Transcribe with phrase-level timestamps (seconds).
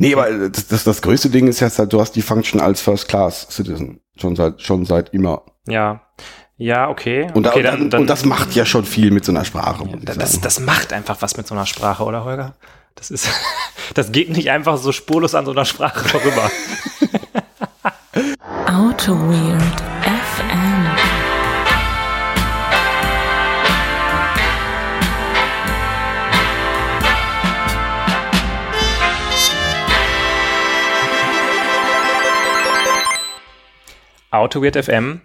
[0.00, 3.06] Nee, aber das, das, das größte Ding ist halt, du hast die Function als First
[3.06, 4.00] Class Citizen.
[4.16, 5.42] Schon seit, schon seit immer.
[5.66, 6.00] Ja.
[6.56, 7.30] Ja, okay.
[7.34, 9.84] Und, okay, da, und, und das macht ja schon viel mit so einer Sprache.
[9.92, 12.54] ich das, das macht einfach was mit so einer Sprache, oder Holger?
[12.94, 13.28] Das ist,
[13.94, 16.50] das geht nicht einfach so spurlos an so einer Sprache vorüber.
[18.66, 19.89] Auto Weird
[34.30, 35.20] AutoWeird FM.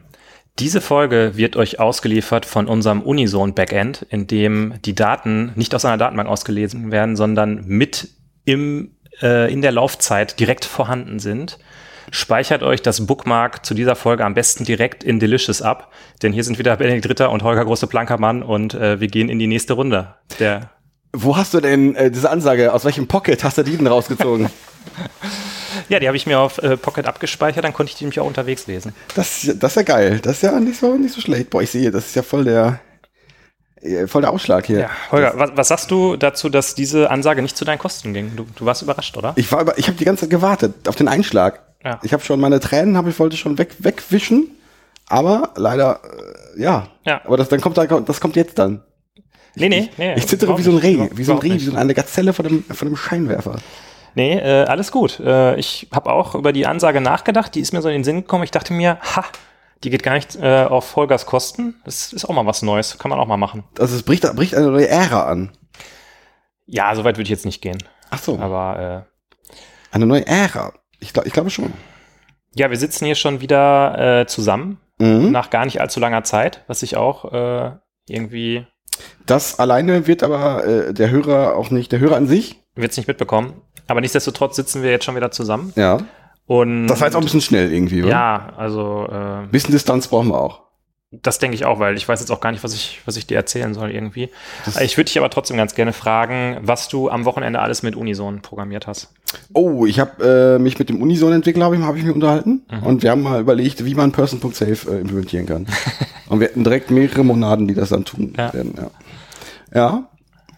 [0.60, 5.84] Diese Folge wird euch ausgeliefert von unserem Unison Backend, in dem die Daten nicht aus
[5.84, 8.10] einer Datenbank ausgelesen werden, sondern mit
[8.46, 11.60] im, äh, in der Laufzeit direkt vorhanden sind.
[12.12, 15.92] Speichert euch das Bookmark zu dieser Folge am besten direkt in Delicious ab,
[16.22, 19.40] denn hier sind wieder Benedikt Ritter und Holger Große Plankermann und äh, wir gehen in
[19.40, 20.16] die nächste Runde.
[20.40, 20.70] Der
[21.12, 24.50] Wo hast du denn äh, diese Ansage, aus welchem Pocket hast du die denn rausgezogen?
[25.90, 28.28] ja, die habe ich mir auf äh, Pocket abgespeichert, dann konnte ich die nämlich auch
[28.28, 28.94] unterwegs lesen.
[29.16, 30.20] Das, das ist ja geil.
[30.22, 31.50] Das ist ja nicht so, nicht so schlecht.
[31.50, 32.80] Boah, ich sehe, das ist ja voll der,
[33.82, 34.80] äh, voll der Ausschlag hier.
[34.80, 38.36] Ja, Holger, was, was sagst du dazu, dass diese Ansage nicht zu deinen Kosten ging?
[38.36, 39.34] Du, du warst überrascht, oder?
[39.36, 41.62] Ich war über, ich habe die ganze Zeit gewartet auf den Einschlag.
[41.84, 42.00] Ja.
[42.04, 44.52] Ich habe schon meine Tränen, habe ich wollte schon weg, wegwischen,
[45.08, 46.02] aber leider,
[46.56, 46.88] äh, ja.
[47.06, 47.22] Ja.
[47.26, 48.82] Aber das dann kommt da, das kommt jetzt dann.
[49.56, 50.16] Nee, nee, nee.
[50.16, 50.78] Ich zittere wie so ein.
[50.78, 53.58] Reh, wie so ein Reh, wie so eine Gazelle von dem, von dem Scheinwerfer.
[54.16, 55.20] Nee, äh, alles gut.
[55.20, 58.22] Äh, ich habe auch über die Ansage nachgedacht, die ist mir so in den Sinn
[58.22, 58.44] gekommen.
[58.44, 59.26] Ich dachte mir, ha,
[59.84, 61.76] die geht gar nicht äh, auf Holgers Kosten.
[61.86, 63.64] Das ist auch mal was Neues, kann man auch mal machen.
[63.78, 65.52] Also es bricht, bricht eine neue Ära an.
[66.66, 67.78] Ja, so weit würde ich jetzt nicht gehen.
[68.10, 69.56] Ach so, Aber äh,
[69.92, 70.74] eine neue Ära.
[71.00, 71.74] Ich, glaub, ich glaube schon.
[72.56, 75.30] ja, wir sitzen hier schon wieder äh, zusammen, Mhm.
[75.32, 77.72] nach gar nicht allzu langer Zeit, was ich auch äh,
[78.08, 78.66] irgendwie,
[79.26, 82.62] Das alleine wird aber äh, der Hörer auch nicht, der Hörer an sich.
[82.76, 83.54] wird's nicht mitbekommen.
[83.88, 85.74] Aber nichtsdestotrotz sitzen wir jetzt schon wieder zusammen.
[85.76, 86.00] Ja.
[86.48, 88.12] Und Das war jetzt auch ein bisschen schnell irgendwie, oder?
[88.12, 90.65] Ja, also äh, bisschen Distanz brauchen wir auch.
[91.22, 93.28] Das denke ich auch, weil ich weiß jetzt auch gar nicht, was ich, was ich
[93.28, 94.30] dir erzählen soll irgendwie.
[94.66, 97.96] Das- Ich würde dich aber trotzdem ganz gerne fragen, was du am Wochenende alles mit
[97.96, 99.14] Unison programmiert hast.
[99.54, 102.84] Oh, ich habe äh, mich mit dem Unison-Entwickler habe ich, hab ich mich unterhalten Mhm.
[102.84, 105.68] und wir haben mal überlegt, wie man Person.safe äh, implementieren kann.
[106.30, 108.54] und wir hatten direkt mehrere Monaden, die das dann tun Ja.
[108.54, 108.74] werden.
[108.78, 108.90] Ja.
[109.74, 110.10] Ja.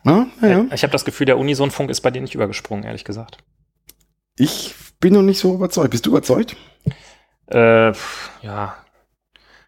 [0.06, 0.66] Ja, ja, ja.
[0.74, 3.40] Ich habe das Gefühl, der Unison-Funk ist bei dir nicht übergesprungen, ehrlich gesagt.
[4.38, 5.90] Ich bin noch nicht so überzeugt.
[5.92, 6.56] Bist du überzeugt?
[7.52, 7.92] Äh,
[8.42, 8.76] ja.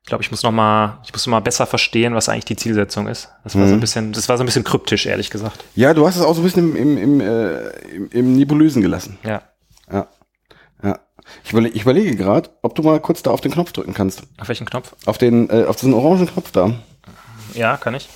[0.04, 2.56] Ich glaube, ich muss noch mal, ich muss noch mal besser verstehen, was eigentlich die
[2.56, 3.30] Zielsetzung ist.
[3.44, 3.82] Das war so ein Mhm.
[3.82, 5.64] bisschen, das war so ein bisschen kryptisch, ehrlich gesagt.
[5.76, 8.82] Ja, du hast es auch so ein bisschen im, im, im, äh, im, im Nebulösen
[8.82, 9.20] gelassen.
[9.24, 9.44] Ja.
[9.92, 10.08] Ja.
[10.82, 11.00] Ja.
[11.44, 14.24] Ich, überle ich überlege gerade, ob du mal kurz da auf den Knopf drücken kannst.
[14.40, 14.96] Auf welchen Knopf?
[15.06, 16.74] Auf den, äh, auf diesen orangen Knopf da.
[17.54, 18.10] Ja, kann ich.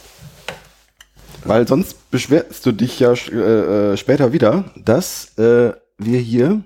[1.44, 6.62] Weil sonst beschwerst du dich ja äh, äh, später wieder, dass äh, wir hier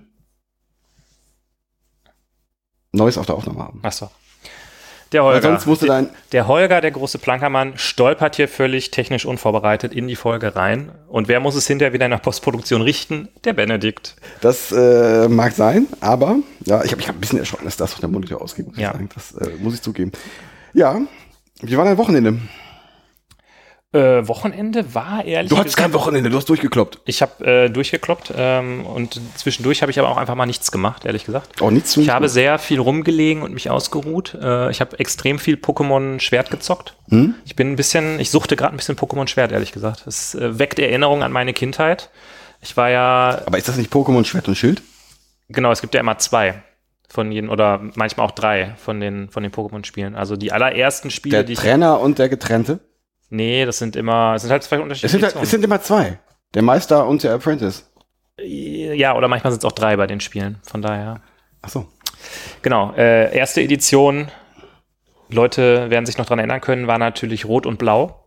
[2.93, 3.79] Neues auf der Aufnahme haben.
[3.83, 4.09] Achso.
[5.11, 5.57] Der Holger.
[5.87, 6.09] dein.
[6.31, 10.91] Der Holger, der große Plankermann, stolpert hier völlig technisch unvorbereitet in die Folge rein.
[11.07, 13.29] Und wer muss es hinterher wieder in der Postproduktion richten?
[13.45, 14.15] Der Benedikt.
[14.41, 17.93] Das äh, mag sein, aber ja, ich habe mich hab ein bisschen erschrocken, dass das
[17.93, 18.87] auf der Monitor ausgeht, muss Ja.
[18.89, 19.09] ich sagen.
[19.13, 20.11] Das äh, muss ich zugeben.
[20.73, 20.99] Ja,
[21.61, 22.37] wie war dein Wochenende?
[23.93, 26.99] Äh, Wochenende war ehrlich Du hattest kein Wochenende, du hast durchgekloppt.
[27.05, 31.05] Ich habe äh, durchgekloppt ähm, und zwischendurch habe ich aber auch einfach mal nichts gemacht,
[31.05, 31.61] ehrlich gesagt.
[31.61, 34.37] Oh, nichts Ich habe sehr viel rumgelegen und mich ausgeruht.
[34.41, 36.95] Äh, ich habe extrem viel Pokémon Schwert gezockt.
[37.07, 37.35] Hm?
[37.45, 40.05] Ich bin ein bisschen, ich suchte gerade ein bisschen Pokémon Schwert, ehrlich gesagt.
[40.05, 42.09] Es äh, weckt Erinnerungen an meine Kindheit.
[42.61, 44.81] Ich war ja, Aber ist das nicht Pokémon Schwert und Schild?
[45.47, 46.61] genau, es gibt ja immer zwei
[47.07, 50.13] von jedem oder manchmal auch drei von den von den Pokémon-Spielen.
[50.15, 52.81] Also die allerersten Spiele, Der die ich, Trainer und der Getrennte?
[53.29, 55.11] Nee, das sind immer, es sind halt zwei Es unterschiedliche.
[55.11, 55.43] sind, halt- Editionen.
[55.43, 56.19] es sind immer zwei.
[56.53, 57.89] Der Meister und der Apprentice.
[58.41, 60.59] ja, oder manchmal sind es auch drei bei den Spielen.
[60.63, 61.21] Von daher.
[61.61, 61.87] Ach so.
[62.61, 64.29] Genau, äh, erste Edition,
[65.29, 68.23] Leute werden sich noch dran erinnern können, war natürlich Rot und Blau.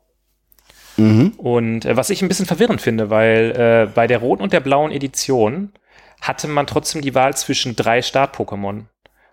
[0.96, 1.32] Mhm.
[1.38, 4.60] Und äh, was ich ein bisschen verwirrend finde, weil äh, bei der roten und der
[4.60, 5.72] blauen Edition
[6.20, 8.84] hatte man trotzdem die Wahl zwischen drei Start-Pokémon.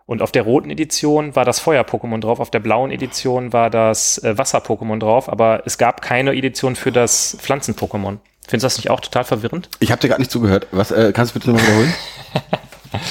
[0.07, 4.17] Und auf der roten Edition war das Feuer-Pokémon drauf, auf der blauen Edition war das
[4.23, 8.17] äh, Wasser-Pokémon drauf, aber es gab keine Edition für das Pflanzen-Pokémon.
[8.47, 9.69] Findest du das nicht auch total verwirrend?
[9.79, 10.67] Ich habe dir gerade nicht zugehört.
[10.71, 11.93] Was, äh, kannst du bitte nochmal wiederholen?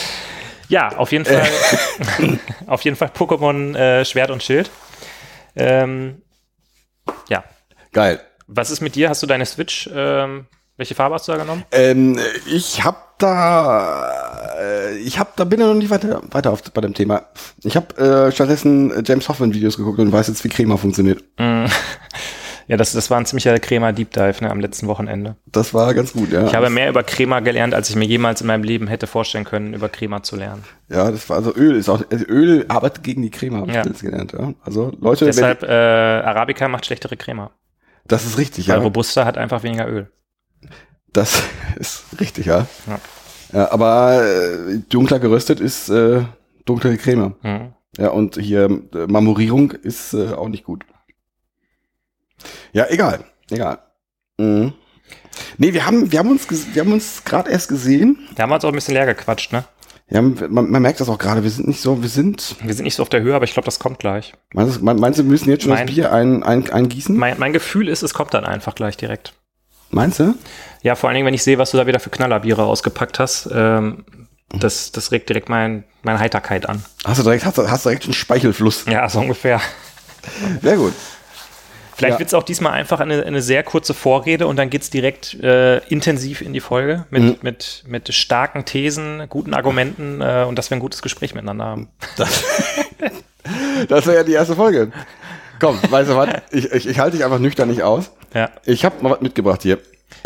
[0.68, 1.46] Ja, auf jeden Fall,
[2.66, 4.68] auf jeden Fall Pokémon äh, Schwert und Schild.
[5.54, 6.22] Ähm,
[7.28, 7.44] ja,
[7.92, 8.20] Geil.
[8.48, 9.08] was ist mit dir?
[9.08, 9.88] Hast du deine Switch?
[9.94, 10.46] Ähm,
[10.76, 11.64] welche Farbe hast du da genommen?
[11.72, 12.18] Ähm,
[12.50, 14.10] ich hab da,
[14.60, 17.22] äh, ich hab da bin ich noch nicht weiter, weiter auf, bei dem Thema.
[17.64, 17.96] Ich habe
[18.28, 21.24] äh, stattdessen James Hoffman Videos geguckt und weiß jetzt, wie Crema funktioniert.
[22.68, 25.36] Ja, das, das war ein ziemlicher Crema Deep Dive ne, am letzten Wochenende.
[25.46, 26.46] Das war ganz gut, ja.
[26.46, 29.44] Ich habe mehr über Crema gelernt, als ich mir jemals in meinem Leben hätte vorstellen
[29.44, 30.64] können, über Crema zu lernen.
[30.88, 33.76] Ja, das war also Öl ist auch also Öl arbeitet gegen die Creme, habe ich
[33.76, 33.84] Ja.
[33.84, 34.32] jetzt gelernt.
[34.32, 34.52] Ja.
[34.64, 37.52] Also Leute, Deshalb äh, Arabica macht schlechtere Crema.
[38.04, 38.82] das ist richtig, Weil ja.
[38.82, 40.10] Robusta hat einfach weniger Öl.
[41.12, 41.42] Das
[41.76, 42.66] ist richtig, ja.
[42.86, 42.98] Ja.
[43.52, 46.22] ja aber äh, dunkler geröstet ist äh,
[46.64, 47.34] dunkle Creme.
[47.42, 47.72] Mhm.
[47.98, 48.64] Ja, und hier
[48.94, 50.84] äh, Marmorierung ist äh, auch nicht gut.
[52.72, 53.78] Ja, egal, egal.
[54.38, 54.74] Mhm.
[55.58, 58.18] Nee, wir haben, wir haben uns, ges- wir haben uns gerade erst gesehen.
[58.34, 59.64] Da haben wir uns auch ein bisschen leer gequatscht, ne?
[60.08, 61.42] Ja, man, man merkt das auch gerade.
[61.42, 62.56] Wir sind nicht so, wir sind.
[62.62, 64.34] Wir sind nicht so auf der Höhe, aber ich glaube, das kommt gleich.
[64.52, 67.16] Meinst, du- meinst du, wir müssen jetzt schon Mein- das Bier ein, ein, eingießen?
[67.16, 69.32] Mein, mein Gefühl ist, es kommt dann einfach gleich direkt.
[69.90, 70.34] Meinst du?
[70.82, 73.48] Ja, vor allen Dingen, wenn ich sehe, was du da wieder für Knallerbiere ausgepackt hast,
[73.52, 74.04] ähm,
[74.50, 76.84] das, das regt direkt mein, meine Heiterkeit an.
[77.04, 78.84] Hast du direkt, hast du, hast direkt einen Speichelfluss.
[78.86, 79.60] Ja, so ungefähr.
[80.62, 80.92] Sehr gut.
[81.96, 82.18] Vielleicht Ja.
[82.18, 86.42] wird's auch diesmal einfach eine, eine sehr kurze Vorrede und dann geht's direkt äh, intensiv
[86.42, 87.36] in die Folge mit, Mhm.
[87.40, 91.88] mit, mit starken Thesen, guten Argumenten äh, und dass wir ein gutes Gespräch miteinander haben.
[92.16, 94.92] Das wäre ja die erste Folge.
[95.60, 96.28] Komm, weißt du was?
[96.50, 98.10] Ich, ich, ich halte dich einfach nüchtern nicht aus.
[98.34, 98.50] Ja.
[98.64, 99.78] Ich habe mal was mitgebracht hier.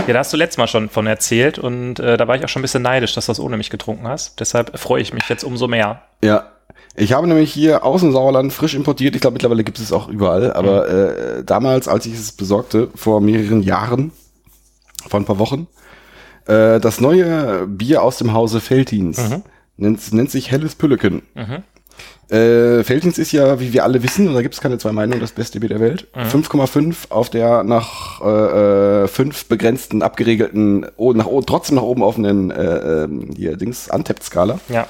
[0.07, 2.49] ja, da hast du letztes Mal schon von erzählt und äh, da war ich auch
[2.49, 4.41] schon ein bisschen neidisch, dass du das ohne mich getrunken hast.
[4.41, 6.03] Deshalb freue ich mich jetzt umso mehr.
[6.23, 6.51] Ja.
[6.97, 9.15] Ich habe nämlich hier aus dem Sauerland frisch importiert.
[9.15, 10.53] Ich glaube, mittlerweile gibt es auch überall.
[10.53, 14.13] Aber äh, damals, als ich es besorgte, vor mehreren Jahren,
[15.09, 15.69] vor ein paar Wochen,
[16.47, 19.21] äh, das neue Bier aus dem Hause Veltins
[19.77, 21.23] nennt, nennt sich Helles Pülleken.
[22.31, 25.21] Äh, Veltins ist ja, wie wir alle wissen, und da gibt es keine zwei Meinungen,
[25.21, 26.07] das beste Bier der Welt.
[26.15, 32.03] 5,5 auf der nach äh, äh, fünf begrenzten, abgeregelten, oh, nach, oh, trotzdem nach oben
[32.03, 34.61] offenen äh, ähm, hier Dings, Untapped-Skala.
[34.69, 34.87] Ja.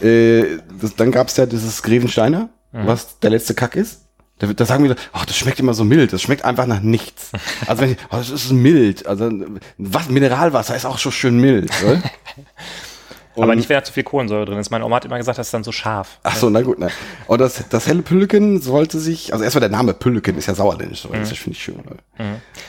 [0.00, 2.86] Äh, das, dann gab's ja dieses Grevensteiner, Mhm.
[2.86, 4.00] was der letzte Kack ist.
[4.38, 6.12] Da, da sagen wir, oh, das schmeckt immer so mild.
[6.12, 7.30] Das schmeckt einfach nach nichts.
[7.66, 9.06] Also wenn ich, oh, das ist mild.
[9.06, 9.30] Also
[9.78, 11.70] was, Mineralwasser ist auch schon schön mild.
[13.34, 13.44] Oder?
[13.44, 14.70] Aber nicht, wenn da zu viel Kohlensäure drin ist.
[14.70, 16.18] Meine Oma hat immer gesagt, das ist dann so scharf.
[16.22, 16.78] Ach so, na gut.
[16.78, 16.88] Na.
[17.26, 21.08] Und das, das helle Pülleken sollte sich, also erstmal der Name Pülleken ist ja sauerländisch.
[21.08, 21.12] Mhm.
[21.12, 21.76] Das finde ich schön.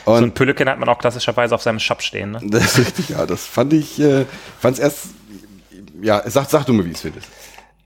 [0.06, 2.32] So Und ein Pülleken hat man auch klassischerweise auf seinem Shop stehen.
[2.32, 2.40] Ne?
[2.44, 3.26] das ist richtig, ja.
[3.26, 4.24] Das fand ich, äh,
[4.58, 5.08] fand's erst,
[6.00, 7.28] ja, sag, sag du mir, wie es findest.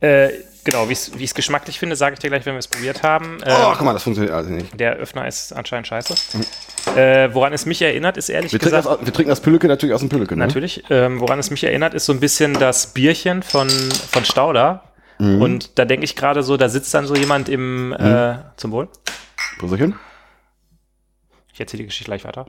[0.01, 0.29] Äh,
[0.71, 3.39] genau, wie ich es geschmacklich finde, sage ich dir gleich, wenn wir es probiert haben.
[3.41, 4.79] Oh, Ähm, guck mal, das funktioniert also nicht.
[4.79, 6.15] Der Öffner ist anscheinend scheiße.
[6.95, 9.01] Äh, woran es mich erinnert, ist ehrlich Wir trinken, gesagt.
[9.01, 10.39] das, wir trinken das Pülleken natürlich aus dem Pülleken.
[10.39, 10.47] Ne?
[10.47, 10.85] Natürlich.
[10.91, 14.85] Ähm, woran es mich erinnert, ist so ein bisschen das Bierchen von, von Stauder.
[15.19, 15.41] Mhm.
[15.43, 18.89] Und da denke ich gerade so, da sitzt dann so jemand im, äh, zum Wohl.
[19.59, 19.95] Prösterchen.
[21.53, 22.47] Ich erzähle die Geschichte gleich weiter.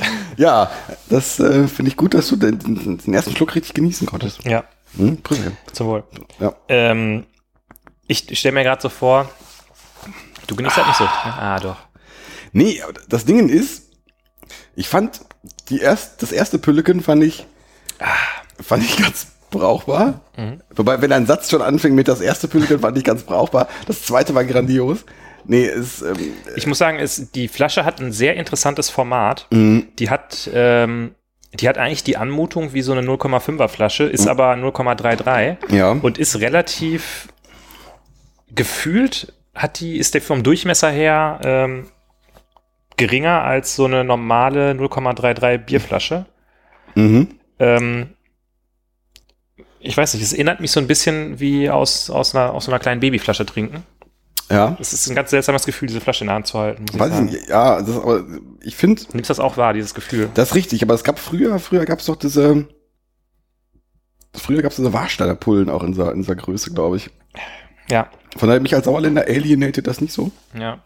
[0.36, 0.70] Ja,
[1.08, 4.44] das äh, finde ich gut, dass du den, den, ersten Schluck richtig genießen konntest.
[4.44, 4.64] Ja,
[4.96, 5.22] Hm?
[5.22, 5.56] Prösterchen.
[5.72, 6.04] zum Wohl.
[6.38, 6.54] Ja.
[6.68, 7.24] Ähm,
[8.06, 9.30] ich stelle mir gerade so vor,
[10.46, 11.04] du genießt halt nicht so.
[11.04, 11.76] Ah, doch.
[12.52, 13.84] Nee, das Ding ist,
[14.74, 15.20] ich fand
[15.68, 17.46] die erst, das erste Pülleken fand ich,
[18.60, 20.20] fand ich ganz brauchbar.
[20.74, 23.68] Wobei, wenn ein Satz schon anfing mit das erste Pülleken, fand ich ganz brauchbar.
[23.86, 25.04] Das zweite war grandios.
[25.48, 26.16] Nee, ist, ähm,
[26.56, 29.46] Ich muss sagen, es, die Flasche hat ein sehr interessantes Format.
[29.50, 29.88] Mhm.
[29.98, 31.14] Die hat, ähm,
[31.54, 35.92] die hat eigentlich die Anmutung wie so eine 0,5er Flasche, ist aber 0,33 ja.
[35.92, 37.28] und ist relativ
[38.54, 41.86] gefühlt hat die, ist der vom Durchmesser her ähm,
[42.96, 46.26] geringer als so eine normale 0,33 Bierflasche.
[46.94, 47.28] Mhm.
[47.58, 48.08] Ähm,
[49.80, 52.70] ich weiß nicht, es erinnert mich so ein bisschen wie aus, aus, einer, aus so
[52.70, 53.84] einer kleinen Babyflasche trinken.
[54.50, 54.76] Ja.
[54.80, 56.84] Es ist ein ganz seltsames Gefühl, diese Flasche in der Hand zu halten.
[56.92, 58.24] Weiß ich nicht, ja, das, aber
[58.62, 60.28] ich finde, Du nimmst das auch wahr, dieses Gefühl.
[60.34, 62.68] das ist richtig, aber es gab früher, früher gab es doch diese,
[64.34, 67.10] früher gab es diese Warsteiner Pullen auch in dieser, in dieser Größe, glaube ich.
[67.90, 70.30] Ja, Von daher mich als Sauerländer alienated das nicht so.
[70.58, 70.78] ja.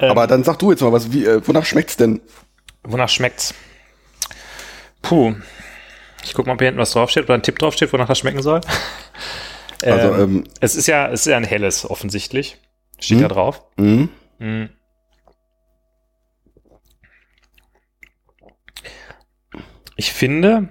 [0.00, 2.20] Ähm, Aber dann sag du jetzt mal was, wie, äh, wonach schmeckt's denn?
[2.84, 3.52] Wonach schmeckt's?
[5.02, 5.34] Puh.
[6.22, 8.40] Ich guck mal, ob hier hinten was draufsteht oder ein Tipp draufsteht, wonach das schmecken
[8.42, 8.60] soll.
[9.82, 12.58] Also, ähm, es ist ja, es ist ja ein helles, offensichtlich.
[12.98, 13.22] Steht Hm?
[13.22, 13.64] da drauf.
[13.76, 14.08] mh.
[14.38, 14.68] Hm.
[19.96, 20.68] Ich finde,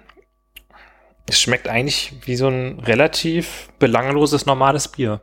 [1.27, 5.21] es schmeckt eigentlich wie so ein relativ belangloses, normales Bier.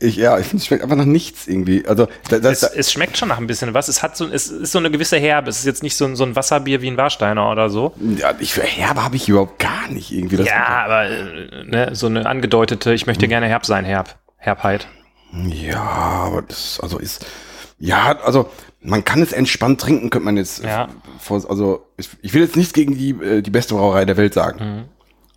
[0.00, 1.86] Ich, ja, ich finde, es schmeckt einfach nach nichts irgendwie.
[1.86, 3.88] Also, da, das, Es, es schmeckt schon nach ein bisschen was.
[3.88, 5.48] Es hat so, es ist so eine gewisse Herbe.
[5.50, 7.94] Es ist jetzt nicht so ein, so ein Wasserbier wie ein Warsteiner oder so.
[8.18, 10.36] ja, ich, Herbe habe ich überhaupt gar nicht irgendwie.
[10.36, 14.16] Das, ja, aber äh, ne, so eine angedeutete, ich möchte gerne herb sein, herb.
[14.36, 14.88] Herbheit.
[15.32, 17.24] Ja, aber das, also ist,
[17.78, 20.88] ja, also, man kann es entspannt trinken, könnte man jetzt, Ja.
[21.28, 24.58] also, ich, ich will jetzt nichts gegen die, äh, die beste Brauerei der Welt sagen.
[24.64, 24.84] Mhm.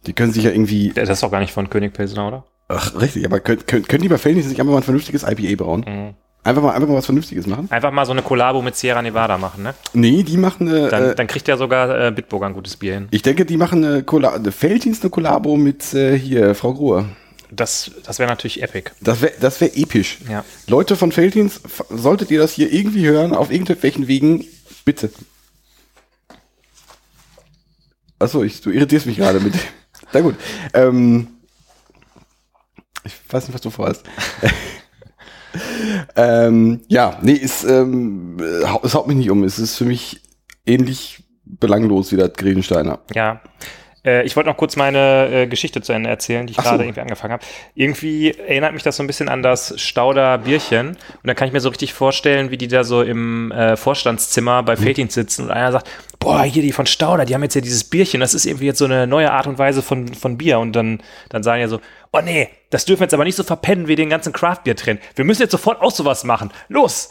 [0.06, 0.92] Die können sich ja irgendwie.
[0.94, 2.44] Das ist doch gar nicht von König Pilsner, oder?
[2.70, 5.64] Ach, richtig, aber können, können, können die bei Felddienst nicht einfach mal ein vernünftiges IPA
[5.64, 5.86] brauen?
[5.88, 6.14] Mhm.
[6.44, 7.70] Einfach mal, einfach mal was Vernünftiges machen?
[7.72, 9.74] Einfach mal so eine Kollabo mit Sierra Nevada machen, ne?
[9.94, 10.88] Nee, die machen eine.
[10.88, 13.08] Dann, äh, dann kriegt ja sogar äh, Bitburger ein gutes Bier hin.
[13.12, 17.06] ich denke, die machen eine, Kolla eine Felddienst, eine Kollabo mit äh, hier, Frau Gruhe.
[17.52, 18.92] Das, das wäre natürlich epic.
[19.02, 20.20] Das wäre das wär episch.
[20.30, 20.44] Ja.
[20.68, 24.46] Leute von Felddienst, f- solltet ihr das hier irgendwie hören, auf irgendwelchen Wegen,
[24.86, 25.10] bitte.
[28.20, 29.54] Achso, ich, du irritierst mich gerade mit.
[30.14, 30.36] Na gut.
[30.74, 31.28] Ähm,
[33.04, 34.04] ich weiß nicht, was du vorhast.
[36.16, 39.44] ähm, ja, nee, ist, ähm, äh, es haut mich nicht um.
[39.44, 40.22] Es ist für mich
[40.66, 43.00] ähnlich belanglos wie der Grevensteiner.
[43.14, 43.42] Ja.
[44.08, 46.70] Äh, ich wollte noch kurz meine äh, Geschichte zu Ende erzählen, die ich Ach so.
[46.72, 47.44] gerade irgendwie angefangen habe.
[47.76, 50.90] Irgendwie erinnert mich das so ein bisschen an das Stauder Bierchen.
[50.92, 54.62] Und da kann ich mir so richtig vorstellen, wie die da so im äh, Vorstandszimmer
[54.62, 54.66] Mhm.
[54.66, 57.62] bei Felddienst sitzen und einer sagt, boah, hier die von Stauder, die haben jetzt ja
[57.62, 60.60] dieses Bierchen, das ist irgendwie jetzt so eine neue Art und Weise von, von Bier.
[60.60, 61.00] Und dann,
[61.30, 61.80] dann sagen die so,
[62.14, 65.02] oh nee, das dürfen wir jetzt aber nicht so verpennen wie den ganzen Craft-Bier-Trend.
[65.16, 66.52] Wir müssen jetzt sofort auch sowas machen.
[66.70, 67.10] Los!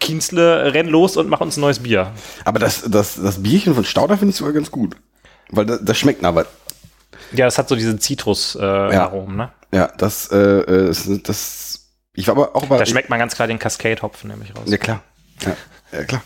[0.00, 2.12] Kienzle, renn los und mach uns ein neues Bier.
[2.44, 4.96] Aber das, das, das Bierchen von Stauder finde ich sogar ganz gut.
[5.52, 6.46] Weil das, das schmeckt aber.
[7.32, 9.50] Ja, das hat so diesen Zitrus-Aromen, ne?
[9.72, 12.76] Ja, das, äh, äh, ist- das, ich war aber auch bei.
[12.78, 14.64] Da schmeckt man ganz klar den Cascade-Hopfen nämlich raus.
[14.66, 15.02] Ja, klar.
[15.42, 15.56] Ja,
[15.92, 16.22] ja, klar.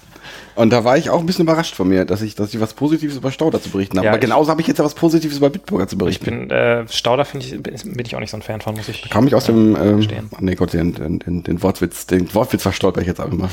[0.57, 2.73] Und da war ich auch ein bisschen überrascht von mir, dass ich, dass ich was
[2.73, 4.07] Positives über Stauder zu berichten habe.
[4.07, 6.49] Ja, Aber ich- genauso habe ich jetzt ja was Positives über Bitburger zu Ich berichten.
[6.49, 7.75] bin, äh, Stauder finde ich, bin,
[8.07, 9.09] ich auch nicht so ein Fan von, muss ich.
[9.11, 10.31] Kam ich aus dem, ähm, verstehen.
[10.33, 13.51] oh nee Gott, den, den, den, den Wortwitz, den Wortwitz verstolper ich jetzt einfach mal.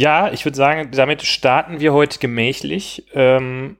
[0.00, 3.76] Ja, ich würde sagen, damit starten wir heute gemächlich ähm,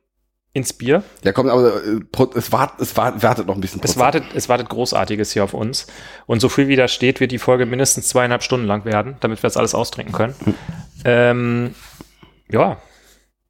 [0.53, 1.03] ins Bier.
[1.25, 2.01] Ja, komm, aber äh,
[2.35, 3.81] es, wart, es wart, wartet noch ein bisschen.
[3.83, 5.87] Es wartet, es wartet Großartiges hier auf uns.
[6.27, 9.39] Und so viel wie da steht, wird die Folge mindestens zweieinhalb Stunden lang werden, damit
[9.43, 10.35] wir das alles austrinken können.
[11.07, 11.75] Ähm,
[12.51, 12.77] ja,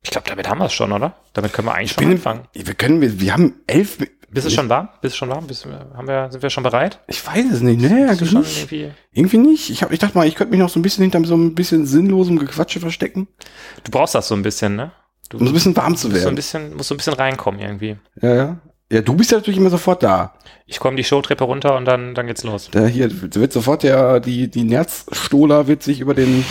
[0.05, 1.17] ich glaube, damit haben wir es schon, oder?
[1.33, 2.47] Damit können wir eigentlich schon bin- anfangen.
[2.53, 3.99] Wir können, wir, wir haben elf.
[4.33, 4.89] Bist du schon warm?
[5.03, 5.47] Bist du schon warm?
[5.47, 7.01] Bist, haben wir, sind wir schon bereit?
[7.09, 8.09] Ich weiß es nicht, ne?
[8.09, 8.59] Eigentlich schon nicht.
[8.73, 9.71] irgendwie, Irgendwie nicht.
[9.71, 11.55] Ich, hab, ich dachte mal, ich könnte mich noch so ein bisschen hinter so ein
[11.55, 13.27] bisschen sinnlosem Gequatsche verstecken,
[13.85, 14.93] du brauchst das so ein bisschen, ne?
[15.29, 16.35] Du um so ein bisschen warm zu musst so ein werden.
[16.37, 17.97] bisschen, musst so ein bisschen reinkommen irgendwie.
[18.21, 18.61] Ja, ja.
[18.93, 20.35] Ja, du bist ja natürlich immer sofort da.
[20.67, 22.69] Ich komme die Showtreppe runter und dann, dann geht's los.
[22.73, 26.45] Da hier wird sofort der, die, die Nerzstohler wird sich über den,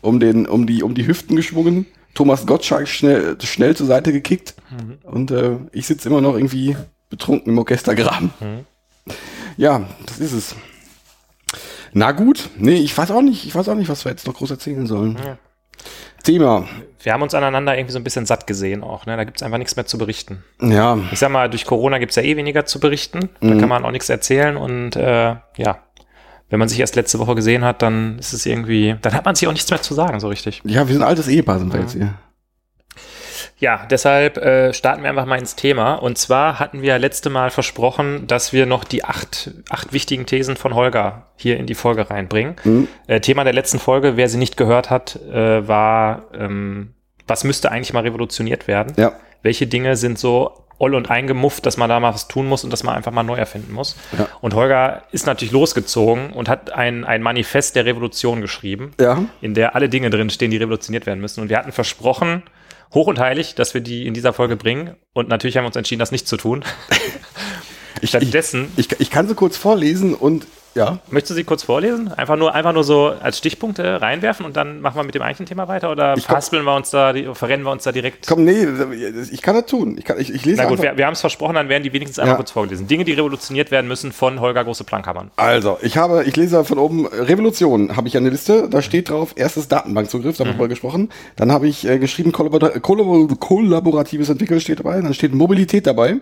[0.00, 1.84] um den, um die, um die Hüften geschwungen.
[2.14, 4.54] Thomas Gottschalk schnell, schnell zur Seite gekickt.
[5.02, 6.76] Und äh, ich sitze immer noch irgendwie
[7.12, 8.32] betrunken im Orchestergraben.
[8.40, 9.12] Mhm.
[9.56, 10.56] Ja, das ist es.
[11.92, 14.34] Na gut, nee, ich weiß auch nicht, ich weiß auch nicht, was wir jetzt noch
[14.34, 15.18] groß erzählen sollen.
[15.24, 15.36] Ja.
[16.24, 16.66] Thema.
[17.02, 19.16] Wir haben uns aneinander irgendwie so ein bisschen satt gesehen auch, ne?
[19.16, 20.42] Da gibt's einfach nichts mehr zu berichten.
[20.62, 23.28] Ja, Ich sag mal, durch Corona gibt's ja eh weniger zu berichten.
[23.40, 25.78] Da kann man auch nichts erzählen und äh, ja,
[26.48, 29.34] wenn man sich erst letzte Woche gesehen hat, dann ist es irgendwie, dann hat man
[29.34, 30.62] sich auch nichts mehr zu sagen, so richtig.
[30.64, 32.14] ja, wir sind ein altes Ehepaar, sind wir jetzt hier.
[33.62, 35.94] Ja, deshalb äh, starten wir einfach mal ins Thema.
[35.94, 40.56] Und zwar hatten wir letzte Mal versprochen, dass wir noch die acht, acht wichtigen Thesen
[40.56, 42.56] von Holger hier in die Folge reinbringen.
[42.64, 42.88] Mhm.
[43.06, 46.94] Äh, Thema der letzten Folge, wer sie nicht gehört hat, äh, war, ähm,
[47.28, 48.94] was müsste eigentlich mal revolutioniert werden?
[48.96, 52.64] Ja, Welche Dinge sind so oll und eingemufft, dass man da mal was tun muss
[52.64, 53.94] und dass man einfach mal neu erfinden muss?
[54.18, 54.26] Ja.
[54.40, 59.24] Und Holger ist natürlich losgezogen und hat ein, ein Manifest der Revolution geschrieben ja.
[59.40, 61.42] in der alle Dinge drin stehen, die revolutioniert werden müssen.
[61.42, 62.42] Und wir hatten versprochen,
[62.94, 64.96] hoch und heilig, dass wir die in dieser Folge bringen.
[65.12, 66.64] Und natürlich haben wir uns entschieden, das nicht zu tun.
[67.96, 70.98] Ich, ich, Stattdessen, ich, ich kann sie kurz vorlesen und ja.
[71.10, 72.12] möchtest du sie kurz vorlesen?
[72.12, 75.46] Einfach nur, einfach nur so als Stichpunkte reinwerfen und dann machen wir mit dem eigentlichen
[75.46, 75.90] Thema weiter?
[75.90, 78.26] Oder verhaspeln wir uns da, verrennen wir uns da direkt?
[78.26, 78.66] Komm, nee,
[79.30, 79.96] ich kann das tun.
[79.98, 81.92] Ich, kann, ich, ich lese Na gut, wir, wir haben es versprochen, dann werden die
[81.92, 82.36] wenigstens einmal Ja.
[82.36, 82.86] kurz vorgelesen.
[82.86, 85.30] Dinge, die revolutioniert werden müssen von Holger Große-Plankhammern.
[85.36, 89.32] Also, ich habe, ich lese von oben Revolution, habe ich eine Liste, da steht drauf,
[89.36, 91.10] erstes Datenbankzugriff, da haben wir gesprochen.
[91.36, 96.20] Dann habe ich äh, geschrieben, kollabor kollaboratives Entwickeln steht dabei, dann steht Mobilität dabei.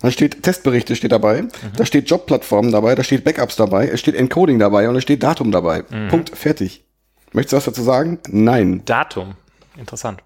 [0.00, 1.44] Dann steht Testberichte steht dabei,
[1.76, 5.22] da steht Jobplattformen dabei, da steht Backups dabei, es steht Encoding dabei und es steht
[5.22, 5.82] Datum dabei.
[6.08, 6.84] Punkt, fertig.
[7.32, 8.18] Möchtest du was dazu sagen?
[8.28, 8.82] Nein.
[8.84, 9.34] Datum.
[9.76, 10.22] Interessant.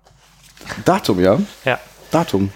[0.84, 1.38] Datum, ja?
[1.64, 1.78] Ja.
[2.10, 2.52] Datum.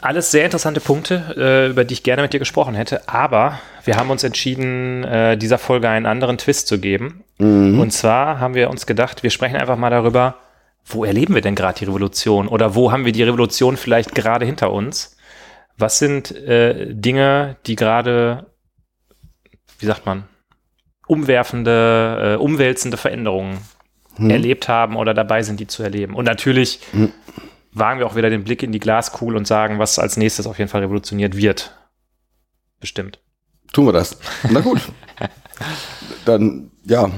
[0.00, 3.96] Alles sehr interessante Punkte, äh, über die ich gerne mit dir gesprochen hätte, aber wir
[3.96, 7.22] haben uns entschieden, äh, dieser Folge einen anderen Twist zu geben.
[7.38, 10.36] Und zwar haben wir uns gedacht, wir sprechen einfach mal darüber,
[10.84, 14.44] wo erleben wir denn gerade die Revolution oder wo haben wir die Revolution vielleicht gerade
[14.44, 15.16] hinter uns?
[15.78, 18.46] Was sind äh, Dinge, die gerade,
[19.78, 20.24] wie sagt man,
[21.06, 23.58] umwerfende, äh, umwälzende Veränderungen
[24.18, 26.14] erlebt haben oder dabei sind, die zu erleben?
[26.14, 26.80] Und natürlich
[27.72, 30.58] wagen wir auch wieder den Blick in die Glaskugel und sagen, was als nächstes auf
[30.58, 31.74] jeden Fall revolutioniert wird.
[32.80, 33.20] Bestimmt.
[33.72, 34.18] Tun wir das.
[34.50, 34.80] Na gut.
[36.26, 37.10] Dann, ja.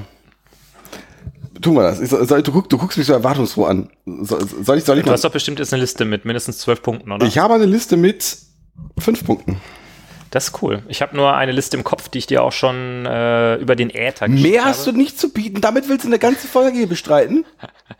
[1.61, 2.01] tun wir das.
[2.01, 3.91] Ich, soll, du, guck, du guckst mich so erwartungsfroh an.
[4.07, 5.15] Soll, soll ich, soll ich Du mal?
[5.15, 7.27] hast doch bestimmt jetzt eine Liste mit mindestens zwölf Punkten, oder?
[7.27, 8.37] Ich habe eine Liste mit
[8.99, 9.61] fünf Punkten.
[10.31, 10.83] das ist cool.
[10.89, 13.91] Ich habe nur eine Liste im Kopf, die ich dir auch schon äh, über den
[13.91, 14.99] Äther geschickt Mehr hast du habe.
[14.99, 15.61] nicht zu bieten.
[15.61, 17.45] Damit willst du eine ganze Folge hier bestreiten?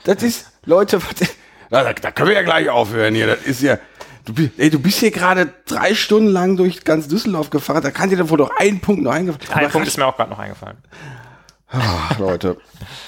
[0.05, 1.29] Das ist, Leute, was,
[1.71, 3.27] da, da können wir ja gleich aufhören hier.
[3.27, 3.79] Das ist ja,
[4.25, 7.83] du, ey, du bist hier gerade drei Stunden lang durch ganz Düsseldorf gefahren.
[7.83, 9.67] Da kann dir wohl doch ein Punkt noch eingefallen.
[9.67, 10.79] Ein Punkt ist mir auch gerade noch eingefallen.
[11.77, 12.57] Ach, Leute,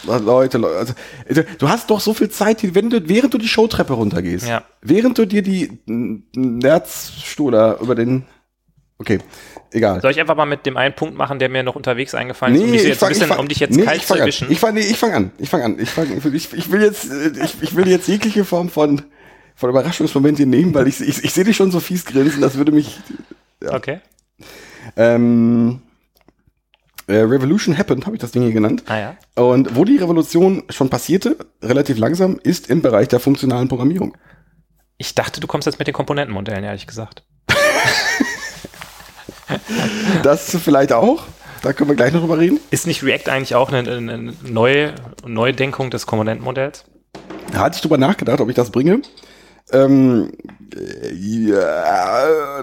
[0.04, 0.94] Leute, Leute.
[1.28, 4.64] Also, du hast doch so viel Zeit, wenn du, während du die Showtreppe runtergehst, Ja.
[4.82, 5.78] während du dir die
[6.34, 8.24] Nerzstuhler über den,
[8.98, 9.18] okay,
[9.72, 10.00] egal.
[10.00, 12.62] Soll ich einfach mal mit dem einen Punkt machen, der mir noch unterwegs eingefallen ist,
[12.62, 14.20] um dich, jetzt ein bisschen, um dich jetzt nee, kalt ich zu fang an.
[14.22, 14.50] erwischen?
[14.50, 15.30] Ich fange nee, ich fang an.
[15.38, 15.78] Ich fange an.
[15.78, 19.02] Ich, fang, ich, ich will jetzt, äh, ich, ich will jetzt jegliche Form von,
[19.54, 22.56] von Überraschungsmoment hier nehmen, weil ich, ich, ich sehe dich schon so fies grinsen, das
[22.56, 22.98] würde mich.
[23.66, 24.00] Okay.
[24.96, 25.80] Ähm,
[27.06, 28.84] äh, Revolution Happened, habe ich das Ding hier genannt.
[28.86, 29.16] Ah ja.
[29.42, 34.16] Und wo die Revolution schon passierte, relativ langsam, ist im Bereich der funktionalen Programmierung.
[34.98, 37.24] Ich dachte, du kommst jetzt mit den Komponentenmodellen, ehrlich gesagt.
[40.22, 41.22] Das vielleicht auch.
[41.62, 42.60] Da können wir gleich noch drüber reden.
[42.70, 44.94] Ist nicht React eigentlich auch eine, eine neue
[45.24, 46.84] Neudenkung des Komponentenmodells?
[47.52, 49.02] Da hatte ich drüber nachgedacht, ob ich das bringe.
[49.72, 50.32] Ähm,
[50.74, 52.62] äh, ja,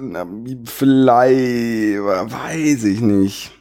[0.66, 3.52] vielleicht, weiß ich nicht.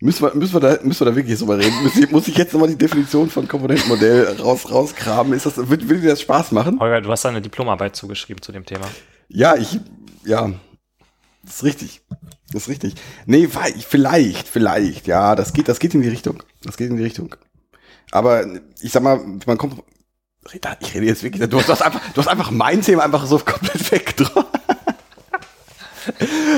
[0.00, 1.82] Müssen wir, müssen wir, da, müssen wir da wirklich drüber reden?
[1.82, 5.32] Muss ich, muss ich jetzt nochmal die Definition von Komponentenmodell raus, rauskramen?
[5.32, 6.78] Ist das, wird, will dir das Spaß machen?
[6.80, 8.86] Holger, du hast da eine Diplomarbeit zugeschrieben zu dem Thema.
[9.28, 9.80] Ja, ich,
[10.24, 10.52] ja,
[11.42, 12.02] das ist richtig.
[12.52, 12.94] Das ist richtig.
[13.24, 16.42] Nee, vielleicht, vielleicht, ja, das geht, das geht in die Richtung.
[16.62, 17.34] Das geht in die Richtung.
[18.10, 18.44] Aber
[18.80, 19.82] ich sag mal, man kommt,
[20.52, 23.26] ich rede jetzt wirklich, du hast, du hast einfach, du hast einfach mein Thema einfach
[23.26, 24.46] so komplett weggedraht.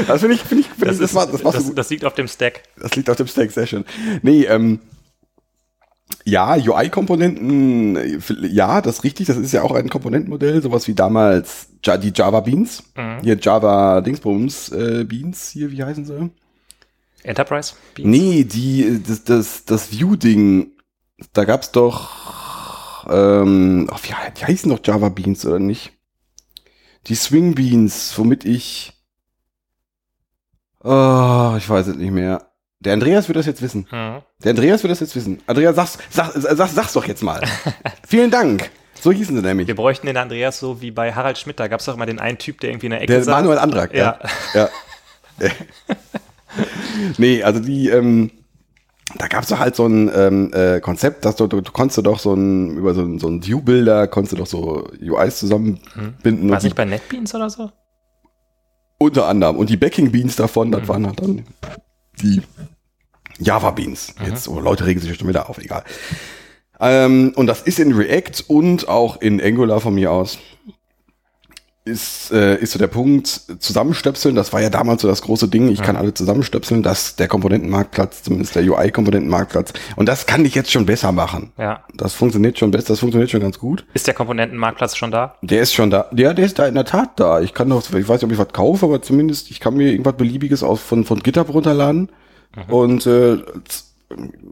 [0.07, 1.79] Das finde ich, finde ich, find Das, ich, das, ist, das, das, gut.
[1.79, 2.63] das liegt auf dem Stack.
[2.77, 3.85] Das liegt auf dem Stack Session.
[4.23, 4.81] Nee, ähm,
[6.25, 11.69] ja, UI-Komponenten, ja, das ist richtig, das ist ja auch ein Komponentenmodell, sowas wie damals
[11.85, 12.83] die Java Beans.
[12.97, 13.21] Mhm.
[13.23, 16.31] Hier Java Dingsbums äh, Beans, hier, wie heißen sie?
[17.23, 17.75] Enterprise?
[17.95, 18.09] Beans?
[18.09, 20.73] Nee, die, das, das, das View-Ding,
[21.33, 25.93] da gab's doch, ähm, ach, wie, die heißen doch Java Beans, oder nicht?
[27.07, 28.93] Die Swing Beans, womit ich,
[30.89, 32.51] oh, ich weiß es nicht mehr.
[32.81, 33.87] Der Andreas wird das jetzt wissen.
[33.91, 34.23] Mhm.
[34.43, 35.43] Der Andreas wird das jetzt wissen.
[35.47, 37.43] Andreas, sag's, sag, sag, sag's doch jetzt mal.
[38.07, 38.71] Vielen Dank.
[39.01, 39.67] So hießen sie nämlich.
[39.69, 41.61] Wir bräuchten den Andreas so wie bei Harald Schmidt.
[41.61, 43.35] Da gab es doch immer den einen Typ, der irgendwie in der Ecke Der saß.
[43.35, 44.19] Manuel Andrak, ja.
[44.55, 44.69] Ja.
[45.41, 45.51] ja.
[47.19, 48.31] nee, also die, ähm,
[49.17, 52.19] da gab's doch halt so ein ähm, äh, Konzept, dass du, du, du konntest doch
[52.19, 56.49] so ein, über so ein, so ein View-Builder, konntest du doch so UIs zusammenbinden.
[56.49, 57.71] War und es nicht bei NetBeans oder so?
[58.99, 59.57] Unter anderem.
[59.57, 60.73] Und die Backing Beans davon, Mhm.
[60.73, 61.45] das waren halt dann
[62.21, 62.43] die
[63.39, 64.15] Java Beans.
[64.19, 64.27] Mhm.
[64.27, 65.85] Jetzt, oh, Leute regen sich schon wieder auf, egal.
[66.81, 70.39] Ähm, und das ist in React und auch in Angular von mir aus.
[71.89, 75.69] Ist, äh, ist so der Punkt, zusammenstöpseln, das war ja damals so das große Ding,
[75.69, 79.73] ich kann alle zusammenstöpseln, das der Komponentenmarktplatz, zumindest der UI-Komponentenmarktplatz.
[79.97, 81.53] Und das kann ich jetzt schon besser machen.
[81.57, 81.85] Ja.
[81.95, 83.87] Das funktioniert schon besser, das funktioniert schon ganz gut.
[83.95, 85.37] Ist der Komponentenmarktplatz schon da?
[85.43, 86.11] Der ist schon da.
[86.15, 87.41] Ja, der ist da in der Tat da.
[87.41, 89.91] Ich kann doch, ich weiß nicht, ob ich was kaufe, aber zumindest ich kann mir
[89.91, 92.11] irgendwas Beliebiges aus, von, von GitHub runterladen.
[92.69, 93.39] Und äh,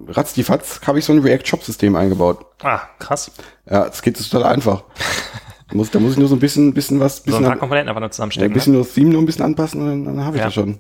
[0.09, 2.47] ratz die Fatz habe ich so ein React-Shop-System eingebaut.
[2.63, 3.31] Ah, krass.
[3.69, 4.85] Ja, das geht total einfach.
[5.69, 7.59] Da muss, da muss ich nur so ein bisschen, bisschen was, So bisschen, ein paar
[7.59, 8.51] Komponenten einfach nur ja, zusammenstecken.
[8.51, 10.47] ein bisschen nur das Theme nur ein bisschen anpassen und dann, dann habe ich Ja.
[10.47, 10.79] das schon.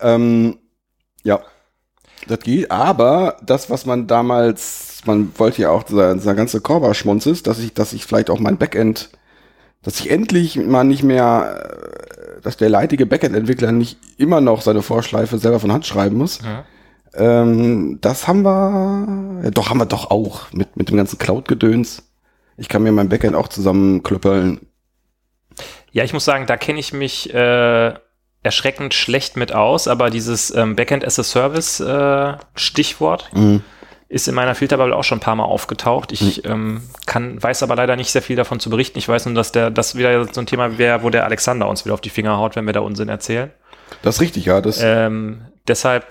[0.00, 0.56] Ähm,
[1.22, 1.40] ja,
[2.26, 2.70] das geht.
[2.70, 7.72] Aber das, was man damals, man wollte ja auch dieser, dieser ganze Korba-Schmonzes, dass ich,
[7.74, 9.10] dass ich vielleicht auch mein Backend,
[9.82, 11.70] dass ich endlich mal nicht mehr,
[12.36, 16.40] äh, dass der leidige Backend-Entwickler nicht immer noch seine Vorschleife selber von Hand schreiben muss.
[16.42, 16.64] Ja.
[17.14, 22.02] Ähm, das haben wir, ja, doch haben wir doch auch mit, mit dem ganzen Cloud-Gedöns.
[22.56, 24.66] Ich kann mir mein Backend auch zusammenklöppeln.
[25.92, 27.94] Ja, ich muss sagen, da kenne ich mich äh,
[28.42, 33.62] erschreckend schlecht mit aus, aber dieses ähm, Backend as a Service äh, Stichwort Mhm.
[34.08, 36.12] ist in meiner Filterbubble auch schon ein paar Mal aufgetaucht.
[36.12, 38.98] Ich ähm, kann, weiß aber leider nicht sehr viel davon zu berichten.
[38.98, 41.84] Ich weiß nur, dass der, das wieder so ein Thema wäre, wo der Alexander uns
[41.84, 43.50] wieder auf die Finger haut, wenn wir da Unsinn erzählen.
[44.02, 44.60] Das ist richtig, ja.
[44.60, 46.06] Das, Ähm, deshalb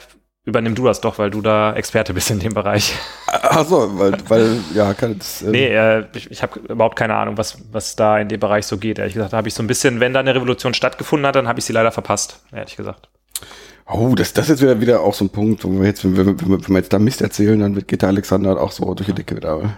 [0.45, 2.93] übernimm du das doch, weil du da Experte bist in dem Bereich.
[3.27, 7.15] Ach so, weil, weil ja, kann das, ähm, Nee, äh, ich, ich habe überhaupt keine
[7.15, 8.99] Ahnung, was, was da in dem Bereich so geht.
[8.99, 11.47] Ehrlich gesagt, da habe ich so ein bisschen, wenn da eine Revolution stattgefunden hat, dann
[11.47, 13.09] habe ich sie leider verpasst, ehrlich gesagt.
[13.91, 16.25] Oh, das, das ist wieder, wieder auch so ein Punkt, wo wir jetzt, wenn wir,
[16.25, 18.93] wenn wir, wenn wir jetzt da Mist erzählen, dann wird, geht der Alexander auch so
[18.93, 19.77] durch die Decke wieder.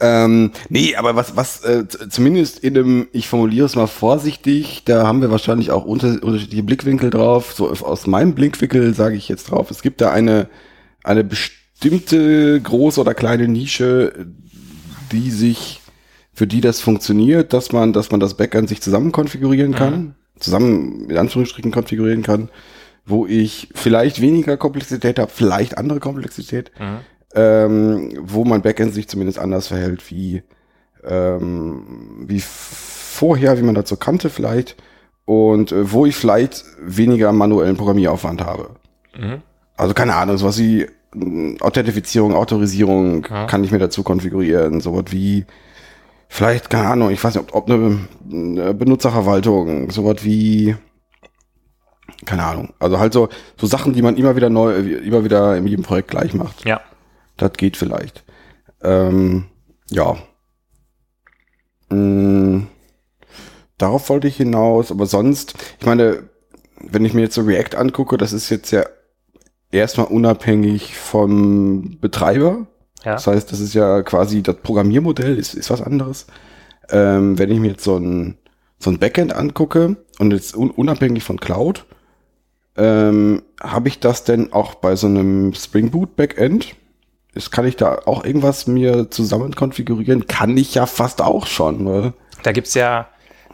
[0.00, 5.06] Ähm, nee, aber was, was, äh, zumindest in einem, ich formuliere es mal vorsichtig, da
[5.06, 7.52] haben wir wahrscheinlich auch unter, unterschiedliche Blickwinkel drauf.
[7.52, 10.48] So aus meinem Blickwinkel sage ich jetzt drauf, es gibt da eine,
[11.02, 14.26] eine best bestimmte große oder kleine Nische,
[15.12, 15.80] die sich,
[16.34, 20.14] für die das funktioniert, dass man, dass man das Backend sich zusammen konfigurieren kann, Mhm.
[20.40, 22.48] zusammen in Anführungsstrichen konfigurieren kann,
[23.06, 26.98] wo ich vielleicht weniger Komplexität habe, vielleicht andere Komplexität, Mhm.
[27.34, 30.42] Ähm, wo mein Backend sich zumindest anders verhält wie,
[31.04, 34.76] ähm, wie vorher, wie man dazu kannte vielleicht,
[35.24, 38.70] und äh, wo ich vielleicht weniger manuellen Programmieraufwand habe.
[39.16, 39.42] Mhm.
[39.76, 43.46] Also keine Ahnung, sowas wie mh, Authentifizierung, Autorisierung Ja.
[43.46, 45.44] kann ich mir dazu konfigurieren, sowas wie
[46.28, 47.98] vielleicht, keine Ahnung, ich weiß nicht, ob, ob eine,
[48.32, 50.76] eine Benutzerverwaltung, sowas wie
[52.26, 52.72] keine Ahnung.
[52.78, 56.08] Also halt so, so Sachen, die man immer wieder neu, immer wieder in jedem Projekt
[56.10, 56.64] gleich macht.
[56.64, 56.80] Ja.
[57.38, 58.24] Das geht vielleicht.
[58.82, 59.46] Ähm,
[59.90, 60.18] ja.
[61.88, 62.64] Mm,
[63.78, 66.24] darauf wollte ich hinaus, aber sonst, ich meine,
[66.80, 68.84] wenn ich mir jetzt so React angucke, das ist jetzt ja
[69.70, 72.66] erstmal unabhängig vom Betreiber.
[73.04, 73.12] Ja.
[73.14, 76.26] Das heißt, das ist ja quasi das Programmiermodell ist, ist was anderes.
[76.90, 78.38] Ähm, wenn ich mir jetzt so ein,
[78.78, 81.84] so ein Backend angucke und jetzt un unabhängig von Cloud,
[82.76, 86.76] ähm, habe ich das denn auch bei so einem Spring Boot Backend?
[87.34, 90.26] Ist, kann ich da auch irgendwas mir zusammen konfigurieren?
[90.26, 91.84] Kann ich ja fast auch schon.
[91.86, 92.12] Weil,
[92.42, 93.08] Da gibt's ja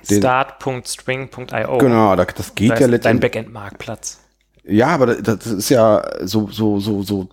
[0.08, 1.78] Den- start.string.io.
[1.78, 3.32] Genau, da, das geht Da ja ist dein letztendlich.
[3.32, 4.20] Backend-Marktplatz.
[4.64, 7.28] Ja, aber das, das ist ja so, so, so, so,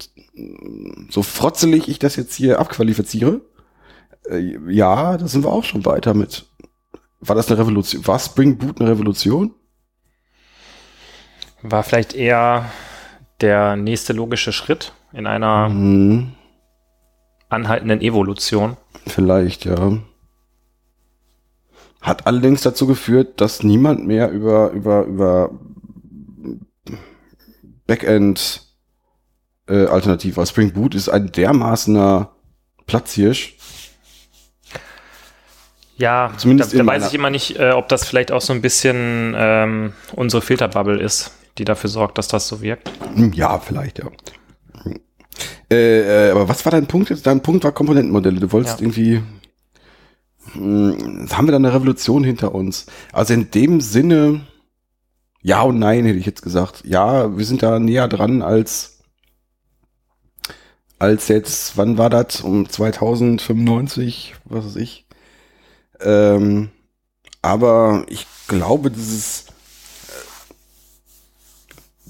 [1.10, 3.42] so frotzelig ich das jetzt hier abqualifiziere.
[4.30, 6.46] Äh, ja, da sind wir auch schon weiter mit.
[7.22, 8.06] War das eine Revolution?
[8.08, 9.54] War Spring Boot eine Revolution?
[11.62, 12.66] War vielleicht eher
[13.42, 16.32] der nächste logische Schritt in einer Hm,
[17.50, 18.78] anhaltenden Evolution.
[19.08, 19.98] vielleicht, ja.
[22.02, 25.52] Hat allerdings dazu geführt, dass niemand mehr über, über, über
[27.88, 28.64] Backend
[29.68, 30.46] äh, alternativ war.
[30.46, 32.32] Spring Boot ist ein dermaßener
[32.88, 33.56] Platzhirsch.
[35.98, 38.62] Ja, Zumindest da, da weiß ich immer nicht, äh, ob das vielleicht auch so ein
[38.62, 42.92] bisschen ähm, unsere Filterbubble ist, die dafür sorgt, dass das so wirkt.
[43.16, 44.06] Hm, Ja, vielleicht, ja.
[44.84, 45.00] Hm.
[45.72, 47.26] Äh, äh, aber was war dein Punkt jetzt?
[47.28, 48.40] Dein Punkt war Komponentenmodelle.
[48.40, 48.86] Du wolltest Ja.
[48.86, 49.22] irgendwie.
[50.54, 52.88] Hm, Jetzt haben wir da eine Revolution hinter uns.
[53.14, 54.42] Also in dem Sinne,
[55.42, 56.84] ja und nein, hätte ich jetzt gesagt.
[56.86, 59.00] Ja, wir sind da näher dran als,
[61.00, 62.42] als jetzt, wann war das?
[62.42, 65.06] Um 2095, was weiß ich.
[66.02, 66.70] Ähm,
[67.44, 69.46] aber ich glaube, dieses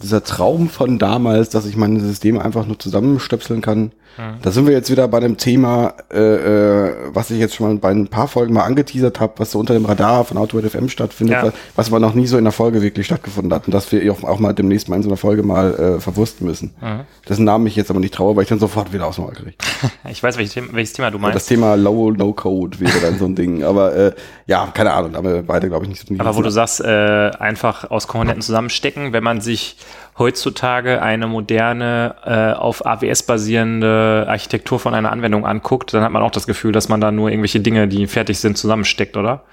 [0.01, 4.41] dieser Traum von damals, dass ich meine Systeme einfach nur zusammenstöpseln kann, Mhm.
[4.41, 7.75] da sind wir jetzt wieder bei einem Thema, äh, äh, was ich jetzt schon mal
[7.79, 10.89] bei ein paar Folgen mal angeteasert habe, was so unter dem Radar von Autoword FM
[10.89, 11.43] stattfindet, Ja.
[11.45, 14.11] was, was aber noch nie so in der Folge wirklich stattgefunden hat und dass wir
[14.11, 16.73] auch, auch mal demnächst mal in so einer Folge mal äh, verwursten müssen.
[16.81, 17.01] Mhm.
[17.27, 19.31] Dessen Namen ich jetzt aber nicht traue, weil ich dann sofort wieder aus dem Mal
[19.33, 19.53] kriege.
[20.09, 21.47] Ich weiß, welches Thema, welches Thema du Das meinst.
[21.47, 24.11] Thema Low No Code wäre dann so ein Ding, aber äh,
[24.47, 26.81] ja, keine Ahnung, da haben wir beide glaube ich nicht so Aber wo du sagst,
[26.81, 29.77] äh, einfach aus Komponenten zusammenstecken, wenn man sich
[30.21, 36.21] heutzutage eine moderne, äh, auf AWS basierende Architektur von einer Anwendung anguckt, dann hat man
[36.21, 39.43] auch das Gefühl, dass man da nur irgendwelche Dinge, die fertig sind, zusammensteckt, oder?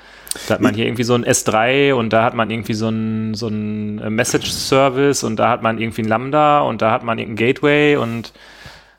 [0.46, 3.34] Da hat man hier irgendwie so ein S3 und da hat man irgendwie so ein,
[3.34, 7.18] so ein äh, Message-Service und da hat man irgendwie ein Lambda und da hat man
[7.18, 8.32] irgendein Gateway und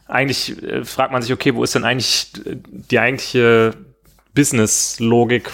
[0.07, 3.73] eigentlich äh, fragt man sich, okay, wo ist denn eigentlich äh, die eigentliche
[4.33, 5.49] Business-Logik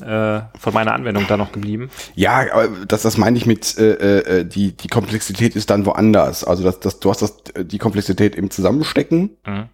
[0.00, 1.90] äh, von meiner Anwendung da noch geblieben?
[2.14, 6.44] Ja, das, das meine ich mit, äh, äh, die, die Komplexität ist dann woanders.
[6.44, 9.68] Also das, das, du hast das, die Komplexität im Zusammenstecken Mhm.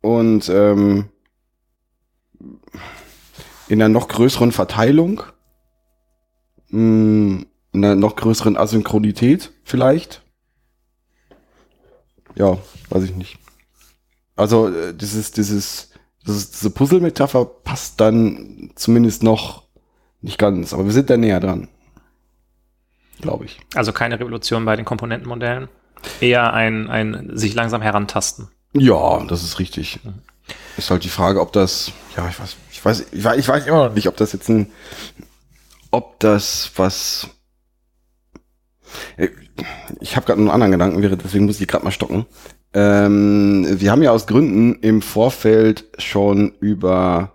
[0.00, 1.08] und ähm,
[3.68, 5.22] in einer noch größeren Verteilung,
[6.70, 10.22] mh, in einer noch größeren Asynchronität vielleicht.
[12.34, 12.56] Ja,
[12.88, 13.38] weiß ich nicht.
[14.36, 15.90] Also äh, dieses, dieses,
[16.28, 19.64] dieses diese Puzzle-Metapher passt dann zumindest noch
[20.20, 21.68] nicht ganz, aber wir sind da näher dran.
[23.20, 23.58] Glaube ich.
[23.74, 25.68] Also keine Revolution bei den Komponentenmodellen.
[26.20, 28.48] Eher ein, ein sich langsam herantasten.
[28.72, 29.98] Ja, das ist richtig.
[30.76, 33.66] Ist halt die Frage, ob das, ja, ich weiß, ich weiß, ich weiß, ich weiß
[33.66, 34.70] immer noch nicht, ob das jetzt ein,
[35.90, 37.28] ob das was,
[40.00, 42.26] ich habe gerade einen anderen Gedanken, wäre, deswegen muss ich gerade mal stocken.
[42.74, 47.32] Ähm, wir haben ja aus Gründen im Vorfeld schon über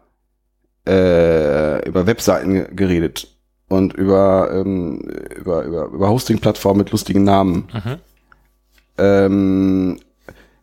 [0.88, 3.28] äh, über Webseiten geredet
[3.68, 5.00] und über ähm,
[5.36, 7.68] über über, über Hosting-Plattformen mit lustigen Namen.
[7.74, 7.96] Mhm.
[8.98, 10.00] Ähm,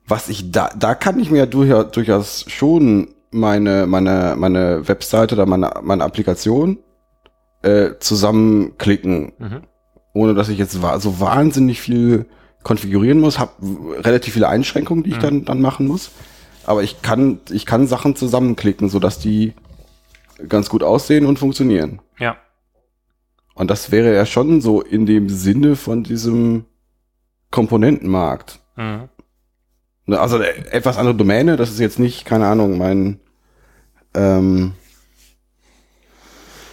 [0.06, 5.46] was ich da, da kann ich mir durchaus, durchaus schon meine, meine, meine Webseite oder
[5.46, 6.78] meine, meine Applikation
[7.62, 9.62] äh, zusammenklicken, Mhm.
[10.12, 12.26] ohne dass ich jetzt so wahnsinnig viel
[12.62, 13.53] konfigurieren muss, habe
[13.99, 16.11] relativ viele Einschränkungen, die ich dann, dann machen muss.
[16.64, 19.55] Aber ich kann, ich kann Sachen zusammenklicken, sodass die
[20.49, 22.01] ganz gut aussehen und funktionieren.
[22.18, 22.37] Ja.
[23.55, 26.64] Und das wäre ja schon so in dem Sinne von diesem
[27.51, 28.61] Komponentenmarkt.
[28.77, 29.09] Mhm.
[30.07, 33.20] Ne, Also äh, etwas andere Domäne, das ist jetzt nicht, keine Ahnung, mein,
[34.14, 34.73] ähm,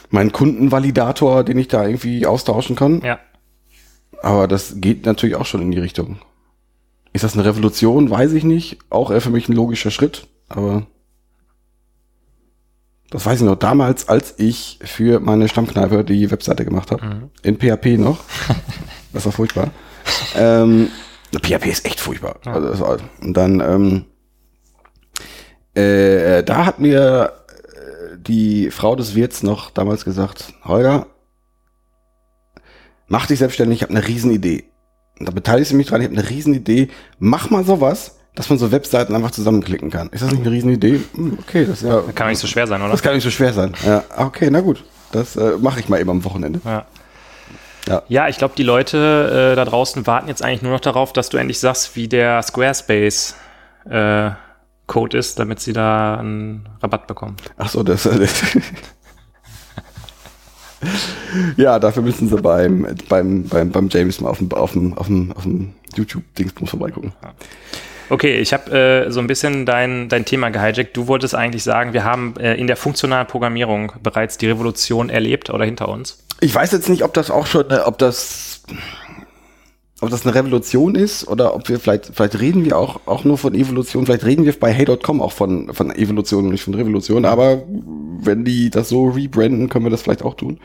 [0.10, 3.02] mein Kundenvalidator, den ich da irgendwie austauschen kann.
[3.02, 3.20] Ja.
[4.22, 6.20] Aber das geht natürlich auch schon in die Richtung.
[7.14, 8.10] Ist das eine Revolution?
[8.10, 8.78] Weiß ich nicht.
[8.90, 10.86] Auch eher für mich ein logischer Schritt, aber
[13.10, 13.56] das weiß ich noch.
[13.56, 18.20] Damals, als ich für meine Stammkneipe die Webseite gemacht habe, in PHP noch,
[19.14, 19.72] das war furchtbar.
[20.36, 20.90] ähm,
[21.34, 22.40] PHP ist echt furchtbar.
[22.46, 24.06] Also das war, und dann, ähm,
[25.74, 31.08] äh, da hat mir äh, die Frau des Wirts noch damals gesagt, Holger,
[33.08, 34.66] mach dich selbstständig, ich habe eine Riesenidee.
[35.20, 36.90] Und da beteiligst du mich dran, ich habe eine Riesenidee.
[37.20, 40.10] Mach mal sowas, dass man so Webseiten einfach zusammenklicken kann.
[40.10, 41.02] Ist das nicht eine Riesenidee?
[41.16, 42.92] Hm, okay, das ist ja, Kann nicht so schwer sein, oder?
[42.92, 43.74] das kann nicht so schwer sein.
[43.86, 44.84] Ja, okay, na gut.
[45.12, 46.62] Das äh, mache ich mal eben am Wochenende.
[46.64, 46.86] Ja.
[47.88, 48.04] Ja.
[48.10, 51.30] Ja, ich glaube, die Leute äh, da draußen warten jetzt eigentlich nur noch darauf, dass
[51.30, 53.36] du endlich sagst, wie der Squarespace
[53.90, 54.32] äh,
[54.88, 57.38] Code ist, damit sie da einen Rabatt bekommen.
[57.58, 58.08] Ach so, das.
[61.58, 65.08] ja, dafür müssen sie beim, beim, beim, beim James mal auf dem, auf dem, auf
[65.08, 67.14] dem, auf dem YouTube-Dingsbums vorbeigucken.
[68.10, 70.96] Okay, ich habe äh, so ein bisschen dein, dein Thema gehijackt.
[70.96, 75.50] Du wolltest eigentlich sagen, wir haben äh, in der funktionalen Programmierung bereits die Revolution erlebt
[75.50, 76.24] oder hinter uns.
[76.40, 78.62] Ich weiß jetzt nicht, ob das auch schon, äh, ob das,
[80.00, 83.38] ob das eine Revolution ist oder ob wir vielleicht, vielleicht reden wir auch, auch nur
[83.38, 87.26] von Evolution, vielleicht reden wir bei hey.com auch von, von Evolution und nicht von Revolution,
[87.26, 87.64] aber
[88.20, 90.60] wenn die das so rebranden, können wir das vielleicht auch tun.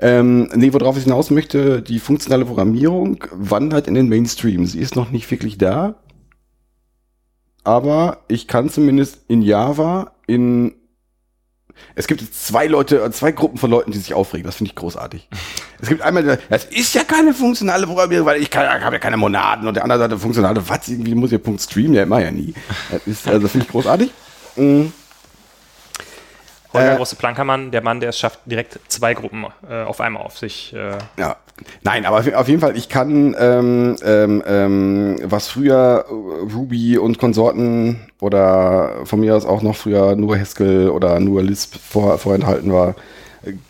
[0.00, 4.66] Ähm, nee, worauf ich hinaus möchte, die funktionale Programmierung wandert in den Mainstream.
[4.66, 5.96] Sie ist noch nicht wirklich da,
[7.64, 10.74] aber ich kann zumindest in Java in
[11.94, 14.46] es gibt zwei Leute, zwei Gruppen von Leuten, die sich aufregen.
[14.46, 15.28] Das finde ich großartig.
[15.80, 19.16] Es gibt einmal, das ist ja keine funktionale Programmierung, weil ich, ich habe ja keine
[19.16, 22.30] Monaden und der andere Seite funktionale, was irgendwie muss ich Punkt Stream, ja immer ja
[22.30, 22.54] nie.
[22.90, 24.10] Das ist, also finde ich großartig.
[24.56, 24.92] Mhm.
[26.72, 30.22] Holger Äh, Große Plankermann, der Mann, der es schafft, direkt zwei Gruppen äh, auf einmal
[30.22, 30.72] auf sich.
[30.72, 31.36] Äh, Ja,
[31.82, 38.00] nein, aber auf- jeden Fall, ich kann, ähm, ähm, ähm, was früher Ruby und Konsorten
[38.20, 42.94] oder von mir aus auch noch früher nur Haskell oder nur Lisp vor, vorenthalten war,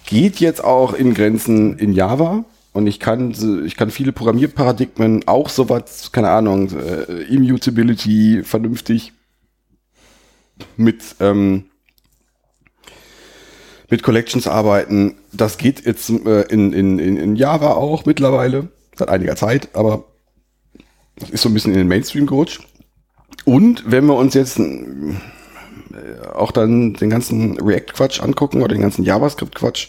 [0.07, 2.45] geht jetzt auch in Grenzen in Java.
[2.73, 3.35] Und ich kann,
[3.67, 9.13] ich kann viele Programmierparadigmen, auch sowas, keine Ahnung, äh, Immutability vernünftig
[10.77, 11.65] mit, ähm,
[13.91, 15.17] mit Collections arbeiten.
[15.33, 20.05] Das geht jetzt äh, in, in, in, in Java auch mittlerweile, seit einiger Zeit, aber
[21.17, 22.67] das ist so ein bisschen in den Mainstream gerutscht.
[23.45, 25.15] Und wenn wir uns jetzt äh,
[26.35, 29.89] auch dann den ganzen React-Quatsch angucken oder den ganzen JavaScript-Quatsch,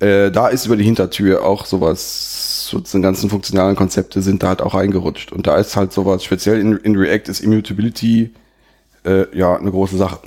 [0.00, 4.48] äh, da ist über die Hintertür auch sowas, so die ganzen funktionalen Konzepte sind da
[4.48, 5.32] halt auch reingerutscht.
[5.32, 8.34] Und da ist halt sowas, speziell in, in React ist Immutability
[9.04, 10.20] äh, ja eine große Sache.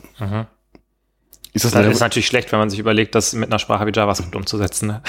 [1.53, 3.91] Ist das das ist natürlich schlecht, wenn man sich überlegt, das mit einer Sprache wie
[3.93, 4.88] JavaScript umzusetzen.
[4.88, 5.01] Ne?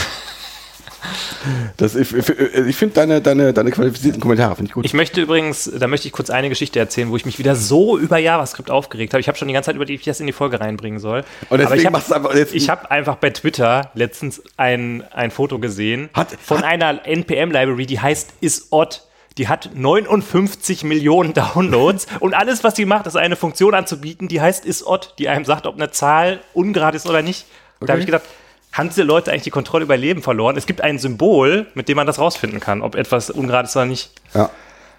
[1.79, 4.85] Das, ich ich, finde deine, deine, deine qualifizierten Kommentare finde ich gut.
[4.85, 7.97] Ich möchte übrigens, da möchte ich kurz eine Geschichte erzählen, wo ich mich wieder so
[7.99, 9.21] über JavaScript aufgeregt habe.
[9.21, 11.25] Ich habe schon die ganze Zeit überlegt, wie ich das in die Folge reinbringen soll.
[11.49, 15.59] Und deswegen Aber ich einfach habe ich hab einfach bei Twitter letztens ein, ein Foto
[15.59, 19.03] gesehen Hat- von hat- einer NPM-Library, die heißt isOdd.
[19.39, 24.41] Die hat 59 Millionen Downloads und alles, was sie macht, ist eine Funktion anzubieten, die
[24.41, 27.47] heißt isOdd, die einem sagt, ob eine Zahl ungerade ist oder nicht.
[27.81, 28.25] Da habe ich gedacht,
[28.73, 30.57] haben diese Leute eigentlich die Kontrolle über ihr Leben verloren?
[30.57, 33.87] Es gibt ein Symbol, mit dem man das rausfinden kann, ob etwas ungerade ist oder
[33.87, 34.11] nicht.
[34.35, 34.51] ja.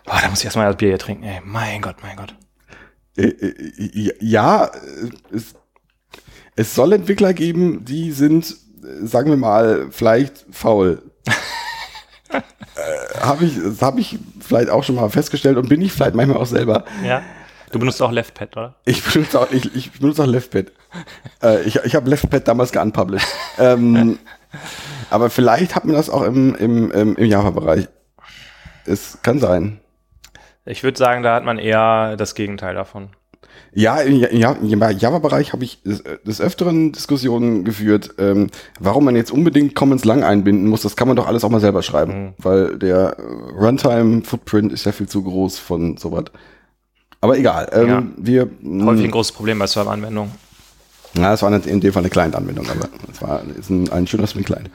[0.04, 1.42] Boah, da muss ich erstmal das Bier hier trinken, ey.
[1.44, 2.34] Mein Gott, mein Gott.
[3.16, 4.72] Äh, äh, ja,
[5.32, 5.54] es,
[6.56, 11.04] es soll Entwickler geben, die sind, äh, sagen wir mal, vielleicht faul.
[12.34, 16.38] äh, habe ich, habe ich vielleicht auch schon mal festgestellt und bin ich vielleicht manchmal
[16.38, 16.86] auch selber.
[17.06, 17.22] Ja.
[17.72, 18.76] Du benutzt auch LeftPad, oder?
[18.86, 20.68] Ich benutze auch, ich, ich benutze auch LeftPad.
[21.42, 23.28] äh, ich ich habe LeftPad damals geunpublished.
[23.60, 24.20] ähm,
[25.10, 27.88] aber vielleicht hat man das auch im, im, im, im Java-Bereich.
[28.86, 29.80] Es kann sein.
[30.66, 33.10] Ich würde sagen, da hat man eher das Gegenteil davon.
[33.74, 34.68] Ja, im Ja- Ja- im
[35.00, 38.48] Java-Bereich habe ich des, des Öfteren Diskussionen geführt, ähm,
[38.80, 40.82] warum man jetzt unbedingt Commons lang einbinden muss.
[40.82, 43.22] Das kann man doch alles auch mal selber schreiben, weil der äh,
[43.64, 46.26] Runtime-Footprint ist ja viel zu groß von sowas.
[47.22, 48.04] Aber egal, ähm, Ja.
[48.18, 48.50] wir.
[48.86, 50.32] Häufig ein großes Problem bei Server-Anwendungen.
[51.14, 54.08] Na, es war nicht in dem Fall eine Client-Anwendung, aber es war ist ein, ein
[54.08, 54.70] schöner Swing Client.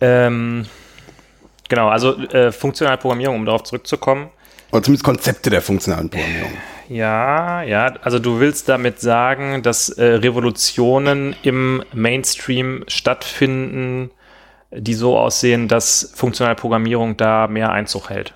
[0.00, 0.66] Ähm,
[1.68, 4.28] Genau, also äh, funktionale Programmierung, um darauf zurückzukommen.
[4.70, 6.50] Oder zumindest Konzepte der funktionalen Programmierung.
[6.88, 14.10] Ja, ja, also du willst damit sagen, dass äh, Revolutionen im Mainstream stattfinden,
[14.70, 18.34] die so aussehen, dass funktionale Programmierung da mehr Einzug hält.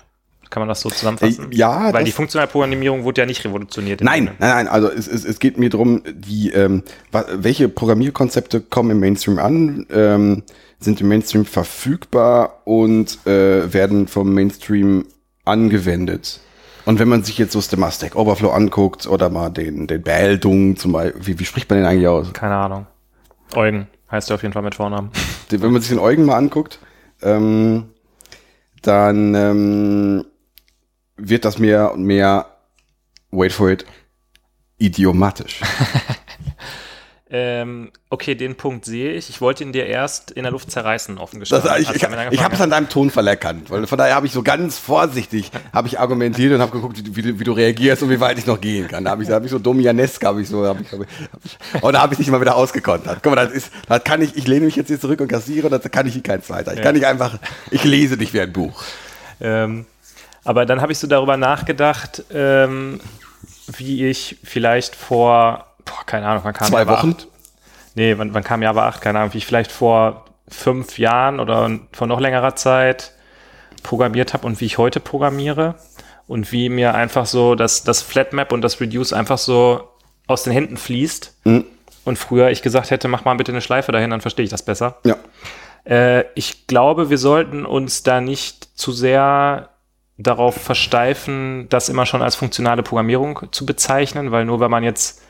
[0.49, 1.51] Kann man das so zusammenfassen?
[1.51, 4.01] Äh, ja, Weil die funktionale Programmierung wurde ja nicht revolutioniert.
[4.01, 8.91] Nein, nein, nein, also es, es, es geht mir drum, die, ähm, welche Programmierkonzepte kommen
[8.91, 10.43] im Mainstream an, ähm,
[10.79, 15.05] sind im Mainstream verfügbar und äh, werden vom Mainstream
[15.45, 16.39] angewendet.
[16.89, 20.75] Und wenn man sich jetzt so Schema Stack Overflow anguckt oder mal den, den Bildung
[20.75, 22.33] zum Beispiel, wie, wie spricht man den eigentlich aus?
[22.33, 22.87] Keine Ahnung.
[23.53, 25.11] Eugen heißt er auf jeden Fall mit Vornamen.
[25.51, 26.79] Wenn man sich den Eugen mal anguckt,
[27.21, 27.91] ähm,
[28.81, 30.25] dann ähm,
[31.15, 32.47] wird das mehr und mehr,
[33.29, 33.85] wait for it,
[34.79, 35.61] idiomatisch.
[37.31, 39.29] Ähm, okay, den Punkt sehe ich.
[39.29, 41.69] Ich wollte ihn dir erst in der Luft zerreißen, offen Das, gestanden.
[41.81, 44.31] ich als ich, ich habe es an deinem Tonfall erkannt, weil von daher habe ich
[44.33, 48.09] so ganz vorsichtig habe ich argumentiert und habe geguckt, wie, du- wie, du- reagierst und
[48.09, 49.03] wie weit ich noch gehen kann.
[49.05, 51.83] Da habe ich, da hab ich so Domianesk, habe ich so, hab ich, hab ich,
[51.83, 53.19] und da habe ich dich mal wieder ausgekontert.
[53.21, 55.69] Guck mal, das ist, das kann ich, ich lehne mich jetzt hier zurück und kassiere,
[55.69, 56.71] das kann ich hier kein zweiter.
[56.71, 56.83] Ich Ja.
[56.83, 57.37] kann nicht einfach,
[57.69, 58.83] ich lese dich wie ein Buch.
[59.39, 59.85] Ähm,
[60.43, 62.99] aber dann habe ich so darüber nachgedacht, ähm,
[63.77, 67.15] wie ich vielleicht vor, boah, keine Ahnung, wann kam Zwei Java Wochen?
[67.17, 67.27] 8?
[67.95, 69.01] Nee, wann, wann kam Java 8?
[69.01, 73.13] Keine Ahnung, wie ich vielleicht vor fünf Jahren oder vor noch längerer Zeit
[73.83, 75.75] programmiert habe und wie ich heute programmiere
[76.27, 79.89] und wie mir einfach so das, das Flatmap und das Reduce einfach so
[80.27, 81.35] aus den Händen fließt.
[81.45, 81.65] Mhm.
[82.05, 84.63] Und früher ich gesagt hätte, mach mal bitte eine Schleife dahin, dann verstehe ich das
[84.63, 84.97] besser.
[85.03, 85.17] Ja.
[85.85, 89.69] Äh, ich glaube, wir sollten uns da nicht zu sehr
[90.17, 95.21] darauf versteifen, das immer schon als funktionale Programmierung zu bezeichnen, weil nur wenn man jetzt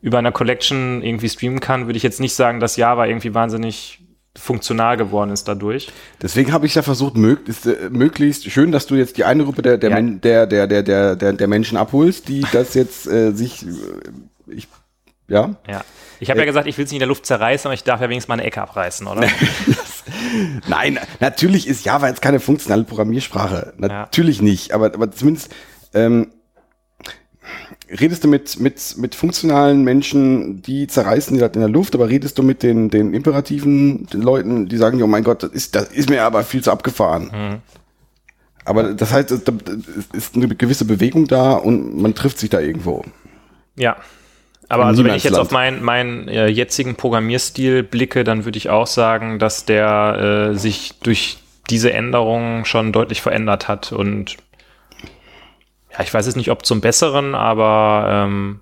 [0.00, 4.00] über eine Collection irgendwie streamen kann, würde ich jetzt nicht sagen, dass Java irgendwie wahnsinnig
[4.36, 5.88] funktional geworden ist dadurch.
[6.22, 9.62] Deswegen habe ich ja versucht, möglichst, äh, möglichst schön, dass du jetzt die eine Gruppe
[9.62, 10.00] der, der, Ja.
[10.00, 13.68] Der, der, der, der, der, der Menschen abholst, die das jetzt äh, sich, äh,
[14.46, 14.68] ich,
[15.28, 15.84] ja, Ja.
[16.20, 18.00] Ich habe ja gesagt, ich will es nicht in der Luft zerreißen, aber ich darf
[18.00, 19.24] ja wenigstens mal eine Ecke abreißen, oder?
[20.68, 23.74] Nein, natürlich ist Java jetzt keine funktionale Programmiersprache.
[23.76, 25.54] Natürlich nicht, aber, aber zumindest
[25.94, 26.32] ähm,
[27.90, 32.08] redest du mit, mit, mit funktionalen Menschen, die zerreißen die das in der Luft, aber
[32.08, 35.74] redest du mit den, den imperativen den Leuten, die sagen, oh mein Gott, das ist,
[35.74, 37.62] das ist mir aber viel zu abgefahren.
[38.64, 39.42] Aber das heißt, es
[40.12, 43.04] ist eine gewisse Bewegung da und man trifft sich da irgendwo.
[43.76, 43.96] Ja.
[44.68, 48.68] Aber also wenn ich jetzt auf meinen meinen äh, jetzigen Programmierstil blicke, dann würde ich
[48.68, 51.38] auch sagen, dass der äh, sich durch
[51.70, 54.36] diese Änderungen schon deutlich verändert hat und
[55.98, 58.60] ja, ich weiß jetzt nicht, ob zum Besseren, aber ähm,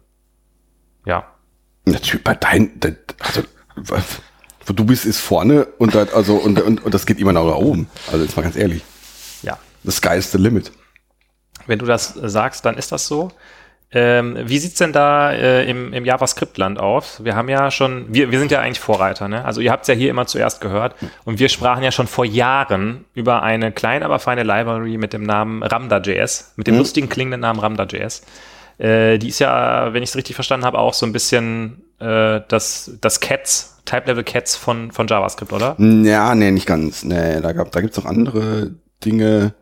[1.05, 1.25] ja.
[1.85, 3.43] Natürlich, bei dein, das- also,
[4.67, 7.43] wo du bist, ist vorne und das, also, und, und, und das geht immer nach
[7.45, 7.89] oben.
[8.11, 8.83] Also, jetzt mal ganz ehrlich.
[9.43, 9.59] Ja.
[9.85, 10.73] The sky is the limit.
[11.67, 13.31] Wenn du das sagst, dann ist das so.
[13.93, 17.23] Ähm, wie sieht's denn da äh, im, im JavaScript-Land aus?
[17.25, 19.45] Wir haben ja schon, wir, wir sind ja eigentlich Vorreiter, ne?
[19.45, 22.25] Also ihr habt es ja hier immer zuerst gehört und wir sprachen ja schon vor
[22.25, 27.41] Jahren über eine kleine, aber feine Library mit dem Namen Ramda.js, mit dem lustigen klingenden
[27.43, 28.23] Namen Ramda.js.
[28.79, 32.41] Äh, die ist ja, wenn ich es richtig verstanden habe, auch so ein bisschen äh,
[32.49, 35.77] das, das Cats, Type-Level Cats von, von JavaScript, oder?
[35.79, 37.05] Ja, nee, nicht ganz.
[37.05, 38.73] Nee, da, gab, da gibt's noch andere
[39.05, 39.55] Dinge.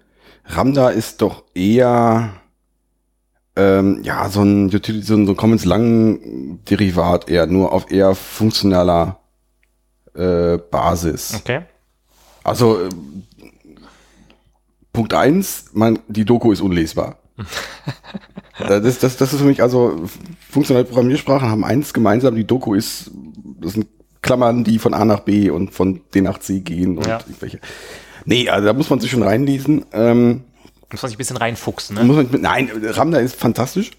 [0.46, 2.30] Ramda ist doch eher
[3.56, 7.90] ähm, ja so ein Utility, so ein, so ein Commons lang Derivat eher, nur auf
[7.90, 9.18] eher funktionaler
[10.14, 11.34] äh, Basis.
[11.34, 11.60] Okay.
[12.42, 12.88] Also äh,
[14.92, 17.18] Punkt eins, man, die Doku ist unlesbar.
[18.60, 20.04] Äh, das, das, das ist für mich, also
[20.48, 23.10] funktionale Programmiersprachen haben eins gemeinsam, die Doku ist,
[23.60, 23.88] das sind
[24.22, 27.18] Klammern, die von A nach B und von D nach C gehen und Ja.
[27.18, 27.58] irgendwelche.
[28.26, 29.84] Nee, also da muss man sich schon reinlesen.
[29.92, 30.42] Ähm,
[30.94, 32.04] Muss man sich ein bisschen reinfuchsen, ne?
[32.04, 33.90] man, nein, Ramda ist fantastisch.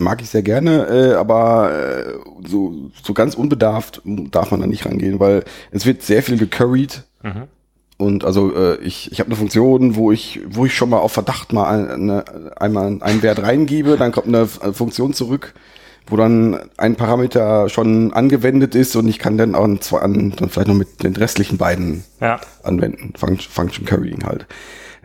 [0.00, 2.12] Mag ich sehr gerne, äh, aber äh,
[2.46, 7.02] so, so ganz unbedarft darf man da nicht rangehen, weil es wird sehr viel gecurried.
[7.96, 11.12] Und also äh, ich, ich habe eine Funktion, wo ich, wo ich schon mal auf
[11.12, 12.24] Verdacht mal eine,
[12.60, 15.52] einmal einen Wert reingebe, dann kommt eine F- Funktion zurück,
[16.06, 20.68] wo dann ein Parameter schon angewendet ist und ich kann dann auch an, dann vielleicht
[20.68, 22.40] noch mit den restlichen beiden Ja.
[22.62, 23.14] anwenden.
[23.16, 24.46] Function, Function Currying halt.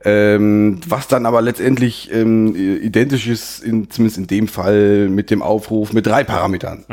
[0.06, 5.42] Ähm, was dann aber letztendlich ähm, identisch ist, in, zumindest in dem Fall mit dem
[5.42, 6.84] Aufruf mit drei Parametern.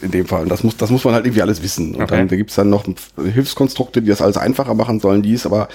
[0.00, 0.42] In dem Fall.
[0.44, 1.94] Und das muss, das muss man halt irgendwie alles wissen.
[1.96, 2.16] Und Okay.
[2.18, 2.84] dann da gibt's dann noch
[3.16, 5.68] Hilfskonstrukte, die das alles einfacher machen sollen, die es aber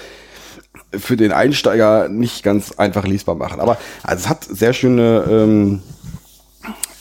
[0.98, 3.60] für den Einsteiger nicht ganz einfach lesbar machen.
[3.60, 5.82] Aber also es hat sehr schöne, ähm,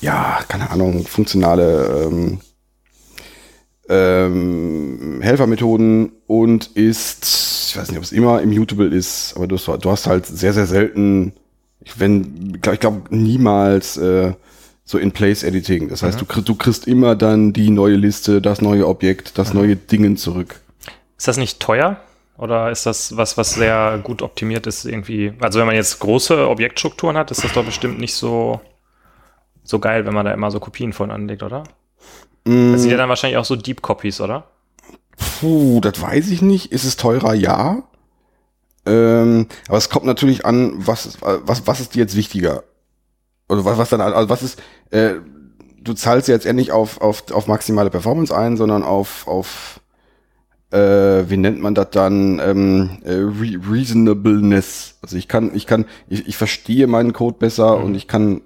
[0.00, 2.40] ja, keine Ahnung, funktionale ähm,
[3.88, 9.66] ähm, Helfermethoden und ist ich weiß nicht, ob es immer immutable ist, aber du hast,
[9.66, 11.32] du hast halt sehr, sehr selten,
[11.84, 14.32] ich, wenn, ich glaube niemals äh,
[14.84, 15.88] so In-Place-Editing.
[15.88, 16.20] Das heißt, Mhm.
[16.20, 20.16] du, kriegst, du kriegst immer dann die neue Liste, das neue Objekt, das neue Dingen
[20.16, 20.60] zurück.
[21.18, 21.96] Ist das nicht teuer?
[22.38, 25.32] Oder ist das was, was sehr gut optimiert ist irgendwie?
[25.40, 28.60] Also wenn man jetzt große Objektstrukturen hat, ist das doch bestimmt nicht so,
[29.64, 31.64] so geil, wenn man da immer so Kopien von anlegt, oder?
[32.44, 34.44] Das sind ja dann wahrscheinlich auch so Deep Copies, oder?
[35.40, 36.72] Puh, das weiß ich nicht.
[36.72, 37.34] Ist es teurer?
[37.34, 37.82] Ja.
[38.86, 42.64] Ähm, aber es kommt natürlich an, was, was, was ist dir jetzt wichtiger?
[43.48, 45.14] Oder was, was dann, also was ist, äh,
[45.80, 49.80] du zahlst jetzt endlich auf, auf, auf maximale Performance ein, sondern auf, auf,
[50.70, 50.78] äh,
[51.28, 54.98] wie nennt man das dann, ähm, äh, Re Reasonableness.
[55.00, 58.42] Also ich kann, ich kann, ich, ich verstehe meinen Code besser und ich kann,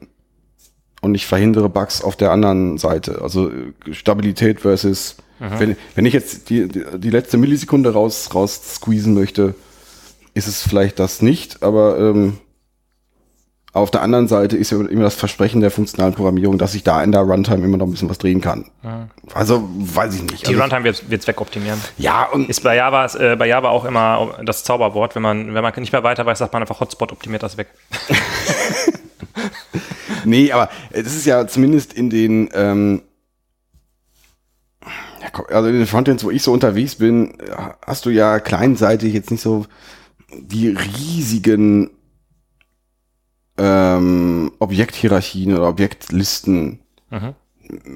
[1.01, 3.21] und ich verhindere Bugs auf der anderen Seite.
[3.23, 8.61] Also äh, Stabilität versus, wenn, wenn ich jetzt die, die, die letzte Millisekunde raus, raus
[8.75, 9.55] squeezen möchte,
[10.35, 12.39] ist es vielleicht das nicht, aber ähm,
[13.73, 17.03] auf der anderen Seite ist ja immer das Versprechen der funktionalen Programmierung, dass ich da
[17.03, 18.69] in der Runtime immer noch ein bisschen was drehen kann.
[19.35, 20.47] Also weiß ich nicht.
[20.47, 21.81] Die also, Runtime wird es wegoptimieren.
[21.99, 25.15] Ja, und Ist bei Java, äh, bei Java auch immer das Zauberwort.
[25.15, 27.69] Wenn man, wenn man nicht mehr weiter weiß, sagt man einfach Hotspot optimiert das weg.
[30.29, 33.03] Nee, aber äh, das ist ja zumindest in den, ähm,
[35.21, 37.57] ja, also in den Frontends, wo ich so unterwegs bin, äh,
[37.87, 39.67] hast du ja kleinseitig jetzt nicht so
[40.37, 41.91] die riesigen
[43.57, 46.81] ähm, Objekthierarchien oder Objektlisten.
[47.11, 47.35] Mhm.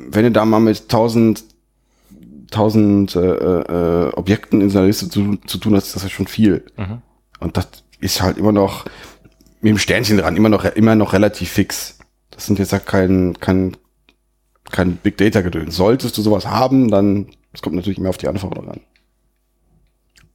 [0.08, 1.44] Wenn du da mal mit tausend
[2.52, 6.08] tausend äh, äh, Objekten in so einer Liste zu, zu tun hast, ist das ja
[6.10, 6.64] schon viel.
[6.76, 7.02] Mhm.
[7.40, 7.68] Und das
[7.98, 8.84] ist halt immer noch
[9.60, 11.98] mit dem Sternchen dran, immer noch, immer noch relativ fix.
[12.32, 13.76] Das sind jetzt ja kein, kein,
[14.70, 15.76] kein Big Data Gedöns.
[15.76, 18.80] Solltest du sowas haben, dann, es kommt natürlich immer auf die Anforderung an.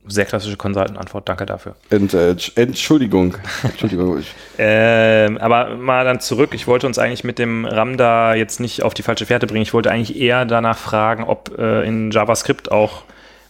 [0.10, 1.76] Sehr klassische Consultant-Antwort, danke dafür.
[1.90, 3.36] Ent, äh, Entschuldigung.
[3.64, 4.24] Entschuldigung.
[4.58, 6.52] Ähm, aber mal dann zurück.
[6.54, 9.64] Ich wollte uns eigentlich mit dem RAM da jetzt nicht auf die falsche Fährte bringen.
[9.64, 13.04] Ich wollte eigentlich eher danach fragen, ob äh, in JavaScript auch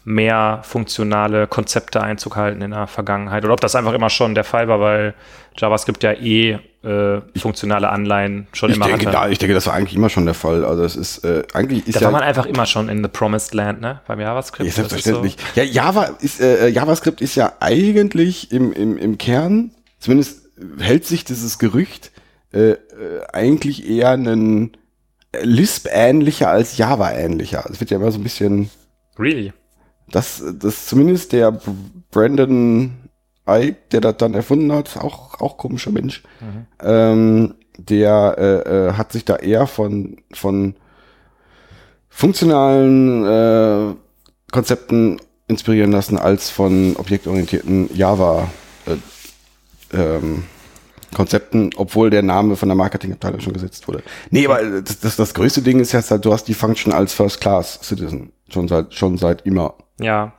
[0.07, 4.45] mehr funktionale Konzepte Einzug halten in der Vergangenheit oder ob das einfach immer schon der
[4.45, 5.13] Fall war, weil
[5.57, 9.17] JavaScript ja eh äh, funktionale Anleihen schon ich immer denke, hatte.
[9.17, 10.63] da, ich denke, das war eigentlich immer schon der Fall.
[10.63, 13.09] Also es ist, äh, eigentlich ist da ja, war man einfach immer schon in the
[13.09, 13.99] promised land, ne?
[14.07, 14.59] Beim JavaScript.
[14.59, 15.35] Ja, Das ist selbstverständlich.
[15.55, 20.47] Ja, Java ist, äh, JavaScript ist ja eigentlich im, im, im Kern, zumindest
[20.79, 22.11] hält sich dieses Gerücht,
[22.53, 22.77] äh, äh,
[23.33, 24.71] eigentlich eher ein
[25.41, 27.65] Lisp-ähnlicher als Java-ähnlicher.
[27.69, 28.69] Es wird ja immer so ein bisschen,
[29.17, 29.21] So.
[29.21, 29.51] Really?
[30.09, 31.59] Das, das zumindest der
[32.11, 32.91] Brandon
[33.47, 36.23] Ike, der das dann erfunden hat, auch, auch komischer Mensch,
[36.81, 40.75] ähm, der äh, äh, hat sich da eher von, von
[42.09, 43.95] funktionalen äh,
[44.51, 48.49] Konzepten inspirieren lassen als von objektorientierten Java
[48.85, 50.43] äh, ähm,
[51.13, 54.03] Konzepten, obwohl der Name von der Marketingabteilung schon gesetzt wurde.
[54.29, 57.13] Nee, aber das, das, das größte Ding ist jetzt halt, du hast die Function als
[57.13, 59.75] First Class Citizen schon seit schon seit immer.
[59.99, 60.33] Ja.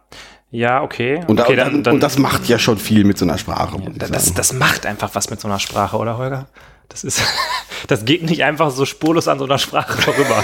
[0.51, 1.21] Ja, okay.
[1.27, 3.77] Und, da, okay, und, und das macht ja schon viel mit so einer Sprache.
[3.87, 6.47] ich Das, das, macht einfach was mit so einer Sprache, oder Holger?
[6.89, 7.21] Das ist,
[7.87, 10.43] das geht nicht einfach so spurlos an so einer Sprache vorüber.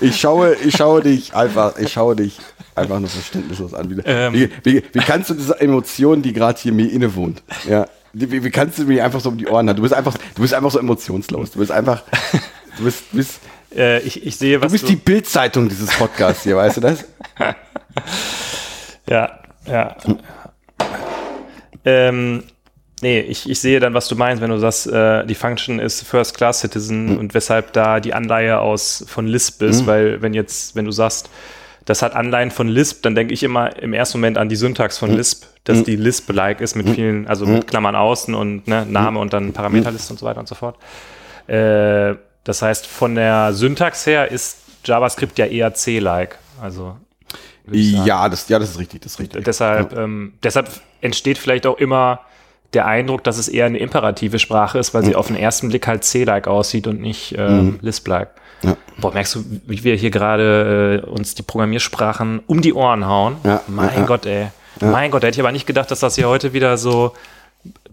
[0.00, 2.38] Ich schaue, ich schaue dich einfach, ich schaue dich
[2.74, 3.90] einfach nur verständnislos an.
[3.90, 4.32] Wie, Ähm.
[4.32, 8.50] wie, wie, wie kannst du diese Emotion, die gerade hier mir innewohnt, ja, wie, wie
[8.50, 9.76] kannst du mir einfach so um die Ohren haben?
[9.76, 11.52] Du bist einfach, du bist einfach so emotionslos.
[11.52, 12.02] Du bist einfach,
[12.76, 13.40] du bist, du bist,
[13.74, 17.04] Äh, ich, ich sehe, was du bist die Bildzeitung dieses Podcasts hier, weißt du das?
[19.08, 19.96] Ja, ja.
[21.84, 22.44] ähm,
[23.02, 26.02] nee, ich, ich sehe dann, was du meinst, wenn du sagst, äh, die Function ist
[26.02, 30.76] First Class Citizen und weshalb da die Anleihe aus von Lisp ist, weil wenn jetzt,
[30.76, 31.28] wenn du sagst,
[31.86, 34.96] das hat Anleihen von Lisp, dann denke ich immer im ersten Moment an die Syntax
[34.96, 39.18] von Lisp, dass die Lisp-like ist mit vielen, also mit Klammern außen und ne, Name
[39.18, 40.76] und dann Parameterliste und so weiter und so fort.
[41.48, 42.14] Äh,
[42.44, 46.38] das heißt, von der Syntax her ist JavaScript ja eher C-like.
[46.60, 46.96] Also.
[47.70, 49.44] Ja, das, ja, das ist richtig, das ist richtig.
[49.44, 50.68] Deshalb, ähm, deshalb
[51.00, 52.20] entsteht vielleicht auch immer
[52.72, 55.86] der Eindruck, dass es eher eine imperative Sprache ist, weil sie auf den ersten Blick
[55.86, 58.30] halt C-like aussieht und nicht ähm, Lisp-like.
[58.62, 58.76] Ja.
[58.98, 63.36] Boah, merkst du, wie wir hier gerade äh, uns die Programmiersprachen um die Ohren hauen?
[63.44, 64.06] Ja, mein ja, ja.
[64.06, 64.48] Gott, ey.
[64.80, 67.12] Mein Gott, da hätte ich aber nicht gedacht, dass das hier heute wieder so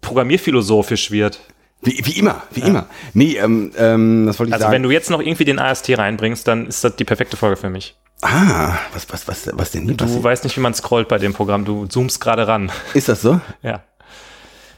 [0.01, 1.39] programmierphilosophisch wird.
[1.81, 2.87] Wie, wie immer, wie immer.
[3.13, 4.73] Nee, ähm, ähm, das wollte ich Also sagen.
[4.73, 7.69] wenn du jetzt noch irgendwie den AST reinbringst, dann ist das die perfekte Folge für
[7.69, 7.95] mich.
[8.23, 9.95] ah, was, was, was, was denn?
[9.95, 11.65] Du Was, weißt nicht, wie man scrollt bei dem Programm.
[11.65, 12.71] Du zoomst gerade ran.
[12.95, 13.39] ist das so?
[13.61, 13.83] Ja.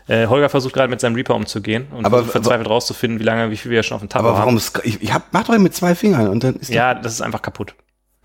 [0.08, 3.58] Äh, Holger versucht gerade mit seinem Reaper umzugehen und Aber- verzweifelt rauszufinden, wie lange, wie
[3.58, 4.40] viel wir schon auf dem Tab Aber haben.
[4.40, 4.58] warum?
[4.58, 7.22] sk- Ich, ich hab, mach doch mit zwei Fingern und dann ist Ja, das ist
[7.22, 7.76] einfach kaputt.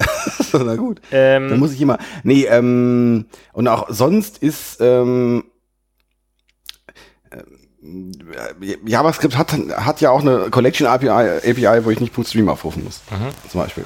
[0.52, 1.00] Na gut.
[1.12, 1.98] Ähm, Dann muss ich immer.
[2.24, 5.53] Nee, ähm, und auch sonst ist ähm, äh,
[8.84, 13.00] JavaScript hat, hat ja auch eine Collection API, API, wo ich nicht .stream aufrufen muss.
[13.10, 13.50] Mhm.
[13.50, 13.84] Zum Beispiel.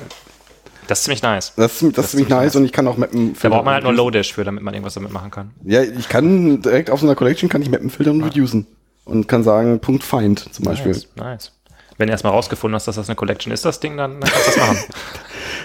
[0.86, 1.52] das ist ziemlich nice.
[1.56, 3.34] Das, ist- das, ist ziemlich nice und ich kann auch mappen.
[3.40, 5.50] Da braucht man halt nur Lodash für, damit man irgendwas damit machen kann.
[5.64, 8.66] Ja, ich kann direkt auf so einer Collection kann ich Mappen filtern und reducen.
[9.04, 10.92] Und kann sagen, Punkt Find zum Beispiel.
[10.92, 11.52] Nice, nice.
[11.96, 14.46] Wenn du erstmal rausgefunden hast, dass das eine Collection ist, das Ding, dann, dann kannst
[14.56, 14.78] du das machen.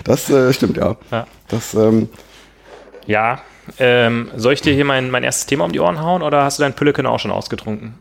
[0.06, 0.98] Das äh, stimmt, ja.
[1.12, 1.28] Ja.
[1.48, 2.10] Das, ähm,
[3.06, 3.40] Ja,
[3.80, 6.58] ähm, soll ich dir hier mein, mein erstes Thema um die Ohren hauen oder hast
[6.60, 7.94] du dein Pülleken auch schon ausgetrunken?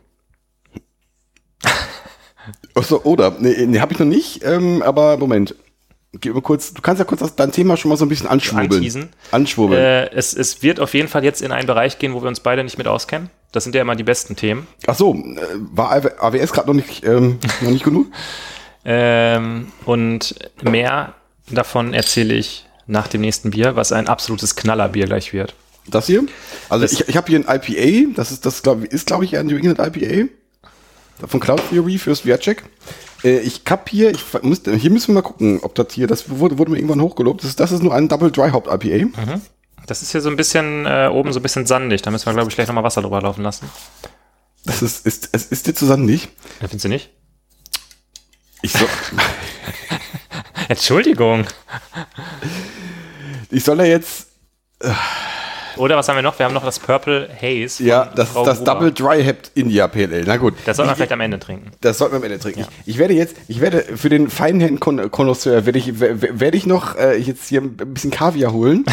[2.74, 3.36] Achso, oder?
[3.38, 5.54] Nee, nee habe ich noch nicht, ähm, aber Moment.
[6.20, 8.72] Gib mal kurz, du kannst ja kurz dein Thema schon mal so ein bisschen anschwurbeln.
[8.74, 9.08] Anteasen.
[9.30, 9.80] Anschwurbeln.
[9.80, 12.40] Äh, es, es wird auf jeden Fall jetzt in einen Bereich gehen, wo wir uns
[12.40, 13.30] beide nicht mit auskennen.
[13.50, 14.66] Das sind ja immer die besten Themen.
[14.86, 15.38] Ach so, äh,
[15.72, 18.06] war AWS gerade noch nicht, ähm, noch nicht genug?
[18.84, 21.14] Ähm, und mehr
[21.48, 25.54] davon erzähle ich nach dem nächsten Bier, was ein absolutes Knallerbier gleich wird.
[25.86, 26.24] Das hier?
[26.68, 29.36] Also Das- ich, ich habe hier ein IPA, das ist das glaub, ist glaube ich
[29.36, 30.28] ein New England IPA
[31.26, 32.62] von Cloud Theory fürs VR-Check.
[33.24, 36.28] Äh, ich hab hier, ich muss, hier müssen wir mal gucken, ob das hier, das
[36.30, 37.42] wurde, wurde mir irgendwann hochgelobt.
[37.42, 39.08] Das, ist- das ist nur ein Double Dry Hop IPA.
[39.86, 42.02] Das ist hier so ein bisschen äh, oben so ein bisschen sandig.
[42.02, 43.68] Da müssen wir, glaube ich, gleich nochmal Wasser drüber laufen lassen.
[44.64, 46.26] Das ist, ist, es ist dir zusammen nicht.
[46.60, 47.10] Ja, Findest du nicht?
[48.62, 48.86] Ich soll,
[50.68, 51.46] Entschuldigung.
[53.50, 54.28] ich soll ja jetzt,
[55.76, 56.38] Oder was haben wir noch?
[56.38, 57.82] Wir haben noch das Purple Haze.
[57.82, 58.74] ja, das Frau das Gruber.
[58.74, 60.24] Double Dry Hop India PLL.
[60.26, 60.54] Na gut.
[60.64, 61.70] Das soll man Ich- vielleicht am Ende trinken.
[61.80, 62.60] Das sollten wir am Ende trinken.
[62.84, 66.96] Ich, ich werde jetzt, ich werde für den Feinhänden-Konnoisseur werde ich, wer- werde ich noch
[66.96, 68.84] äh, jetzt hier ein bisschen Kaviar holen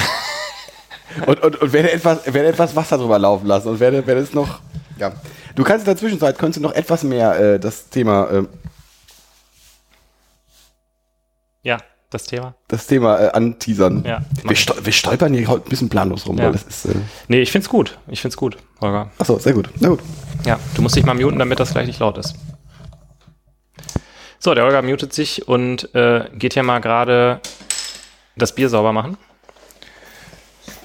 [1.26, 4.34] und, und, und werde etwas, werde etwas Wasser drüber laufen lassen und werde, werde es
[4.34, 4.60] noch,
[4.98, 5.12] ja.
[5.56, 8.44] Du kannst in der Zwischenzeit, könntest du noch etwas mehr äh, das Thema, äh,
[11.64, 11.78] Ja,
[12.10, 12.56] das Thema.
[12.68, 14.04] das Thema äh, anteasern.
[14.06, 14.22] Ja.
[14.44, 16.46] Wir, stol wir stolpern hier heute ein bisschen planlos rum, Ja.
[16.46, 16.96] weil das ist, äh,
[17.28, 17.98] Nee, ich find's gut.
[18.08, 19.12] Ich find's gut, Holger.
[19.20, 19.70] achso, sehr gut.
[19.80, 20.00] Na gut.
[20.46, 22.36] Ja, du musst dich mal muten, damit das gleich nicht laut ist.
[24.40, 27.42] So, der Holger mutet sich und äh, geht hier mal gerade
[28.38, 29.18] das Bier sauber machen.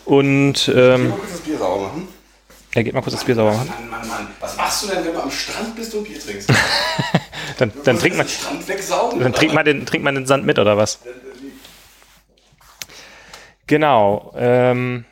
[0.05, 2.09] Und ähm, kurz das Bier sauber machen.
[2.75, 3.68] er geht mal kurz das Bier sauber machen.
[3.68, 4.27] Mann, Mann, Mann.
[4.41, 6.51] Was machst du denn, wenn du am Strand bist und Bier trinkst?
[7.59, 8.27] Dann, dann trinkt man,
[9.21, 11.01] dann trinkt man, den, trinkt man den Sand mit, oder was?
[13.67, 14.35] Genau.
[14.37, 15.05] Ähm,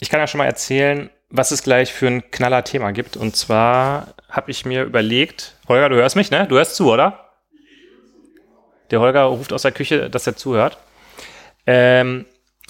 [0.00, 3.16] ich kann ja schon mal erzählen, was es gleich für ein knaller Thema gibt.
[3.16, 6.46] Und zwar habe ich mir überlegt, Holger, du hörst mich, ne?
[6.46, 7.30] Du hörst zu, oder?
[8.90, 10.78] Der Holger ruft aus der Küche, dass er zuhört.
[11.66, 12.26] Ähm,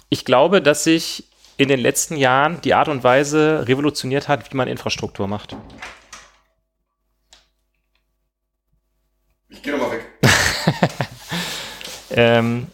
[0.09, 1.25] ich glaube, dass sich
[1.57, 5.57] in den letzten Jahren die Art und Weise revolutioniert hat, wie man Infrastruktur macht.
[9.49, 10.07] Ich geh nochmal weg.
[12.15, 12.69] Ähm,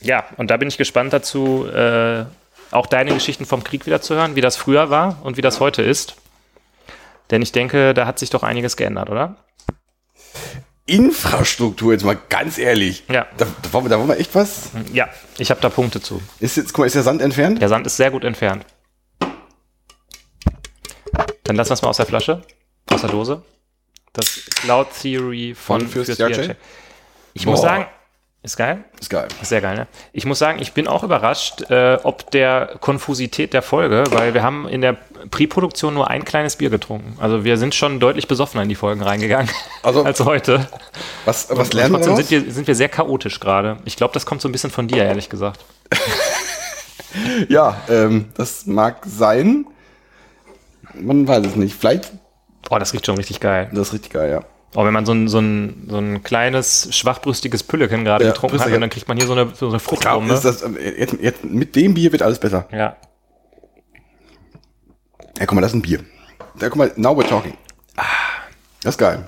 [0.00, 2.24] ja, und da bin ich gespannt dazu, äh,
[2.70, 5.60] auch deine Geschichten vom Krieg wieder zu hören, wie das früher war und wie das
[5.60, 6.16] heute ist.
[7.30, 9.36] Denn ich denke, da hat sich doch einiges geändert, oder?
[10.86, 13.04] Infrastruktur, jetzt mal ganz ehrlich.
[13.08, 13.26] Ja.
[13.36, 14.70] Da, da, wollen wir, da wollen wir echt was.
[14.92, 15.08] Ja,
[15.38, 16.20] ich habe da Punkte zu.
[16.40, 17.62] Ist jetzt, guck mal, ist der Sand entfernt?
[17.62, 18.66] Der Sand ist sehr gut entfernt.
[21.44, 22.42] Dann lassen wir es mal aus der Flasche,
[22.90, 23.42] aus der Dose.
[24.12, 26.38] Das Cloud Theory von, Von fürs fürs Jahrcheck?
[26.38, 26.56] Jahrcheck.
[27.34, 27.66] Ich muss Boah.
[27.68, 27.86] sagen,
[28.42, 28.82] ist geil.
[29.00, 29.28] Ist geil.
[29.40, 29.86] Ist Sehr geil, ne?
[30.12, 34.42] Ich muss sagen, ich bin auch überrascht, äh, ob der Konfusität der Folge, weil wir
[34.42, 34.96] haben in der
[35.30, 37.16] Pre-Produktion nur ein kleines Bier getrunken.
[37.20, 39.48] Also wir sind schon deutlich besoffener in die Folgen reingegangen
[39.84, 40.66] Also- als heute.
[41.24, 43.76] Was, was Und lernen wir trotzdem sind wir, sind wir sehr chaotisch gerade.
[43.84, 45.60] Ich glaube, das kommt so ein bisschen von dir, ehrlich gesagt.
[47.48, 49.66] Ja, ähm, das mag sein.
[50.94, 51.76] Man weiß es nicht.
[51.78, 52.10] Vielleicht,
[52.70, 53.68] Oh, das riecht schon richtig geil.
[53.72, 54.40] das ist richtig geil, ja.
[54.74, 58.58] Oh, wenn man so ein, so ein, so ein kleines, schwachbrüstiges Pülleken gerade Ja, getrunken
[58.58, 60.32] hat und dann kriegt man hier so eine, so eine Fruchtbombe.
[60.42, 62.66] das, ähm, jetzt, jetzt, mit dem Bier wird alles besser.
[62.72, 62.96] Ja.
[65.38, 66.00] Ja, guck mal, das ist ein Bier.
[66.58, 67.54] Da, guck mal, now we're talking.
[67.96, 68.04] Ah,
[68.82, 69.24] das ist geil.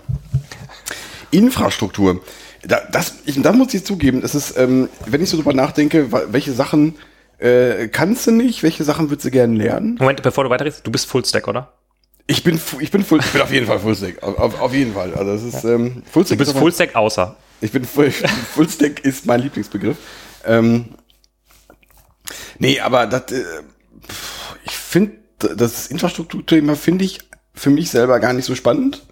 [1.31, 2.21] Infrastruktur.
[2.63, 6.11] Da, das, ich, das muss ich zugeben, das ist, ähm, wenn ich so drüber nachdenke,
[6.33, 6.97] welche Sachen
[7.39, 9.97] äh, kannst du nicht, welche Sachen würdest du gerne lernen?
[9.99, 11.73] Moment, bevor du weiterredest, du bist Fullstack, oder?
[12.27, 14.23] Ich bin, ich bin, full, ich bin auf jeden Fall Fullstack.
[14.23, 15.13] Auf, auf, auf jeden Fall.
[15.15, 17.37] Also, das ist, ähm, Fullstack Du bist Fullstack außer.
[17.61, 19.97] Ich bin Full, Fullstack ist mein Lieblingsbegriff.
[20.47, 20.87] Ähm,
[22.59, 23.45] nee, aber das, äh,
[24.65, 27.19] ich finde, das Infrastrukturthema finde ich
[27.55, 29.03] für mich selber gar nicht so spannend.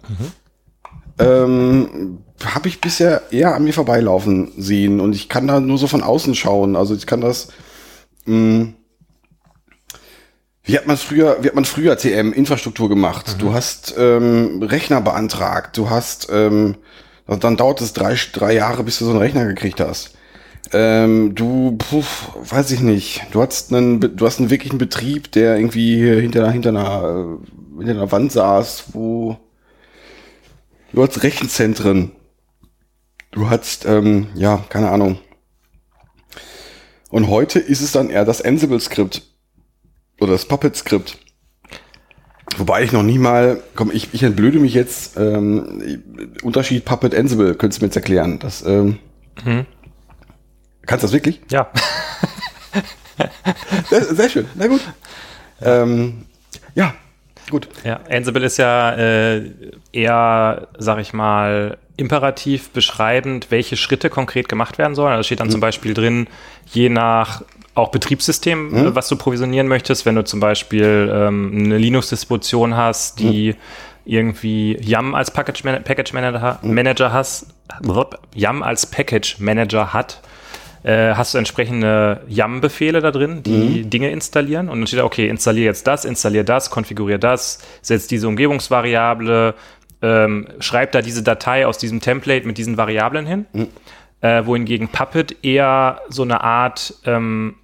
[1.19, 5.87] Ähm, Habe ich bisher eher an mir vorbeilaufen sehen und ich kann da nur so
[5.87, 6.75] von außen schauen.
[6.75, 7.49] Also ich kann das.
[8.25, 8.73] Mh,
[10.63, 13.35] wie hat man früher, wie hat man früher TM Infrastruktur gemacht?
[13.39, 16.75] Du hast ähm, Rechner beantragt, du hast ähm,
[17.27, 20.15] dann dauert es drei, drei Jahre, bis du so einen Rechner gekriegt hast.
[20.71, 22.03] Ähm, du, puh,
[22.49, 23.23] weiß ich nicht.
[23.31, 27.91] Du hast einen, du hast einen wirklichen Betrieb, der irgendwie hinter, hinter einer, äh, hinter
[27.91, 29.37] einer Wand saß, wo
[30.91, 32.11] du hast Rechenzentren.
[33.31, 35.19] Du hast, ähm, ja, keine Ahnung.
[37.09, 39.32] Und heute ist es dann eher das Ansible-Skript
[40.23, 41.17] oder das Puppet-Skript.
[42.57, 46.01] Wobei ich noch nie mal, komm, ich, ich entblöde mich jetzt, ähm,
[46.43, 48.39] Unterschied Puppet Ansible, könntest du mir jetzt erklären.
[48.39, 48.99] Das, ähm,
[49.43, 49.65] Mhm.
[50.85, 51.41] kannst du das wirklich?
[51.49, 51.69] Ja.
[53.89, 54.81] Sehr, sehr schön, na gut.
[55.61, 56.25] Ähm,
[56.73, 56.93] ja,
[57.51, 57.67] gut.
[57.83, 59.51] Ja, Ansible ist ja äh,
[59.91, 65.13] eher, sag ich mal, imperativ beschreibend, welche Schritte konkret gemacht werden sollen.
[65.13, 66.27] Also steht dann zum Beispiel drin,
[66.65, 67.43] je nach
[67.75, 73.19] auch Betriebssystem, äh, was du provisionieren möchtest, wenn du zum Beispiel ähm, eine Linux-Distribution hast,
[73.19, 73.55] die
[74.05, 77.47] irgendwie YAM als Package, Man Package Manager, Manager hast,
[78.35, 80.21] YAM als Package Manager hat,
[80.83, 84.69] äh, hast du entsprechende YAM-Befehle da drin, die Dinge installieren.
[84.69, 89.55] Und dann steht da, okay, installier jetzt das, installier das, konfigurier das, setz diese Umgebungsvariable,
[90.01, 93.45] ähm, schreib da diese Datei aus diesem Template mit diesen Variablen hin.
[94.19, 97.55] Äh, wohingegen Puppet eher so eine Art ähm,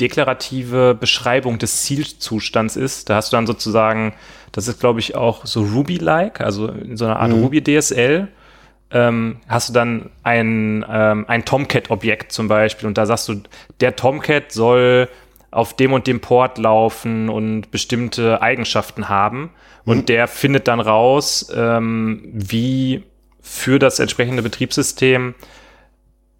[0.00, 3.10] deklarative Beschreibung des Zielzustands ist.
[3.10, 4.14] Da hast du dann sozusagen,
[4.52, 8.28] das ist glaube ich auch so Ruby-like, also in so einer Art Ruby-DSL
[8.90, 13.42] ähm, hast du dann ein, ähm, ein Tomcat-Objekt zum Beispiel und da sagst du,
[13.80, 15.08] der Tomcat soll
[15.50, 19.50] auf dem und dem Port laufen und bestimmte Eigenschaften haben.
[19.84, 23.04] Und der findet dann raus, ähm, wie
[23.40, 25.34] für das entsprechende Betriebssystem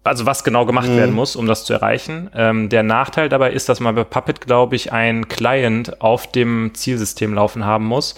[0.05, 2.29] also was genau gemacht werden muss, um das zu erreichen.
[2.35, 6.71] Ähm, der Nachteil dabei ist, dass man bei Puppet, glaube ich, einen Client auf dem
[6.73, 8.15] Zielsystem laufen haben muss,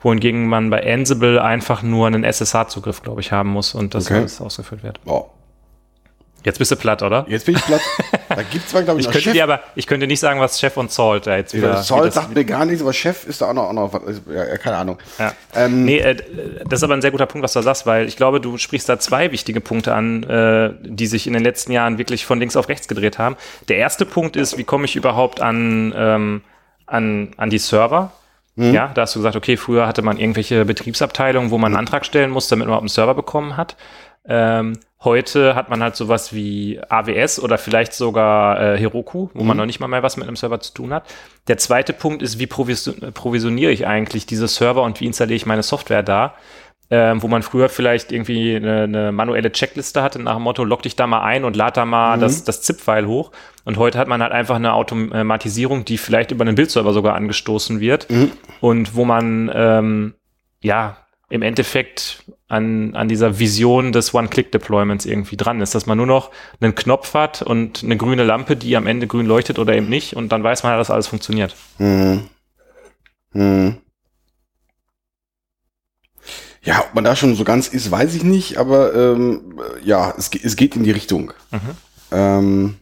[0.00, 4.18] wohingegen man bei Ansible einfach nur einen SSH-Zugriff, glaube ich, haben muss und das Okay.
[4.20, 5.00] alles ausgeführt wird.
[5.06, 5.26] Oh,
[6.44, 7.24] Jetzt bist du platt, oder?
[7.28, 7.80] jetzt bin ich platt.
[8.38, 9.32] da gibt's zwar, glaube ich, Ich könnte Chef.
[9.32, 11.70] dir aber, ich könnte nicht sagen, was Chef und Salt da jetzt wieder.
[11.70, 14.22] Ja, Salt sagt mir gar nichts, aber Chef ist da auch noch, auch noch was.
[14.32, 14.98] Ja, keine Ahnung.
[15.18, 15.32] Ja.
[15.56, 16.14] Ähm, nee, äh,
[16.64, 18.56] das ist aber ein sehr guter Punkt, was du da sagst, weil ich glaube, du
[18.56, 22.38] sprichst da zwei wichtige Punkte an, äh, die sich in den letzten Jahren wirklich von
[22.38, 23.36] links auf rechts gedreht haben.
[23.66, 26.42] Der erste Punkt ist, wie komme ich überhaupt an, ähm,
[26.86, 28.12] an, an die Server?
[28.60, 32.04] Ja, da hast du gesagt, okay, früher hatte man irgendwelche Betriebsabteilungen, wo man einen Antrag
[32.04, 33.76] stellen musste, damit man überhaupt einen Server bekommen hat.
[34.28, 39.56] Ähm, heute hat man halt sowas wie AWS oder vielleicht sogar äh, Heroku, wo man
[39.56, 41.04] noch nicht mal mehr was mit einem Server zu tun hat.
[41.48, 45.46] Der zweite Punkt ist, wie provis provisioniere ich eigentlich diese Server und wie installiere ich
[45.46, 46.34] meine Software da?
[46.90, 50.80] Ähm, wo man früher vielleicht irgendwie eine, eine manuelle Checkliste hatte nach dem Motto, log
[50.80, 53.30] dich da mal ein und lad da mal das, das ZIP-File hoch.
[53.66, 57.80] Und heute hat man halt einfach eine Automatisierung, die vielleicht über einen Bildserver sogar angestoßen
[57.80, 58.06] wird
[58.62, 60.14] und wo man ähm,
[60.62, 60.96] ja
[61.30, 66.30] im Endeffekt an, an dieser Vision des One-Click-Deployments irgendwie dran ist, dass man nur noch
[66.60, 70.16] einen Knopf hat und eine grüne Lampe, die am Ende grün leuchtet oder eben nicht
[70.16, 71.54] und dann weiß man, dass alles funktioniert.
[71.76, 72.28] Hm.
[73.32, 73.76] Hm.
[76.62, 80.30] Ja, ob man da schon so ganz ist, weiß ich nicht, aber ähm, ja, es,
[80.42, 81.32] es geht in die Richtung.
[82.10, 82.76] Ähm,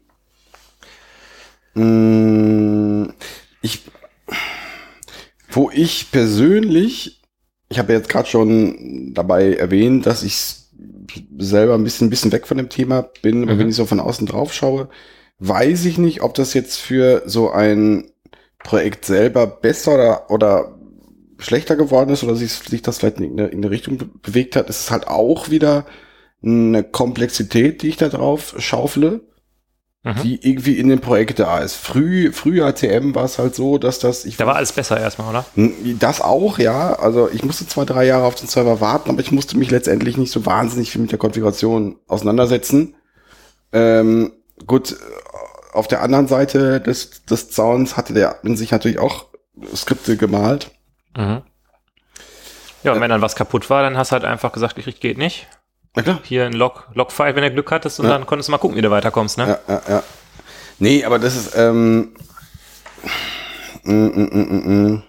[1.74, 3.12] mh,
[3.60, 3.82] ich,
[5.50, 7.15] wo ich persönlich,
[7.68, 10.36] ich habe jetzt gerade schon dabei erwähnt, dass ich
[11.38, 13.58] selber ein bisschen, ein bisschen weg von dem Thema bin, aber Mhm.
[13.58, 14.88] wenn ich so von außen drauf schaue,
[15.38, 18.10] weiß ich nicht, ob das jetzt für so ein
[18.62, 20.78] Projekt selber besser oder, oder
[21.38, 24.56] schlechter geworden ist oder sich, sich das vielleicht in eine, in eine Richtung be- bewegt
[24.56, 24.70] hat.
[24.70, 25.86] Es ist halt auch wieder
[26.42, 29.20] eine Komplexität, die ich da drauf schaufle,
[30.06, 30.22] Mhm.
[30.22, 31.74] die irgendwie in dem Projekt da ist.
[31.74, 35.28] Früh, früher TM war es halt so, dass das, ich Da war alles besser erstmal,
[35.28, 35.44] oder?
[35.98, 36.94] das auch, ja.
[36.94, 40.16] Also ich musste zwei, drei Jahre auf den Server warten, aber ich musste mich letztendlich
[40.16, 42.94] nicht so wahnsinnig viel mit der Konfiguration auseinandersetzen.
[43.72, 44.30] Ähm,
[44.64, 44.96] gut, äh,
[45.72, 49.26] auf der anderen Seite des, des Zauns hatte der in sich natürlich auch
[49.74, 50.70] Skripte gemalt.
[51.16, 51.42] Mhm.
[52.84, 55.18] Ja, und wenn dann was kaputt war, dann hast du halt einfach gesagt, ich geht
[55.18, 55.48] nicht.
[55.96, 56.20] Na klar.
[56.22, 58.12] Hier ein Log, Log-File, wenn du Glück hattest, und Ja.
[58.12, 59.58] dann konntest du mal gucken, wie du weiterkommst, ne?
[59.66, 60.02] Ja, ja, ja.
[60.78, 62.12] Nee, aber das ist, ähm,
[63.82, 65.02] mm, mm, mm, mm, mm.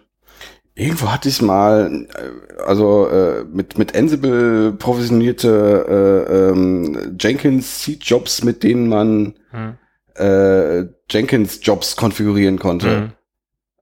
[0.76, 8.44] irgendwo hatte ich mal, äh, also äh, mit, mit Ansible provisionierte äh, ähm, Jenkins Seed-Jobs,
[8.44, 9.78] mit denen man Mhm.
[10.16, 12.88] äh, Jenkins-Jobs konfigurieren konnte.
[12.88, 13.12] Mhm.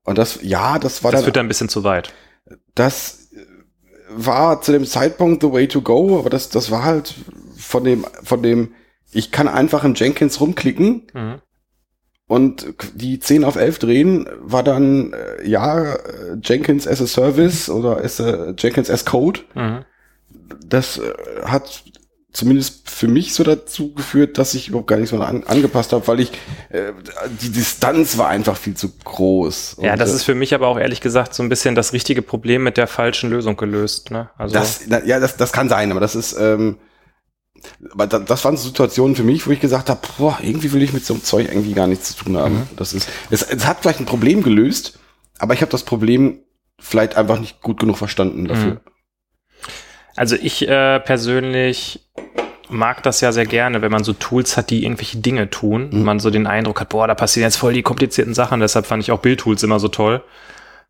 [0.04, 2.12] Und das, ja, das war Das dann, führt dann ein bisschen zu weit.
[2.74, 3.25] das
[4.08, 7.14] war zu dem Zeitpunkt the way to go, aber das, das war halt
[7.56, 8.74] von dem, von dem,
[9.12, 11.34] ich kann einfach in Jenkins rumklicken Mhm.
[12.28, 15.96] und die 10 auf 11 drehen, war dann, äh, ja,
[16.42, 19.40] Jenkins as a Service oder as a, Jenkins as Code.
[19.54, 19.84] Mhm.
[20.66, 21.12] Das äh,
[21.44, 21.84] hat
[22.36, 26.06] zumindest für mich so dazu geführt, dass ich überhaupt gar nicht so an, angepasst habe,
[26.06, 26.32] weil ich
[26.68, 26.92] äh,
[27.40, 29.78] die Distanz war einfach viel zu groß.
[29.80, 31.94] Ja, Und, das äh, ist für mich aber auch ehrlich gesagt so ein bisschen das
[31.94, 34.10] richtige Problem mit der falschen Lösung gelöst.
[34.10, 34.28] Ne?
[34.36, 36.76] Also Das, ja, das, das kann sein, aber das ist, ähm,
[37.90, 40.92] aber da, das waren Situationen für mich, wo ich gesagt habe, boah, irgendwie will ich
[40.92, 42.54] mit so einem Zeug irgendwie gar nichts zu tun haben.
[42.54, 42.68] Mhm.
[42.76, 44.98] Das ist, es, es hat vielleicht ein Problem gelöst,
[45.38, 46.40] aber ich habe das Problem
[46.78, 48.72] vielleicht einfach nicht gut genug verstanden dafür.
[48.72, 48.80] Mhm.
[50.16, 52.00] Also ich äh, persönlich
[52.68, 55.90] mag das ja sehr gerne, wenn man so Tools hat, die irgendwelche Dinge tun.
[55.92, 56.02] Mhm.
[56.02, 58.60] Man so den Eindruck hat, boah, da passieren jetzt voll die komplizierten Sachen.
[58.60, 60.22] Deshalb fand ich auch Bildtools immer so toll.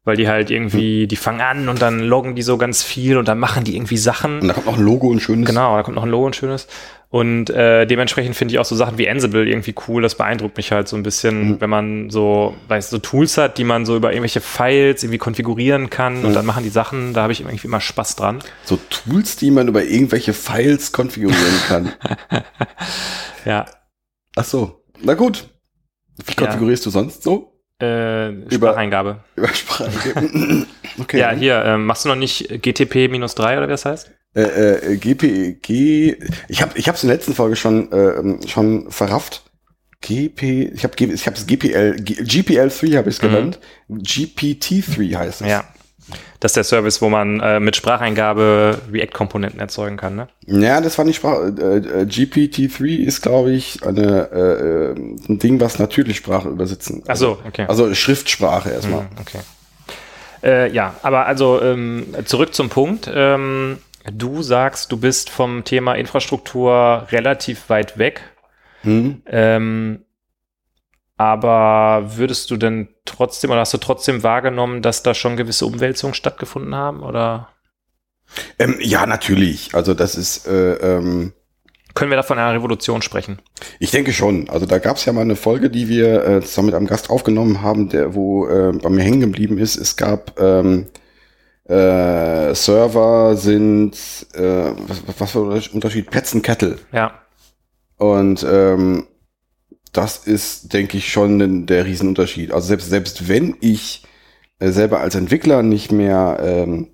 [0.07, 1.09] Weil die halt irgendwie, Mhm.
[1.09, 3.97] die fangen an und dann loggen die so ganz viel und dann machen die irgendwie
[3.99, 4.39] Sachen.
[4.41, 5.47] Und da kommt noch ein Logo und schönes.
[5.49, 6.69] Genau, da kommt noch ein Logo und schönes.
[7.09, 10.03] Und äh, dementsprechend finde ich auch so Sachen wie Ansible irgendwie cool.
[10.03, 11.61] Das beeindruckt mich halt so ein bisschen, Mhm.
[11.61, 15.91] wenn man so, weißt so Tools hat, die man so über irgendwelche Files irgendwie konfigurieren
[15.91, 16.35] kann und Mhm.
[16.35, 17.13] dann machen die Sachen.
[17.13, 18.39] Da habe ich irgendwie immer Spaß dran.
[18.65, 21.93] So Tools, die man über irgendwelche Files konfigurieren kann.
[23.45, 23.67] Ja,
[24.39, 24.85] Ach so.
[25.03, 25.49] Na gut.
[26.25, 26.47] Wie Ja.
[26.47, 27.56] konfigurierst du sonst so?
[27.79, 29.21] Äh, Spracheingabe.
[29.37, 29.91] Über Sprache.
[30.99, 31.19] okay.
[31.19, 34.11] Ja, hier, ähm, machst du noch nicht GTP-3 oder wie das heißt?
[34.35, 36.17] Äh, äh, GP, G,
[36.49, 39.43] ich habe ich hab's in der letzten Folge schon äh, schon verrafft.
[40.03, 43.27] GP, ich habe ich hab's GPL, G, GPL3 habe ich es Mhm.
[43.29, 43.59] genannt.
[43.91, 45.49] GPT3 heißt es.
[45.49, 45.65] Ja.
[46.41, 50.29] Das ist der Service, wo man äh, mit Spracheingabe React-Komponenten erzeugen kann, ne?
[50.47, 51.53] Ja, das war nicht Sprache.
[51.59, 54.95] Äh, äh, GPT3 ist, glaube ich, eine, äh, äh,
[55.29, 57.03] ein Ding, was natürlich Sprache übersetzen.
[57.09, 57.65] Ach so, okay.
[57.69, 59.01] Also Schriftsprache erstmal.
[59.01, 59.39] Hm, Okay.
[60.43, 63.11] Äh, ja, aber also ähm, zurück zum Punkt.
[63.13, 63.79] Ähm,
[64.13, 68.21] du sagst, du bist vom Thema Infrastruktur relativ weit weg.
[68.83, 69.23] Hm.
[69.27, 70.01] Ähm,
[71.17, 76.15] aber würdest du denn trotzdem oder hast du trotzdem wahrgenommen, dass da schon gewisse Umwälzungen
[76.15, 77.03] stattgefunden haben?
[77.03, 77.49] Oder
[78.59, 79.75] Ähm, ja, natürlich.
[79.75, 81.33] Also das ist, äh, ähm,
[81.95, 83.39] können wir da von einer Revolution sprechen?
[83.79, 84.51] Ich denke schon.
[84.51, 87.09] Also da gab es ja mal eine Folge, die wir äh, zusammen mit einem Gast
[87.09, 89.77] aufgenommen haben, der wo äh, bei mir hängen geblieben ist.
[89.77, 90.89] Es gab ähm,
[91.65, 93.95] äh, Server sind
[94.35, 96.11] äh, was, was war der Unterschied?
[96.11, 96.79] Pets und Kettle.
[96.93, 97.15] Ja.
[97.97, 99.07] Und ähm,
[99.97, 102.53] das ist, denke ich, schon der Riesenunterschied.
[102.53, 104.05] Also selbst selbst wenn ich
[104.59, 106.89] äh, selber als Entwickler nicht mehr ähm,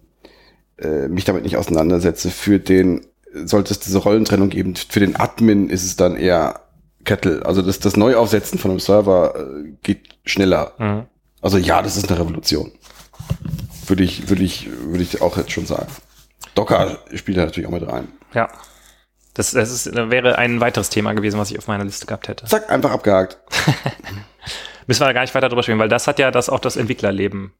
[0.78, 3.06] äh, mich damit nicht auseinandersetze, für den
[3.44, 4.74] sollte es diese Rollentrennung geben.
[4.76, 6.60] Für den Admin ist es dann eher
[7.04, 7.44] Kettle.
[7.44, 10.72] Also das, das Neuaufsetzen von einem Server äh, geht schneller.
[10.78, 11.04] Mhm.
[11.40, 12.72] Also ja, das ist eine Revolution.
[13.86, 15.88] Würde ich, würde ich, würde ich auch jetzt schon sagen.
[16.54, 18.08] Docker spielt da natürlich auch mit rein.
[18.34, 18.48] Ja.
[19.34, 22.44] Das, das ist, wäre ein weiteres Thema gewesen, was ich auf meiner Liste gehabt hätte.
[22.46, 23.38] Zack, einfach abgehakt.
[24.86, 26.76] Müssen wir da gar nicht weiter drüber sprechen, weil das hat ja das auch das
[26.76, 27.52] Entwicklerleben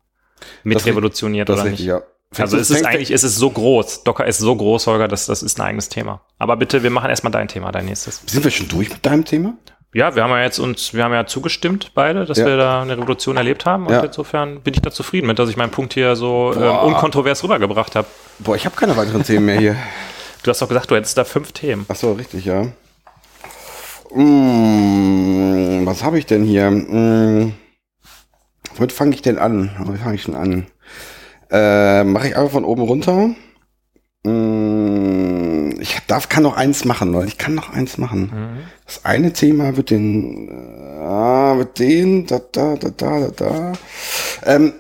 [0.65, 1.81] mit Das revolutioniert, Das oder ist nicht?
[1.81, 2.03] richtig, ja.
[2.43, 4.05] Also es ist eigentlich, es ist so groß.
[4.05, 6.23] Docker ist so groß, Holger, das, das ist ein eigenes Thema.
[6.39, 8.23] Aber bitte, wir machen erstmal dein Thema, dein nächstes.
[8.27, 9.55] Sind wir schon durch mit deinem Thema?
[9.95, 12.47] Ja, wir haben ja jetzt uns, wir haben ja zugestimmt beide, dass Ja.
[12.47, 13.87] wir da eine Revolution erlebt haben.
[13.87, 14.01] Und Ja.
[14.01, 16.63] insofern bin ich da zufrieden mit, dass ich meinen Punkt hier so ähm,
[16.95, 18.07] unkontrovers rübergebracht habe.
[18.39, 19.77] Boah, ich habe keine weiteren Themen mehr hier.
[20.43, 21.87] Du hast doch gesagt, du hättest da fünf Themen.
[21.89, 22.65] Ach so, richtig, ja.
[24.15, 26.71] Mm, was habe ich denn hier?
[26.71, 27.53] Mm,
[28.75, 29.71] womit fange ich denn an?
[29.79, 30.67] Womit fange ich denn an?
[31.51, 33.31] Äh, Mache ich einfach von oben runter.
[34.25, 37.29] Mm, ich darf, kann noch eins machen, Leute.
[37.29, 38.31] Ich kann noch eins machen.
[38.33, 38.63] Mhm.
[38.85, 43.73] Das eine Thema wird den, äh, ah, wird den, da, da, da, da, da, da.
[44.45, 44.73] Ähm,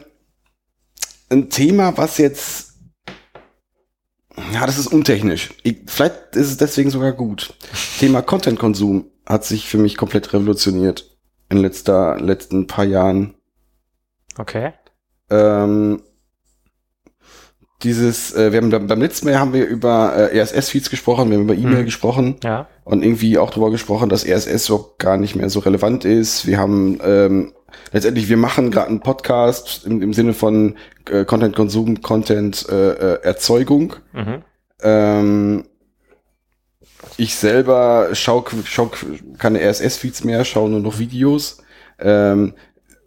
[1.30, 2.71] ein Thema, was jetzt,
[4.52, 5.50] ja, das ist untechnisch.
[5.62, 7.54] Ich, vielleicht ist es deswegen sogar gut.
[7.98, 11.10] Thema Content-Konsum hat sich für mich komplett revolutioniert
[11.50, 13.34] in letzter, letzten paar Jahren.
[14.38, 14.72] Okay.
[15.30, 16.02] Ähm,
[17.82, 21.36] dieses, äh, wir haben beim beim letzten Mal haben wir über äh, RSS-Feeds gesprochen, wir
[21.36, 21.84] haben über E-Mail Hm.
[21.84, 22.68] gesprochen Ja.
[22.84, 26.46] und irgendwie auch darüber gesprochen, dass RSS so gar nicht mehr so relevant ist.
[26.46, 27.52] Wir haben ähm,
[27.92, 30.76] letztendlich, wir machen gerade einen Podcast im, im Sinne von
[31.10, 33.94] äh, Content-Konsum, Content-Erzeugung.
[34.12, 34.42] Mhm.
[34.82, 35.64] ähm,
[37.16, 38.90] ich selber schau, schau
[39.38, 41.58] keine RSS-Feeds mehr, schaue nur noch Videos.
[41.98, 42.54] Ähm,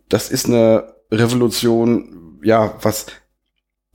[0.09, 3.07] das ist eine Revolution, ja, was,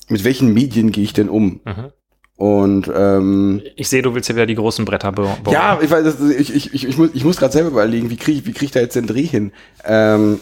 [0.08, 1.60] mit welchen Medien gehe ich denn um?
[1.64, 1.92] Mhm.
[2.36, 5.36] Und ähm, Ich sehe, du willst hier wieder die großen Bretter bauen.
[5.50, 8.38] ja, ich, weiß, ich, ich, ich, ich muss, ich muss gerade selber überlegen, wie kriege
[8.38, 9.52] ich, wie krieg ich da jetzt den Dreh hin?
[9.84, 10.40] Ähm,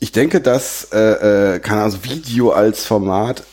[0.00, 3.44] ich denke, dass äh, äh, kann also Video als Format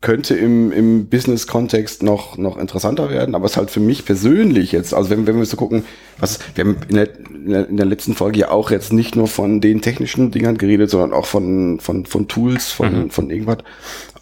[0.00, 4.70] könnte im, im Business-Kontext noch, noch interessanter werden, aber es ist halt für mich persönlich
[4.70, 5.84] jetzt, also wenn, wenn wir so gucken,
[6.18, 9.16] was wir haben in der in der, in der letzten Folge ja auch jetzt nicht
[9.16, 13.10] nur von den technischen Dingern geredet, sondern auch von, von, von Tools, von, Mhm.
[13.10, 13.58] von irgendwas.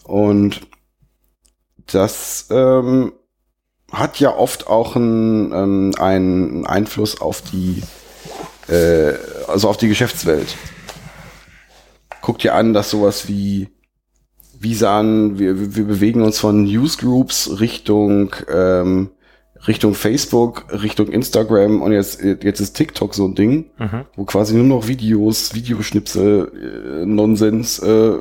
[0.04, 0.62] Und
[1.86, 3.12] das ähm,
[3.92, 7.82] hat ja oft auch einen, ähm, einen Einfluss auf die,
[8.72, 9.12] äh,
[9.48, 10.56] also auf die Geschäftswelt.
[12.22, 13.68] Guck dir an, dass sowas wie
[14.58, 19.10] Visan, wir, wir bewegen uns von Newsgroups Richtung ähm,
[19.66, 24.04] Richtung Facebook, Richtung Instagram und jetzt jetzt ist TikTok so ein Ding, Mhm.
[24.16, 28.12] wo quasi nur noch Videos, Videoschnipsel, äh, Nonsens äh,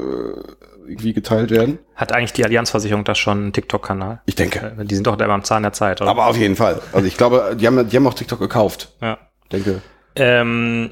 [0.89, 1.79] irgendwie geteilt werden.
[1.95, 4.21] Hat eigentlich die Allianzversicherung da schon einen TikTok-Kanal?
[4.25, 4.75] Ich denke.
[4.79, 6.09] Äh, Die sind doch da immer am Zahn der Zeit, oder?
[6.09, 6.81] Aber auf jeden Fall.
[6.91, 8.93] Also ich glaube, die haben, die haben auch TikTok gekauft.
[9.01, 9.17] ja.
[9.51, 9.81] Denke.
[10.15, 10.91] Ähm,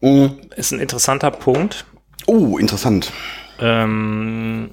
[0.00, 0.38] Mhm.
[0.56, 1.84] ist ein interessanter Punkt.
[2.26, 3.12] Oh, interessant.
[3.60, 4.70] Ähm,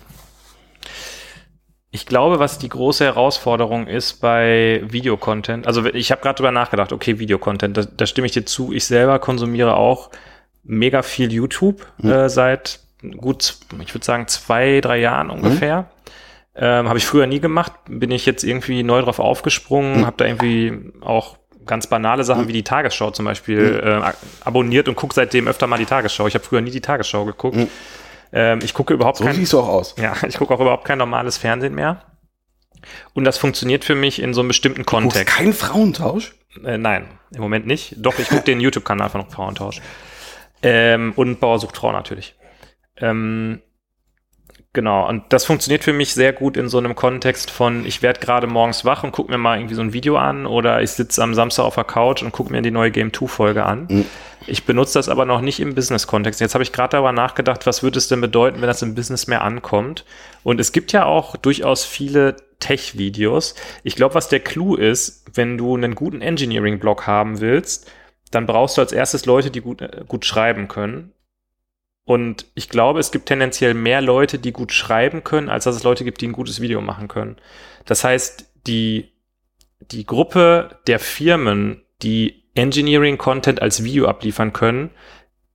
[1.91, 6.91] ich glaube, was die große Herausforderung ist bei Videocontent, also ich habe gerade drüber nachgedacht,
[6.91, 8.71] okay, Videocontent, da, da stimme ich dir zu.
[8.73, 10.11] Ich selber konsumiere auch
[10.63, 12.79] mega viel YouTube äh, seit
[13.17, 15.89] gut, ich würde sagen, zwei, drei Jahren ungefähr.
[16.55, 20.25] Ähm, habe ich früher nie gemacht, bin ich jetzt irgendwie neu drauf aufgesprungen, habe da
[20.25, 21.37] irgendwie auch
[21.67, 24.11] ganz banale Sachen wie die Tagesschau zum Beispiel äh,
[24.43, 26.25] abonniert und gucke seitdem öfter mal die Tagesschau.
[26.25, 27.57] Ich habe früher nie die Tagesschau geguckt.
[28.33, 29.95] Ähm, ich gucke überhaupt So kein, siehst du auch aus.
[30.01, 32.01] ja, ich gucke auch überhaupt kein normales Fernsehen mehr.
[33.13, 35.27] Und das funktioniert für mich in so einem bestimmten Kontext.
[35.27, 36.33] kein Frauentausch?
[36.63, 37.95] Äh, nein, im Moment nicht.
[37.97, 39.81] Doch, ich gucke den YouTube-Kanal von Frauentausch.
[40.63, 42.35] Ähm, und Bauer sucht Frau natürlich.
[42.99, 43.61] Ähm,
[44.73, 48.19] genau, und das funktioniert für mich sehr gut in so einem Kontext von, ich werde
[48.19, 51.21] gerade morgens wach und gucke mir mal irgendwie so ein Video an oder ich sitze
[51.23, 53.87] am Samstag auf der Couch und gucke mir die neue Game 2-Folge an.
[53.89, 54.05] Mhm.
[54.45, 56.39] Ich benutze das aber noch nicht im Business-Kontext.
[56.39, 59.27] Jetzt habe ich gerade darüber nachgedacht, was würde es denn bedeuten, wenn das im Business
[59.27, 60.05] mehr ankommt?
[60.43, 63.55] Und es gibt ja auch durchaus viele Tech-Videos.
[63.83, 67.91] Ich glaube, was der Clou ist, wenn du einen guten Engineering-Blog haben willst,
[68.31, 71.11] dann brauchst du als erstes Leute, die gut, äh, gut schreiben können.
[72.07, 75.83] Und ich glaube, es gibt tendenziell mehr Leute, die gut schreiben können, als dass es
[75.83, 77.35] Leute gibt, die ein gutes Video machen können.
[77.85, 79.11] Das heißt, die,
[79.91, 84.91] die Gruppe der Firmen, die Engineering-Content als Video abliefern können,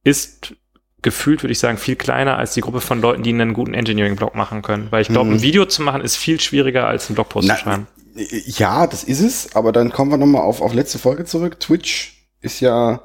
[0.05, 0.55] ist
[1.00, 4.34] gefühlt, würde ich sagen, viel kleiner als die Gruppe von Leuten, die einen guten Engineering-Blog
[4.34, 4.88] machen können.
[4.90, 5.36] Weil ich glaube, Mhm.
[5.36, 7.86] ein Video zu machen ist viel schwieriger als einen Blogpost Na, zu schreiben.
[8.14, 11.59] Ja, das ist es, aber dann kommen wir nochmal auf, auf letzte Folge zurück.
[11.61, 13.00] Twitch ist ja,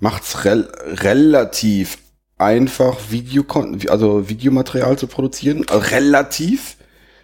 [0.00, 1.98] macht's rel relativ
[2.40, 3.44] einfach, Video,
[3.88, 5.64] also Videomaterial zu produzieren.
[5.70, 6.76] Relativ.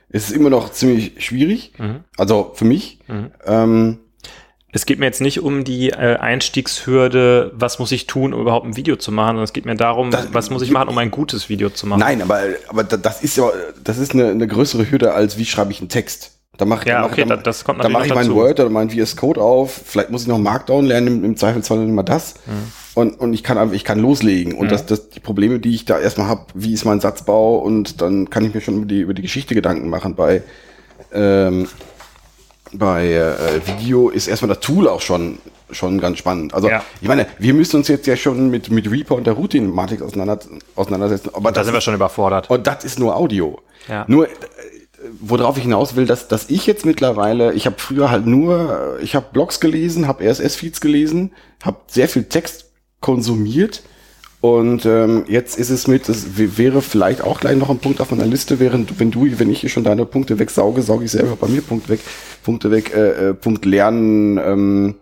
[0.08, 1.72] Es ist immer noch ziemlich schwierig.
[1.78, 2.00] Mhm.
[2.16, 3.00] Also für mich.
[3.08, 3.30] Mhm.
[3.46, 3.98] Ähm,
[4.72, 8.66] Es geht mir jetzt nicht um die äh, Einstiegshürde, was muss ich tun, um überhaupt
[8.66, 10.98] ein Video zu machen, sondern es geht mir darum, Das- was muss ich machen, um
[10.98, 12.00] ein gutes Video zu machen.
[12.00, 13.50] nein, aber, aber da- das ist ja,
[13.82, 16.35] das ist eine, eine größere Hürde als wie schreibe ich einen Text.
[16.58, 18.28] Da mache ich, Ja, mach, okay, da, da- das kommt da mache natürlich ich meinen
[18.28, 18.36] dazu.
[18.48, 19.80] Word oder meinen VS Code auf.
[19.84, 22.34] Vielleicht muss ich noch Markdown lernen, im, im Zweifelsfall immer das.
[22.46, 22.72] Mhm.
[22.94, 24.54] Und, und ich kann einfach, ich kann loslegen.
[24.54, 28.00] Und das, das, die Probleme, die ich da erstmal habe, wie ist mein Satzbau und
[28.00, 30.14] dann kann ich mir schon über die, über die Geschichte Gedanken machen.
[30.14, 30.42] Bei,
[31.12, 31.68] ähm,
[32.72, 33.32] bei äh,
[33.66, 35.38] Video ist erstmal das Tool auch schon,
[35.70, 36.52] schon ganz spannend.
[36.54, 36.82] Also, Ja.
[37.00, 40.38] ich meine, wir müssen uns jetzt ja schon mit, mit Reaper und der Routine-Matik auseinander,
[40.74, 41.30] auseinandersetzen.
[41.32, 42.50] Aber da sind wir schon überfordert.
[42.50, 43.58] und das ist nur Audio.
[43.88, 44.04] Ja.
[44.08, 44.26] Nur,
[45.20, 49.14] worauf ich hinaus will, dass, dass ich jetzt mittlerweile, ich habe früher halt nur, ich
[49.14, 51.32] habe Blogs gelesen, habe RSS-Feeds gelesen,
[51.62, 53.82] habe sehr viel Text konsumiert
[54.40, 58.10] und ähm, jetzt ist es mit, das wäre vielleicht auch gleich noch ein Punkt auf
[58.10, 61.36] meiner Liste, während wenn du, wenn ich hier schon deine Punkte wegsauge, sauge ich selber
[61.36, 62.00] bei mir Punkte weg,
[62.44, 64.94] Punkte weg, äh, äh, Punkt lernen, ähm,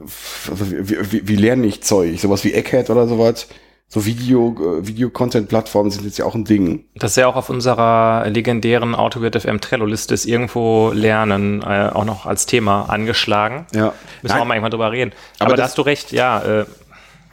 [0.00, 0.04] äh,
[0.48, 3.46] wie, wie, wie lerne ich Zeug, sowas wie Egghead oder sowas.
[3.88, 6.86] So Video, äh, Video-Content-Plattformen sind jetzt ja auch ein Ding.
[6.96, 12.04] Das ist ja auch auf unserer legendären AutoGrid FM Trello-Liste ist irgendwo Lernen äh, auch
[12.04, 13.66] noch als Thema angeschlagen.
[13.72, 13.94] Ja.
[14.22, 15.12] Müssen wir auch mal irgendwann drüber reden.
[15.38, 16.42] Aber, Aber da hast du recht, ja.
[16.42, 16.66] Äh,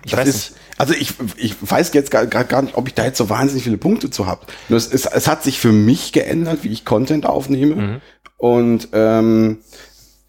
[0.06, 0.62] ich das weiß ist, nicht.
[0.78, 3.64] also ich, ich weiß jetzt gar, gar, gar nicht, ob ich da jetzt so wahnsinnig
[3.64, 4.46] viele Punkte zu habe.
[4.70, 7.76] Es, es, es hat sich für mich geändert, wie ich Content aufnehme.
[7.76, 8.02] Mhm.
[8.38, 9.60] Und ähm,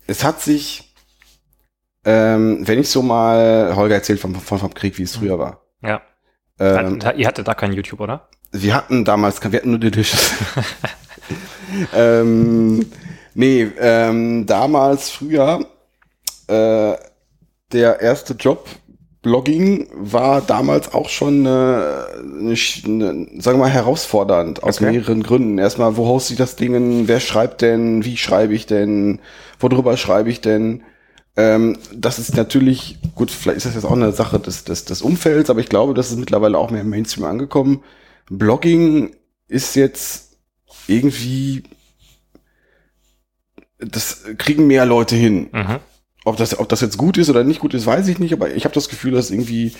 [0.06, 0.94] es hat sich,
[2.06, 5.66] ähm, wenn ich so mal, Holger erzählt vom, vom, vom Krieg, wie es früher war.
[5.82, 6.00] Ja.
[6.60, 8.28] Ähm, ihr hattet da kein YouTube, oder?
[8.52, 10.30] wir hatten damals, wir hatten nur Delicious.
[11.94, 12.86] ähm,
[13.34, 15.66] nee, ähm, damals, früher,
[16.46, 16.92] äh,
[17.72, 18.68] der erste Job,
[19.22, 24.92] Blogging, war damals auch schon, äh, eine, Sch- eine, sagen wir mal, herausfordernd, aus Okay.
[24.92, 25.58] mehreren Gründen.
[25.58, 29.20] Erstmal, wo hoste ich das Ding, wer schreibt denn, wie schreibe ich denn,
[29.58, 30.82] worüber schreibe ich denn?
[31.36, 35.02] Ähm, das ist natürlich, gut, vielleicht ist das jetzt auch eine Sache des, des, des
[35.02, 37.82] Umfelds, aber ich glaube, das ist mittlerweile auch mehr im Mainstream angekommen.
[38.30, 39.16] Blogging
[39.48, 40.38] ist jetzt
[40.86, 41.64] irgendwie,
[43.78, 45.48] das kriegen mehr Leute hin.
[45.52, 45.78] Mhm.
[46.24, 48.54] ob das, ob das jetzt gut ist oder nicht gut ist, weiß ich nicht, aber
[48.54, 49.72] ich habe das Gefühl, dass irgendwie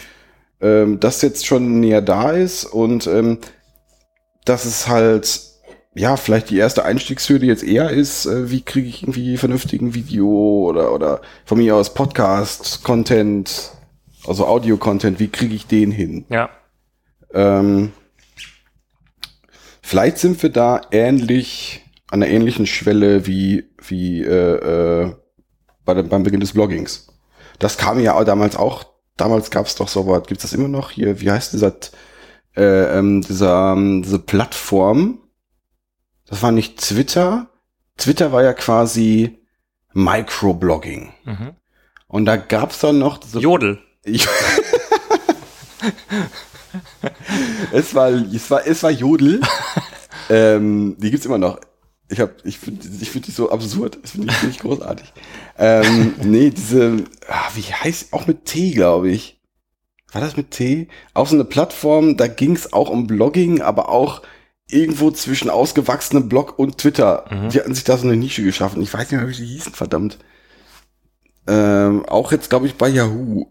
[0.60, 3.38] ähm, das jetzt schon näher da ist und ähm,
[4.44, 5.53] dass es halt
[5.94, 10.28] ja, vielleicht die erste Einstiegshürde jetzt eher ist, äh, wie kriege ich irgendwie vernünftigen Video
[10.68, 13.70] oder, oder von mir aus Podcast-Content,
[14.26, 16.24] also Audio-Content, wie kriege ich den hin?
[16.28, 16.50] Ja.
[17.32, 17.92] Ähm,
[19.82, 25.14] vielleicht sind wir da ähnlich, an einer ähnlichen Schwelle wie, wie äh, äh,
[25.84, 27.08] bei dem, beim Beginn des Bloggings.
[27.60, 28.84] Das kam ja auch damals auch,
[29.16, 31.72] damals gab es doch so, aber gibt's das immer noch hier, wie heißt dieser,
[32.56, 35.20] äh, ähm, dieser, ähm, diese Plattform,
[36.26, 37.48] das war nicht Twitter.
[37.96, 39.38] Twitter war ja quasi
[39.92, 41.12] Microblogging.
[41.24, 41.52] Mhm.
[42.08, 43.78] Und da gab's dann noch so Jodel.
[47.72, 49.40] es war es war es war Jodel.
[50.30, 51.60] ähm, die gibt's immer noch.
[52.08, 53.98] Ich hab ich finde ich finde die so absurd.
[54.02, 55.12] Das finde ich, find ich großartig.
[55.58, 59.40] ähm, nee, diese ah, wie heißt auch mit T, glaube ich.
[60.12, 60.88] War das mit T?
[61.12, 64.22] Auch so eine Plattform, da ging's auch um Blogging, aber auch
[64.74, 67.24] irgendwo zwischen ausgewachsenem Blog und Twitter.
[67.30, 67.48] Mhm.
[67.50, 68.82] Die hatten sich da so eine Nische geschaffen.
[68.82, 70.18] Ich weiß nicht mehr, wie die hießen, verdammt.
[71.46, 73.46] Ähm, auch jetzt, glaube ich, bei Yahoo.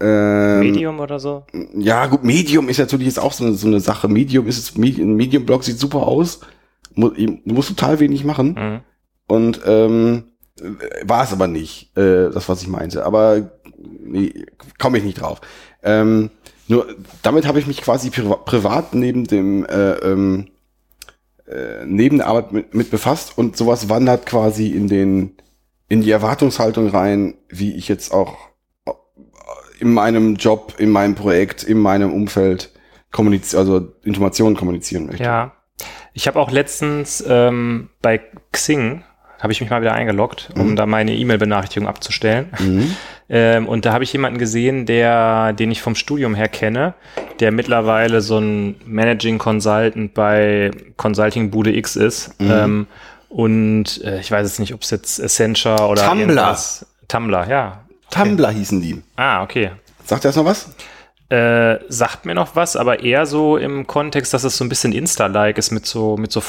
[0.00, 1.44] Ähm, Medium oder so?
[1.74, 4.08] Ja, gut, Medium ist natürlich jetzt auch so eine, so eine Sache.
[4.08, 6.40] Medium ist jetzt, Medium-Blog sieht super aus.
[6.94, 8.54] Du musst total wenig machen.
[8.54, 8.80] Mhm.
[9.26, 10.24] Und ähm,
[11.04, 13.04] war es aber nicht, äh, das, was ich meinte.
[13.04, 14.46] Aber nee,
[14.78, 15.40] komme ich nicht drauf.
[15.82, 16.30] Ähm,
[16.68, 16.86] nur
[17.22, 20.48] damit habe ich mich quasi priva privat neben dem äh, ähm,
[21.46, 25.36] äh, neben der Arbeit mit, mit befasst und sowas wandert quasi in den
[25.88, 28.36] in die Erwartungshaltung rein, wie ich jetzt auch
[28.86, 28.92] äh,
[29.80, 32.70] in meinem Job, in meinem Projekt, in meinem Umfeld
[33.10, 35.24] kommunizieren, also Informationen kommunizieren möchte.
[35.24, 35.54] Ja.
[36.12, 38.20] Ich habe auch letztens ähm, bei
[38.52, 39.04] Xing
[39.38, 40.76] habe ich mich mal wieder eingeloggt, um Mhm.
[40.76, 42.50] da meine E-Mail-Benachrichtigung abzustellen.
[42.58, 42.94] Mhm.
[43.30, 46.94] Ähm, und da habe ich jemanden gesehen, der, den ich vom Studium her kenne,
[47.40, 52.40] der mittlerweile so ein Managing Consultant bei Consulting Bude X ist.
[52.40, 52.50] Mhm.
[52.50, 52.86] Ähm,
[53.28, 56.20] und äh, ich weiß jetzt nicht, ob es jetzt Accenture oder Tumblr.
[56.26, 57.80] irgendwas- Tumblr, ja.
[58.10, 59.02] Tumblr hießen die.
[59.16, 59.72] Ah, okay.
[60.06, 60.70] Sagt er jetzt noch was?
[61.28, 64.92] Äh, sagt mir noch was, aber eher so im Kontext, dass es so ein bisschen
[64.94, 66.40] Insta-like ist mit so, mit so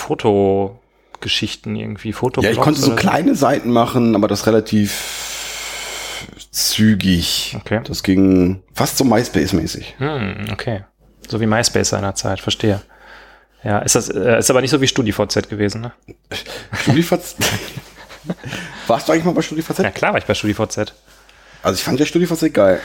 [1.20, 2.56] Fotogeschichten irgendwie, Ja, Fotoblogs.
[2.56, 7.56] ich konnte so kleine Seiten machen, aber das relativ zügig.
[7.60, 7.82] Okay.
[7.84, 9.96] Das ging fast so MySpace-mäßig.
[9.98, 10.84] Hm, okay.
[11.28, 12.82] So wie MySpace seinerzeit, verstehe.
[13.64, 15.92] Ja, ist das, äh, ist aber nicht so wie StudiVZ gewesen, ne?
[16.82, 17.36] StudiVZ.
[18.88, 19.80] Warst du eigentlich mal bei StudiVZ?
[19.80, 20.94] Ja, klar war ich bei StudiVZ.
[21.62, 22.80] Also ich fand ja StudiVZ geil.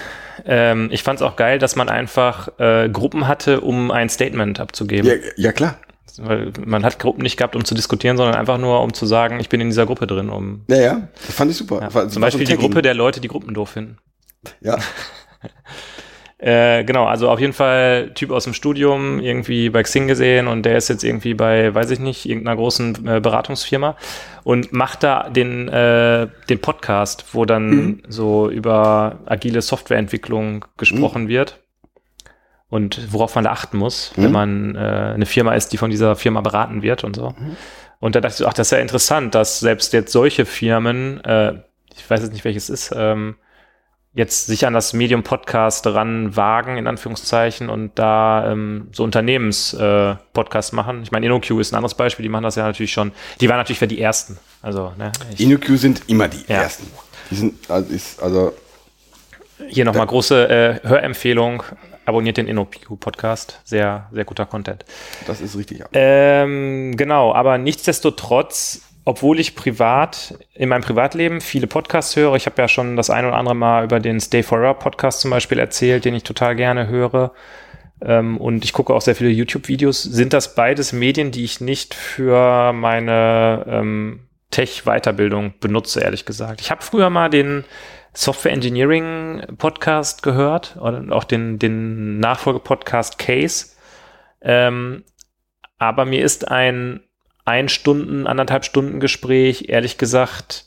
[0.45, 4.59] Ähm, ich fand es auch geil, dass man einfach äh, Gruppen hatte, um ein Statement
[4.59, 5.09] abzugeben.
[5.09, 5.79] Ja, ja klar.
[6.23, 9.41] Weil man hat Gruppen nicht gehabt, um zu diskutieren, sondern einfach nur, um zu sagen,
[9.41, 10.31] ich bin in dieser Gruppe drin.
[10.31, 11.09] Um, Ja, ja.
[11.27, 11.81] Das fand ich super.
[11.83, 11.91] ja.
[11.91, 12.57] Zum so Beispiel die.
[12.57, 13.99] Gruppe der Leute, die Gruppen doof finden.
[14.61, 14.77] Ja.
[16.37, 20.65] Äh, genau, also auf jeden Fall Typ aus dem Studium, irgendwie bei Xing gesehen und
[20.65, 23.97] der ist jetzt irgendwie bei, weiß ich nicht, irgendeiner großen äh, Beratungsfirma
[24.43, 28.03] und macht da den, äh, den Podcast, wo dann Mhm.
[28.09, 31.61] so über agile Softwareentwicklung gesprochen wird
[32.71, 34.33] und worauf man da achten muss, wenn Mhm.
[34.33, 34.79] man äh,
[35.15, 37.31] eine Firma ist, die von dieser Firma beraten wird und so.
[37.39, 37.57] Mhm.
[38.01, 41.23] Und da dachte ich, so, ach, das ist ja interessant, dass selbst jetzt solche Firmen,
[41.25, 41.55] äh,
[41.97, 43.37] ich weiß jetzt nicht, welches ist, ähm,
[44.17, 50.73] jetzt sich an das Medium Podcast ran wagen, in Anführungszeichen, und da ähm, so Unternehmens-Podcasts
[50.73, 51.03] äh, machen.
[51.03, 53.13] Ich meine, InnoQ ist ein anderes Beispiel, die machen das ja natürlich schon.
[53.41, 54.39] Die waren natürlich für die Ersten.
[54.63, 56.63] Also, ne, InnoQ sind immer die Ja.
[56.63, 56.87] ersten.
[57.31, 58.53] Die sind, also, ist, also
[59.69, 61.63] hier nochmal große äh, Hörempfehlung.
[62.07, 63.61] Abonniert den InnoQ Podcast.
[63.65, 64.85] Sehr, sehr guter Content.
[65.27, 65.79] das ist richtig.
[65.81, 65.87] Ja.
[65.93, 72.61] Ähm, genau, aber nichtsdestotrotz, obwohl ich privat, in meinem Privatleben viele Podcasts höre, ich habe
[72.61, 76.05] ja schon das ein oder andere Mal über den Stay Forever Podcast zum Beispiel erzählt,
[76.05, 77.33] den ich total gerne höre.
[78.03, 80.03] Ähm, und ich gucke auch sehr viele YouTube-Videos.
[80.03, 86.61] Sind das beides Medien, die ich nicht für meine ähm, Tech-Weiterbildung benutze, ehrlich gesagt.
[86.61, 87.65] Ich habe früher mal den
[88.15, 93.67] Software Engineering Podcast gehört und auch den, den Nachfolgepodcast Case.
[94.41, 95.05] Ähm,
[95.79, 97.01] aber mir ist ein
[97.47, 100.65] ein Stunden, anderthalb Stunden Gespräch, ehrlich gesagt,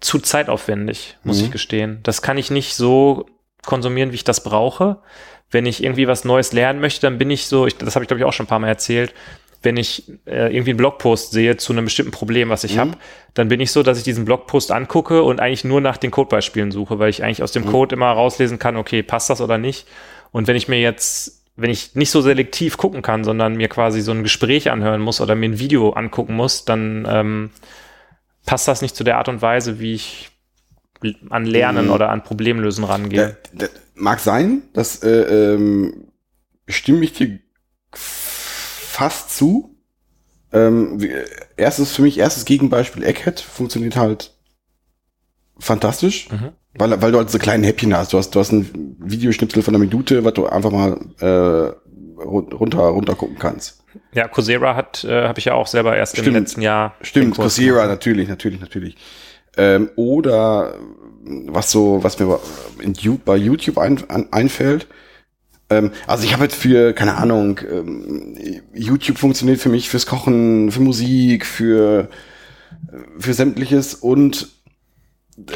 [0.00, 1.44] zu zeitaufwendig, muss Mhm.
[1.44, 2.00] ich gestehen.
[2.02, 3.26] Das kann ich nicht so
[3.64, 5.02] konsumieren, wie ich das brauche.
[5.48, 8.08] Wenn ich irgendwie was Neues lernen möchte, dann bin ich so, ich, das habe ich
[8.08, 9.14] glaube ich auch schon ein paar Mal erzählt,
[9.62, 12.80] wenn ich äh, irgendwie einen Blogpost sehe zu einem bestimmten Problem, was ich Mhm.
[12.80, 12.90] habe,
[13.34, 16.70] dann bin ich so, dass ich diesen Blogpost angucke und eigentlich nur nach den Codebeispielen
[16.70, 17.70] suche, weil ich eigentlich aus dem Mhm.
[17.70, 19.86] Code immer rauslesen kann, okay, passt das oder nicht.
[20.32, 24.00] Und wenn ich mir jetzt, wenn ich nicht so selektiv gucken kann, sondern mir quasi
[24.00, 27.50] so ein Gespräch anhören muss oder mir ein Video angucken muss, dann ähm,
[28.46, 30.30] passt das nicht zu der Art und Weise, wie ich
[31.28, 31.92] an Lernen Mhm.
[31.92, 33.36] oder an Problemlösen rangehe?
[33.54, 36.06] Da, da, mag sein, das äh, ähm,
[36.68, 37.38] stimme ich dir
[39.00, 39.76] fast zu.
[40.52, 41.12] Ähm, wie-
[41.56, 44.34] erstes für mich, erstes Gegenbeispiel Egghead funktioniert halt
[45.58, 46.50] fantastisch, Mhm.
[46.74, 48.12] weil, weil du halt so kleine Häppchen hast.
[48.12, 52.52] Du hast, du hast ein Videoschnipsel von einer Minute, was du einfach mal äh, run-
[52.52, 53.82] runter, runter gucken kannst.
[54.12, 56.28] Ja, Coursera hat, äh, habe ich ja auch selber erst Stimmt.
[56.28, 56.94] im letzten Jahr.
[57.00, 57.88] Stimmt, Coursera, gemacht.
[57.88, 58.96] natürlich, natürlich, natürlich.
[59.56, 60.74] Ähm, oder
[61.46, 62.38] was so, was mir
[63.24, 64.86] bei YouTube ein, an, einfällt.
[65.70, 68.36] Ähm, also ich habe jetzt für, keine Ahnung, ähm,
[68.74, 72.10] YouTube funktioniert für mich fürs Kochen, für Musik, für,
[73.18, 74.48] für sämtliches und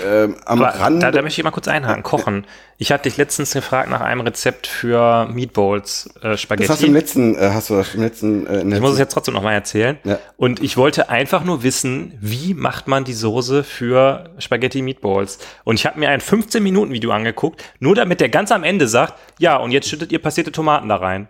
[0.04, 1.02] ähm, am Aber Rand.
[1.02, 2.02] da, da möchte ich mal kurz einhaken.
[2.02, 2.46] Kochen.
[2.76, 6.66] Ich hatte dich letztens gefragt nach einem Rezept für Meatballs, äh, Spaghetti.
[6.66, 8.92] das hast du im letzten, äh, hast du das im letzten, äh, der Ich muss
[8.92, 9.98] es jetzt trotzdem nochmal erzählen.
[10.04, 10.18] Ja.
[10.36, 15.38] Und ich wollte einfach nur wissen, wie macht man die Soße für Spaghetti Meatballs?
[15.64, 19.56] Und ich habe mir ein 15-Minuten-Video angeguckt, nur damit der ganz am Ende sagt, ja,
[19.56, 21.28] und jetzt schüttet ihr passierte Tomaten da rein.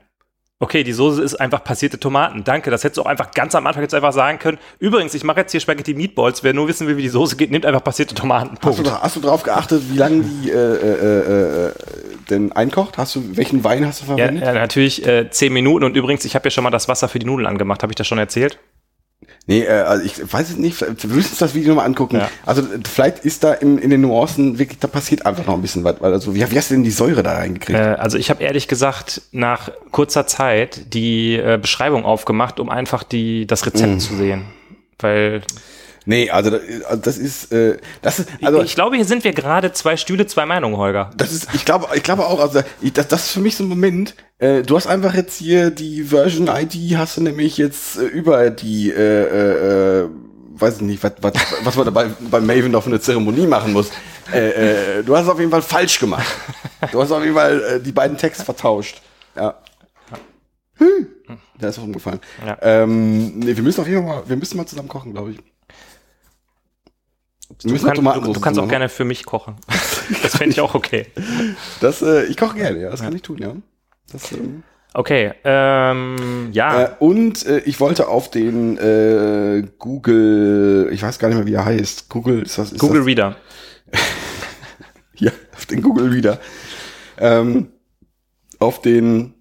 [0.64, 2.42] Okay, die Soße ist einfach passierte Tomaten.
[2.42, 4.56] Danke, das hättest du auch einfach ganz am Anfang jetzt einfach sagen können.
[4.78, 6.42] Übrigens, ich mache jetzt hier Spaghetti Meatballs.
[6.42, 8.56] Wer nur wissen will, wie die Soße geht, nimmt einfach passierte Tomaten.
[8.64, 11.72] Hast du, hast du drauf geachtet, wie lange die äh, äh, äh,
[12.30, 12.96] denn einkocht?
[12.96, 14.42] Hast du, welchen Wein hast du Ja, verwendet?
[14.44, 15.84] ja, natürlich äh, 10 Minuten.
[15.84, 17.82] Und übrigens, ich habe ja schon mal das Wasser für die Nudeln angemacht.
[17.82, 18.58] Habe ich das schon erzählt?
[19.46, 22.16] Nee, äh, also ich weiß es nicht, wir müssen uns das Video nochmal angucken.
[22.16, 22.30] Ja.
[22.46, 25.84] Also vielleicht ist da im, in den Nuancen wirklich, da passiert einfach noch ein bisschen
[25.84, 26.00] was.
[26.00, 27.78] Weil also, wie, wie hast du denn die Säure da reingekriegt?
[27.78, 33.02] Äh, also ich habe ehrlich gesagt nach kurzer Zeit die äh, Beschreibung aufgemacht, um einfach
[33.02, 34.46] die, das Rezept zu sehen.
[34.98, 35.42] Weil
[36.04, 39.32] nee, also das, also das ist, äh, das ist, also ich glaube, hier sind wir
[39.32, 41.10] gerade zwei Stühle, zwei Meinungen, Holger.
[41.16, 43.64] das ist, ich glaube, ich glaube auch, also ich, das, das ist für mich so
[43.64, 44.14] ein Moment.
[44.38, 48.50] Äh, du hast einfach jetzt hier die Version ID, hast du nämlich jetzt äh, über
[48.50, 50.08] die, äh, äh, äh,
[50.56, 51.32] weiß ich nicht, was, was,
[51.62, 53.90] was man dabei bei Maven noch für eine Zeremonie machen muss.
[54.32, 56.26] Äh, äh, du hast es auf jeden Fall falsch gemacht.
[56.92, 59.02] Du hast auf jeden Fall äh, die beiden Texte vertauscht.
[59.36, 59.54] Ja.
[60.78, 61.08] Hm.
[61.60, 62.20] Der ist auch umgefallen.
[62.44, 62.58] Ja.
[62.60, 65.38] Ähm, nee, wir müssen auf jeden Fall mal, wir müssen mal zusammen kochen, glaube ich.
[67.62, 69.56] Du, kann, du, Tomatensoße du kannst auch gerne für mich kochen.
[70.22, 71.06] Das fände ich auch okay.
[71.80, 73.54] Das, äh, ich koche gerne, ja, das kann ich tun, ja.
[74.12, 74.62] Das, ähm,
[74.96, 76.82] Okay, ähm, ja.
[76.82, 81.54] Äh, und äh, ich wollte auf den äh, Google, ich weiß gar nicht mehr, wie
[81.54, 82.08] er heißt.
[82.08, 82.70] Google, ist das?
[82.70, 83.36] Ist Google das, Reader.
[85.16, 86.40] Ja, auf den Google wieder.
[87.18, 87.68] Ähm,
[88.58, 89.34] auf den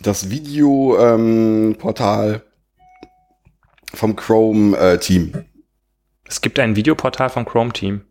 [0.00, 2.42] das Video ähm, Portal
[3.94, 5.32] vom Chrome äh, Team.
[6.28, 8.02] Es gibt ein Videoportal vom Chrome-Team.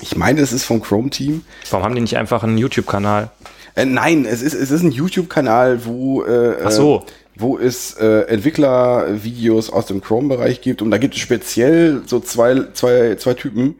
[0.00, 1.42] Ich meine, es ist vom Chrome Team.
[1.70, 3.30] Warum haben die nicht einfach einen YouTube-Kanal?
[3.74, 7.04] Äh, nein, es ist es ist ein YouTube-Kanal, wo äh, Ach so.
[7.36, 12.64] wo es äh, Entwicklervideos aus dem Chrome-Bereich gibt und da gibt es speziell so zwei,
[12.72, 13.76] zwei, zwei Typen,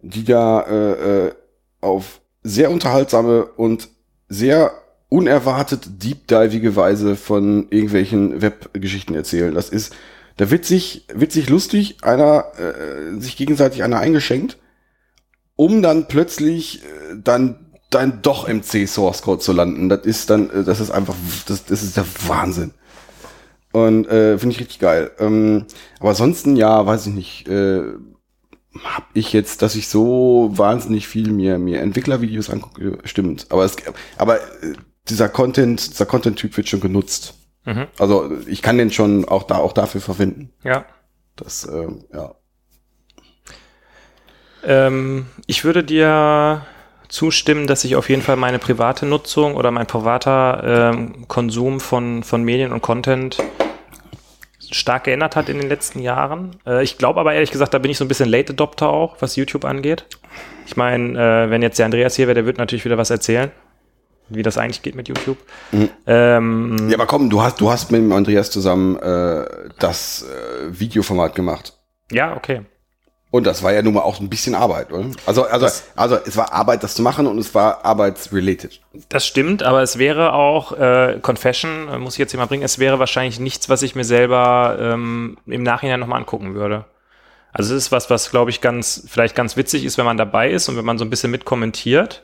[0.00, 1.32] die da äh, äh,
[1.80, 3.88] auf sehr unterhaltsame und
[4.28, 4.72] sehr
[5.08, 9.54] unerwartet deepdivige Weise von irgendwelchen Webgeschichten erzählen.
[9.54, 9.94] Das ist
[10.38, 14.56] da witzig, witzig lustig, einer äh, sich gegenseitig einer eingeschenkt,
[15.56, 19.88] um dann plötzlich äh, dann dann doch im C Source Code zu landen.
[19.88, 21.14] Das ist dann, äh, das ist einfach,
[21.46, 22.72] das, das ist der Wahnsinn.
[23.72, 25.10] Und äh, finde ich richtig geil.
[25.18, 25.66] Ähm,
[26.00, 27.82] aber ansonsten, ja, weiß ich nicht, äh,
[28.84, 33.46] hab ich jetzt, dass ich so wahnsinnig viel mir, mir Entwicklervideos angucke, stimmt.
[33.50, 33.76] Aber es,
[34.16, 34.74] aber äh,
[35.08, 37.34] dieser Content, dieser Content-Typ wird schon genutzt.
[37.68, 37.86] Mhm.
[37.98, 40.50] Also ich kann den schon auch da, auch dafür verwenden.
[40.64, 40.86] Ja.
[41.36, 42.34] Das, ähm, ja.
[44.64, 46.66] Ähm, ich würde dir
[47.08, 52.22] zustimmen, dass sich auf jeden Fall meine private Nutzung oder mein privater ähm, Konsum von,
[52.22, 53.38] von Medien und Content
[54.70, 56.56] stark geändert hat in den letzten Jahren.
[56.66, 59.16] Äh, ich glaube aber ehrlich gesagt, da bin ich so ein bisschen Late Adopter auch,
[59.20, 60.06] was YouTube angeht.
[60.66, 63.50] Ich meine, äh, wenn jetzt der Andreas hier wäre, der wird natürlich wieder was erzählen,
[64.28, 65.38] wie das eigentlich geht mit YouTube.
[66.06, 69.44] Ähm, Ja, aber komm, du hast, du hast mit dem Andreas zusammen äh,
[69.78, 71.74] das äh, Videoformat gemacht.
[72.10, 72.62] ja, okay.
[73.30, 75.04] Und das war ja nun mal auch ein bisschen Arbeit, oder?
[75.26, 78.80] Also, also, also es war Arbeit, das zu machen und es war arbeitsrelated.
[79.10, 82.62] Das stimmt, aber es wäre auch, äh, Confession, äh, muss ich jetzt hier mal bringen,
[82.62, 86.86] es wäre wahrscheinlich nichts, was ich mir selber ähm, im Nachhinein nochmal angucken würde.
[87.52, 90.50] Also es ist was, was, glaube ich, ganz, vielleicht ganz witzig ist, wenn man dabei
[90.50, 92.22] ist und wenn man so ein bisschen mitkommentiert.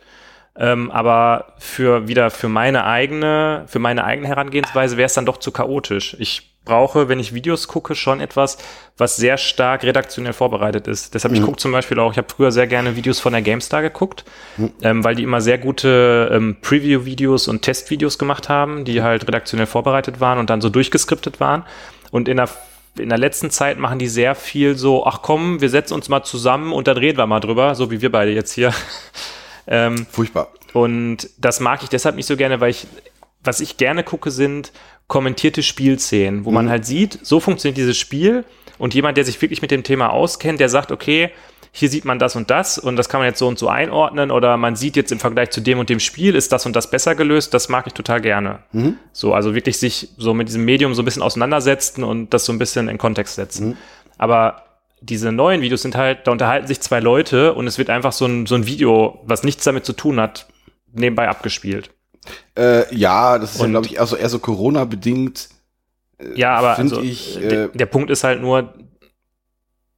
[0.56, 5.38] Ähm, aber für wieder für meine eigene, für meine eigene Herangehensweise wäre es dann doch
[5.38, 6.16] zu chaotisch.
[6.20, 8.58] Ich brauche, wenn ich Videos gucke, schon etwas,
[8.96, 11.14] was sehr stark redaktionell vorbereitet ist.
[11.14, 13.82] Deshalb, ich gucke zum Beispiel auch, ich habe früher sehr gerne Videos von der GameStar
[13.82, 14.24] geguckt,
[14.82, 19.66] ähm, weil die immer sehr gute ähm, Preview-Videos und Testvideos gemacht haben, die halt redaktionell
[19.66, 21.64] vorbereitet waren und dann so durchgeskriptet waren.
[22.10, 22.48] Und in der
[22.96, 26.22] in der letzten Zeit machen die sehr viel so, ach komm, wir setzen uns mal
[26.22, 28.72] zusammen und dann reden wir mal drüber, so wie wir beide jetzt hier.
[29.66, 30.48] Ähm, Furchtbar.
[30.72, 32.86] und das mag ich deshalb nicht so gerne, weil ich,
[33.42, 34.72] was ich gerne gucke, sind
[35.06, 38.44] kommentierte Spielszenen, wo man halt sieht, so funktioniert dieses Spiel
[38.78, 41.30] und jemand, der sich wirklich mit dem Thema auskennt, der sagt, okay,
[41.76, 44.30] hier sieht man das und das und das kann man jetzt so und so einordnen
[44.30, 46.88] oder man sieht jetzt im Vergleich zu dem und dem Spiel ist das und das
[46.88, 48.60] besser gelöst, das mag ich total gerne.
[49.12, 52.52] So, also wirklich sich so mit diesem Medium so ein bisschen auseinandersetzen und das so
[52.52, 53.72] ein bisschen in Kontext setzen.
[54.18, 54.63] Aber
[55.04, 58.26] diese neuen Videos sind halt, da unterhalten sich zwei Leute und es wird einfach so
[58.26, 60.46] ein, so ein Video, was nichts damit zu tun hat,
[60.92, 61.90] nebenbei abgespielt.
[62.56, 65.50] Äh, ja, das ist ja, glaube ich, eher so, eher so Corona-bedingt.
[66.34, 68.74] Ja, aber also, ich, äh, äh, der, der Punkt ist halt nur,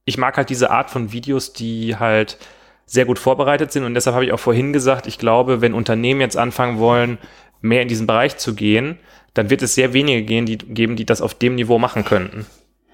[0.03, 2.37] ich mag halt diese Art von Videos, die halt
[2.85, 6.21] sehr gut vorbereitet sind und deshalb habe ich auch vorhin gesagt, ich glaube, wenn Unternehmen
[6.21, 7.17] jetzt anfangen wollen,
[7.61, 8.99] mehr in diesen Bereich zu gehen,
[9.33, 12.45] dann wird es sehr wenige gehen, die, geben, die das auf dem Niveau machen könnten.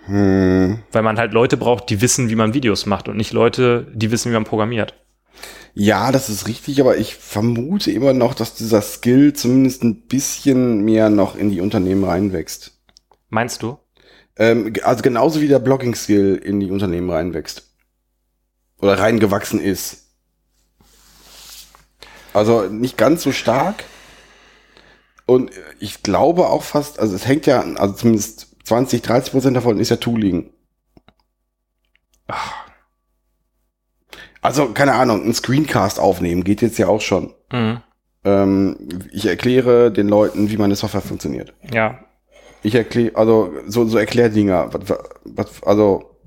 [0.05, 0.79] Hm.
[0.91, 4.11] Weil man halt Leute braucht, die wissen, wie man Videos macht und nicht Leute, die
[4.11, 4.93] wissen, wie man programmiert.
[5.75, 10.81] Ja, das ist richtig, aber ich vermute immer noch, dass dieser Skill zumindest ein bisschen
[10.81, 12.77] mehr noch in die Unternehmen reinwächst.
[13.29, 13.79] Meinst du?
[14.35, 17.71] Ähm, also genauso wie der Blogging-Skill in die Unternehmen reinwächst.
[18.79, 20.09] Oder reingewachsen ist.
[22.33, 23.83] Also nicht ganz so stark.
[25.25, 29.79] Und ich glaube auch fast, also es hängt ja, also zumindest 20, 30 Prozent davon
[29.79, 30.51] ist ja Tooling.
[34.41, 37.33] Also, keine Ahnung, ein Screencast aufnehmen geht jetzt ja auch schon.
[37.51, 37.81] Mhm.
[38.25, 38.77] Ähm,
[39.11, 41.53] ich erkläre den Leuten, wie meine Software funktioniert.
[41.71, 41.99] Ja.
[42.61, 46.17] Ich erkläre, also so, so Erklärdinger, was, was, also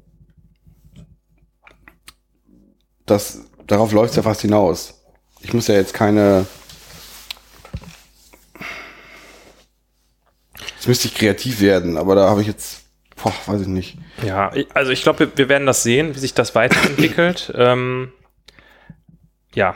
[3.06, 5.02] das, darauf läuft ja fast hinaus.
[5.40, 6.46] Ich muss ja jetzt keine,
[10.86, 12.84] jetzt müsste ich kreativ werden, aber da habe ich jetzt,
[13.22, 13.98] boah, weiß ich nicht.
[14.24, 17.52] Ja, also ich glaube, wir, wir werden das sehen, wie sich das weiterentwickelt.
[17.56, 18.12] ähm,
[19.54, 19.74] ja,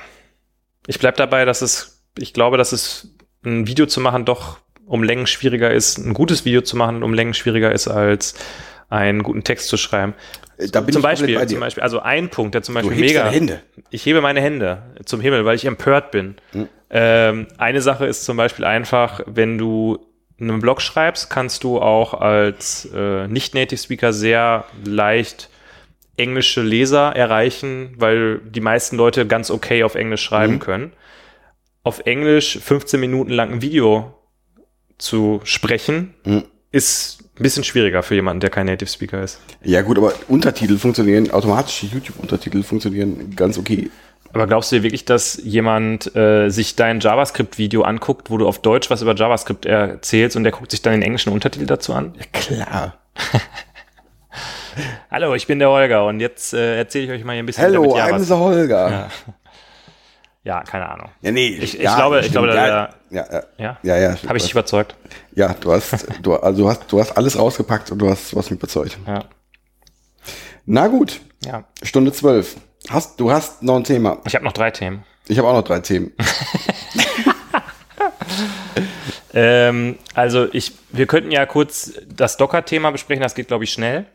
[0.87, 3.15] ich bleib dabei, dass es, ich glaube, dass es
[3.45, 7.15] ein Video zu machen doch um Längen schwieriger ist, ein gutes Video zu machen um
[7.15, 8.35] Längen schwieriger ist, als
[8.89, 10.15] einen guten Text zu schreiben.
[10.59, 11.49] Äh, Da bin zum ich Beispiel, bei dir.
[11.55, 13.25] zum Beispiel, also ein Punkt, der zum Du Beispiel hebst mega.
[13.25, 13.63] deine Hände.
[13.91, 16.37] Ich hebe meine Hände zum Himmel, weil ich empört bin.
[16.53, 16.69] Hm.
[16.91, 19.99] Ähm, eine Sache ist zum Beispiel einfach, wenn du
[20.41, 25.51] einen Blog schreibst, kannst du auch als äh, Nicht-Native-Speaker sehr leicht
[26.17, 30.59] englische Leser erreichen, weil die meisten Leute ganz okay auf Englisch schreiben Mhm.
[30.61, 30.93] können.
[31.83, 34.15] Auf Englisch 15 Minuten lang ein Video
[34.99, 36.45] zu sprechen, Mhm.
[36.73, 39.41] ist ein bisschen schwieriger für jemanden, der kein Native-Speaker ist.
[39.63, 43.91] Ja gut, aber Untertitel funktionieren, automatische YouTube-Untertitel funktionieren ganz okay.
[44.33, 48.89] Aber glaubst du wirklich, dass jemand äh, sich dein JavaScript-Video anguckt, wo du auf Deutsch
[48.91, 52.15] was über JavaScript erzählst und der guckt sich dann den englischen Untertitel dazu an?
[52.17, 52.95] Ja klar.
[55.11, 57.65] Hallo, ich bin der Holger und jetzt äh, erzähle ich euch mal hier ein bisschen
[57.65, 58.27] Hello, I'm JavaScript.
[58.29, 58.91] the Holger.
[58.91, 59.09] Ja.
[60.43, 61.11] Ja, keine Ahnung.
[61.21, 63.79] Ja, nee, Ich- ich glaube- ich glaube, ja, da- ja, ja, Ja?
[63.83, 64.95] ja, ja, Habe ich dich überzeugt?
[65.35, 68.39] ja, du hast, du, also du hast, du hast alles rausgepackt und du hast, du
[68.39, 68.97] hast mich überzeugt.
[69.07, 69.25] Ja.
[70.65, 71.65] Na gut, Ja.
[71.83, 72.57] Stunde zwölf.
[72.89, 74.19] Hast, du hast noch ein Thema.
[74.27, 75.05] Ich habe noch drei Themen.
[75.29, 76.13] Ich habe auch noch drei Themen.
[79.33, 84.07] Ähm, also ich, wir könnten ja kurz das Docker-Thema besprechen, das geht, glaube ich, schnell.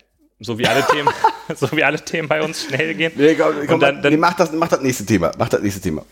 [0.42, 1.08] So wie alle Themen,
[1.56, 3.14] so wie alle Themen bei uns schnell gehen.
[3.16, 5.32] Nee, komm, komm, dann- dann- nee, mach, das, mach das nächste Thema.
[5.38, 6.04] Mach das nächste Thema.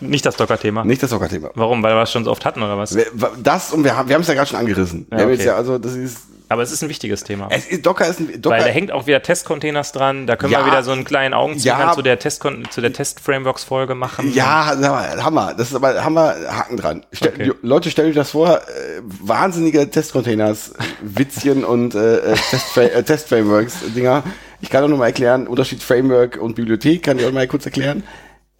[0.00, 0.84] Nicht das Docker-Thema.
[0.84, 1.50] Nicht das Soccer-Thema.
[1.54, 1.82] Warum?
[1.82, 2.96] Weil wir es schon so oft hatten oder was?
[3.42, 5.06] Das und wir haben wir haben es ja gerade schon angerissen.
[5.10, 5.44] haben okay.
[5.44, 6.18] ja, also das ist,
[6.48, 7.48] Aber es ist ein wichtiges Thema.
[7.50, 8.56] es ist Docker ist ein Docker.
[8.56, 10.26] Weil da hängt auch wieder Testcontainers dran.
[10.26, 10.60] Da können Ja.
[10.60, 11.92] wir wieder so einen kleinen Augenzwinkern Ja.
[11.94, 14.32] zu der Test zu der Test-Frameworks-Folge machen.
[14.32, 14.76] Ja,
[15.22, 15.54] Hammer.
[15.56, 17.06] Das ist aber Hammer, Haken dran.
[17.12, 17.52] Stell, Okay.
[17.62, 18.60] Leute, stellt euch das vor, äh,
[19.02, 22.34] wahnsinnige Testcontainers, Witzchen und äh, äh,
[22.76, 24.22] äh, Testframeworks-Dinger.
[24.60, 27.64] Ich kann auch noch mal erklären, Unterschied Framework und Bibliothek, kann ich auch mal kurz
[27.66, 28.02] erklären.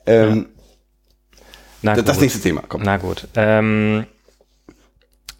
[0.07, 0.47] Ähm,
[1.83, 2.23] Na das, gut.
[2.23, 2.83] nächste Thema, komm.
[2.83, 3.29] Na gut.
[3.35, 4.07] Ähm,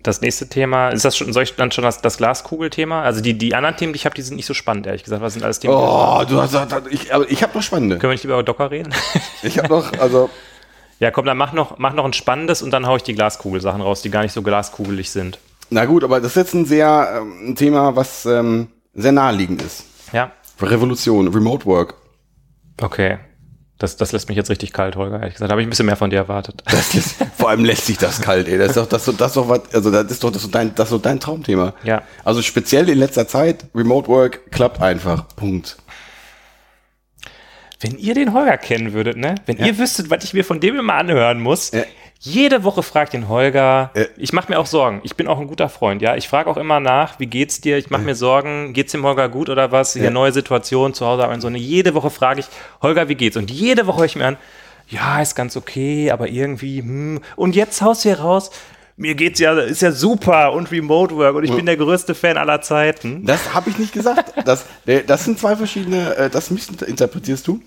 [0.03, 3.03] das nächste Thema, ist das schon, soll ich dann schon das, das Glaskugel-Thema?
[3.03, 5.21] Also die, die anderen Themen, die ich habe, die sind nicht so spannend, ehrlich gesagt.
[5.23, 5.75] Was sind alles Themen?
[5.75, 6.57] Oh, du hast,
[6.91, 7.99] ich, aber ich habe noch spannende.
[7.99, 8.95] Können wir nicht über Docker reden?
[9.43, 10.31] Ich habe noch, also,
[10.99, 13.81] ja, komm, dann mach noch, mach noch ein spannendes und dann hau ich die Glaskugel-Sachen
[13.81, 15.39] raus, die gar nicht so glaskugelig sind.
[15.71, 19.63] na gut, aber das ist jetzt ein sehr, ähm, ein Thema, was ähm, sehr naheliegend
[19.63, 19.85] ist.
[20.13, 21.95] Ja, Revolution, Remote Work.
[22.81, 23.19] okay.
[23.79, 25.21] Das, das lässt mich jetzt richtig kalt, Holger.
[25.21, 26.63] Ehrlich gesagt, habe ich ein bisschen mehr von dir erwartet.
[26.71, 28.59] Das ist, vor allem lässt sich das kalt, ey.
[28.59, 30.75] Das ist doch, das, das ist doch was, also das ist doch, das ist dein,
[30.75, 31.75] das ist doch dein Traumthema.
[31.85, 32.03] Ja.
[32.25, 35.29] Also speziell in letzter Zeit, Remote Work klappt einfach.
[35.37, 35.77] Punkt.
[37.81, 39.37] Wenn ihr den Holger kennen würdet, ne?
[39.47, 41.85] Wenn ihr wüsstet, was ich mir von dem immer anhören muss, Ja.
[42.21, 43.91] Jede Woche fragt den Holger.
[43.95, 44.07] Äh.
[44.17, 45.01] ich mache mir auch Sorgen.
[45.05, 46.17] Ich bin auch ein guter Freund, ja.
[46.17, 47.79] Ich frage auch immer nach, wie geht's dir?
[47.79, 49.93] Ich mache mir Sorgen, geht's dem Holger gut oder was?
[49.93, 50.11] Hier Ja.
[50.11, 51.47] neue Situation zu Hause und so.
[51.47, 51.59] eine.
[51.59, 52.47] Jede Woche frage ich,
[52.83, 53.37] Holger, wie geht's?
[53.37, 54.37] Und jede Woche höre ich mir an,
[54.89, 57.21] ja, ist ganz okay, aber irgendwie, hm.
[57.37, 58.51] Und jetzt haust du hier raus,
[58.97, 62.37] mir geht's ja, ist ja super und Remote Work und ich bin der größte Fan
[62.37, 63.25] aller Zeiten.
[63.25, 64.33] Das habe ich nicht gesagt.
[64.45, 67.61] Das, äh, das sind zwei verschiedene, äh, das missinterpretierst du.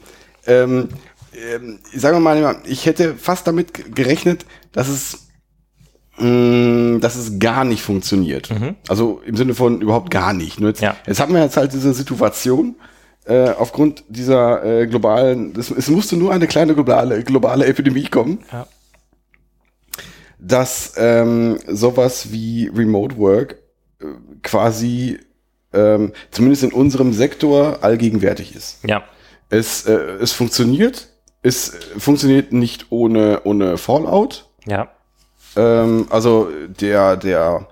[0.45, 0.89] Ähm,
[1.35, 5.27] ähm, sagen wir mal, ich hätte fast damit gerechnet, dass es,
[6.17, 8.49] mh, dass es gar nicht funktioniert.
[8.89, 10.59] Also im Sinne von überhaupt gar nicht.
[10.59, 10.95] Nur jetzt, Ja.
[11.05, 12.75] jetzt haben wir jetzt halt diese Situation,
[13.25, 18.39] äh, aufgrund dieser äh, globalen, es, es musste nur eine kleine globale, globale Epidemie kommen,
[18.51, 18.67] Ja.
[20.39, 23.57] dass ähm, sowas wie Remote Work
[23.99, 24.05] äh,
[24.41, 25.19] quasi
[25.73, 28.79] ähm, zumindest in unserem Sektor allgegenwärtig ist.
[28.85, 29.03] Ja.
[29.49, 31.09] Es, äh, es funktioniert,
[31.43, 34.47] es funktioniert nicht ohne, ohne Fallout.
[34.65, 34.89] Ja.
[35.55, 36.49] Ähm, also
[36.79, 37.67] der, der,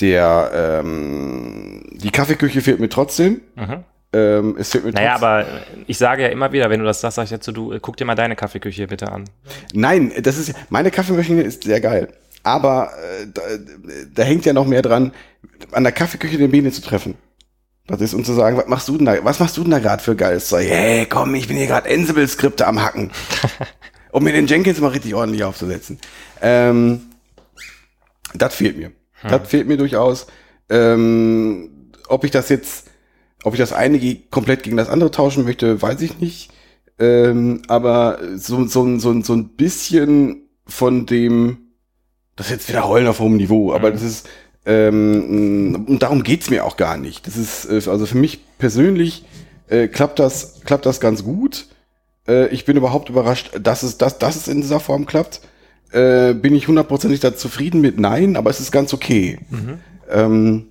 [0.00, 3.40] der, ähm, die Kaffeeküche fehlt mir trotzdem.
[3.54, 3.84] Mhm.
[4.12, 5.24] Ähm, es fehlt mir Naja, trotzdem.
[5.28, 5.46] aber
[5.86, 7.96] ich sage ja immer wieder, wenn du das sagst, sag ich dazu, du, äh, guck
[7.96, 9.24] dir mal deine Kaffeeküche bitte an.
[9.72, 12.08] Nein, das ist meine Kaffeemaschine ist sehr geil.
[12.42, 13.42] Aber äh, da,
[14.14, 15.12] da hängt ja noch mehr dran,
[15.72, 17.14] an der Kaffeeküche den Bienen zu treffen.
[17.86, 19.78] Das ist, um zu sagen, was machst du denn da, was machst du denn da
[19.78, 20.66] gerade für geiles Zeug?
[20.68, 23.12] Hey, komm, ich bin hier gerade Ansible-Skripte am Hacken.
[24.12, 25.98] um mir den Jenkins mal richtig ordentlich aufzusetzen.
[26.40, 27.02] Ähm,
[28.34, 28.92] das fehlt mir.
[29.22, 30.26] Das fehlt mir durchaus.
[30.68, 32.88] Ähm, ob ich das jetzt,
[33.44, 33.98] ob ich das eine
[34.30, 36.50] komplett gegen das andere tauschen möchte, weiß ich nicht.
[36.98, 41.58] Ähm, aber so, so, so, so ein bisschen von dem,
[42.36, 44.28] das ist jetzt wieder Heulen auf hohem Niveau, aber das ist,
[44.66, 47.26] ähm, und darum geht's mir auch gar nicht.
[47.26, 49.24] Das ist, äh, also für mich persönlich
[49.68, 51.66] äh, klappt das, klappt das ganz gut.
[52.26, 55.40] Äh, ich bin überhaupt überrascht, dass es, dass, dass es in dieser Form klappt.
[55.92, 57.98] Äh, bin ich hundertprozentig da zufrieden mit?
[58.00, 59.38] Nein, aber es ist ganz okay.
[60.10, 60.66] Ähm,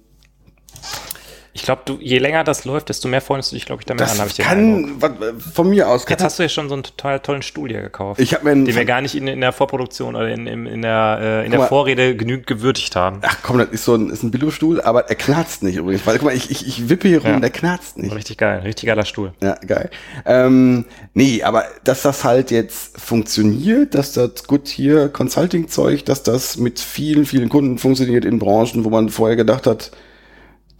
[1.56, 4.04] Ich glaube, du, je länger das läuft, desto mehr freundest du dich, glaube ich, damit
[4.04, 5.12] an, habe ich das kann was,
[5.54, 6.06] von mir aus.
[6.10, 8.20] Jetzt hast du ja schon so einen total tollen Stuhl hier gekauft.
[8.20, 10.66] ich habe mir einen, den wir gar nicht in, in der Vorproduktion oder in, in,
[10.66, 11.68] in der, äh, in der mal.
[11.68, 13.22] Vorrede genügend gewürdigt haben.
[13.22, 16.06] Ach komm, das ist so ein, ist ein Billo-Stuhl, aber er knarzt nicht übrigens.
[16.06, 17.40] Weil, guck mal, ich, ich, ich wippe hier rum, Ja.
[17.40, 18.14] der knarzt nicht.
[18.14, 19.32] Richtig geil, richtig geiler Stuhl.
[19.42, 19.90] Ja, geil.
[20.26, 20.84] Ähm,
[21.14, 26.82] nee, aber dass das halt jetzt funktioniert, dass das gut hier Consulting-Zeug, dass das mit
[26.82, 29.92] vielen, vielen Kunden funktioniert in Branchen, wo man vorher gedacht hat,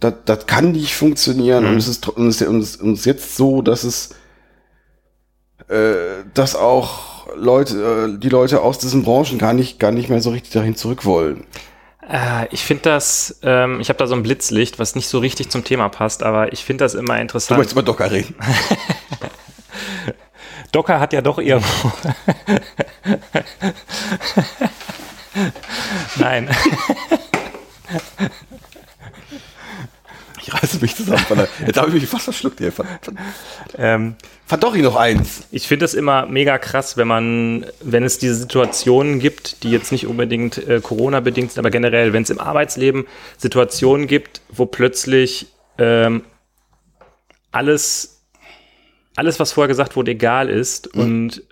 [0.00, 3.06] das, das kann nicht funktionieren und es ist und es, und es, und es ist
[3.06, 4.14] jetzt so, dass es
[5.68, 10.20] äh, dass auch Leute, äh, die Leute aus diesen Branchen gar nicht, gar nicht mehr
[10.20, 11.46] so richtig dahin zurück wollen.
[12.08, 15.50] Äh, ich finde das, ähm, ich habe da so ein Blitzlicht, was nicht so richtig
[15.50, 17.58] zum Thema passt, aber ich finde das immer Du interessant.
[17.58, 18.34] möchtest über Docker reden.
[20.72, 21.92] Docker hat ja doch irgendwo.
[26.16, 26.48] Nein.
[30.46, 31.48] Ich reiße mich zusammen.
[31.66, 32.72] Jetzt habe ich mich fast verschluckt hier.
[33.76, 34.14] Ähm,
[34.76, 35.42] ich noch eins.
[35.50, 39.90] Ich finde es immer mega krass, wenn man, wenn es diese Situationen gibt, die jetzt
[39.90, 43.06] nicht unbedingt äh, Corona-bedingt sind, aber generell, wenn es im Arbeitsleben
[43.36, 45.48] Situationen gibt, wo plötzlich
[45.78, 46.22] ähm,
[47.50, 48.22] alles,
[49.16, 51.42] alles, was vorher gesagt wurde, egal ist und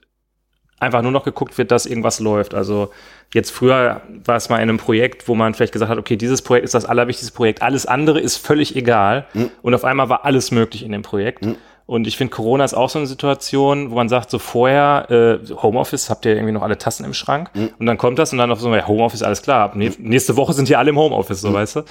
[0.85, 2.55] einfach nur noch geguckt wird, dass irgendwas läuft.
[2.55, 2.91] Also
[3.33, 6.43] jetzt früher war es mal in einem Projekt, wo man vielleicht gesagt hat, okay, dieses
[6.43, 9.27] Projekt ist das allerwichtigste Projekt, alles andere ist völlig egal.
[9.63, 11.45] Und auf einmal war alles möglich in dem Projekt.
[11.87, 15.55] Und ich finde, Corona ist auch so eine Situation, wo man sagt, so vorher, äh,
[15.63, 17.51] Homeoffice, habt ihr irgendwie noch alle Tassen im Schrank?
[17.79, 19.61] Und dann kommt das und dann auf so, ja, Homeoffice, alles klar.
[19.65, 21.83] Ab nä- nächste Woche sind hier alle im Homeoffice, so weißt du?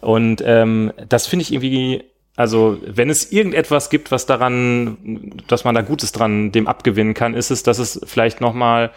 [0.00, 2.04] Und ähm, das finde ich irgendwie,
[2.36, 7.34] also wenn es irgendetwas gibt, was daran, dass man da Gutes dran dem abgewinnen kann,
[7.34, 8.90] ist es, dass es vielleicht nochmal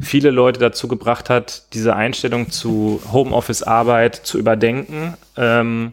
[0.00, 5.14] viele Leute dazu gebracht hat, diese Einstellung zu Homeoffice-Arbeit zu überdenken.
[5.36, 5.92] Ähm,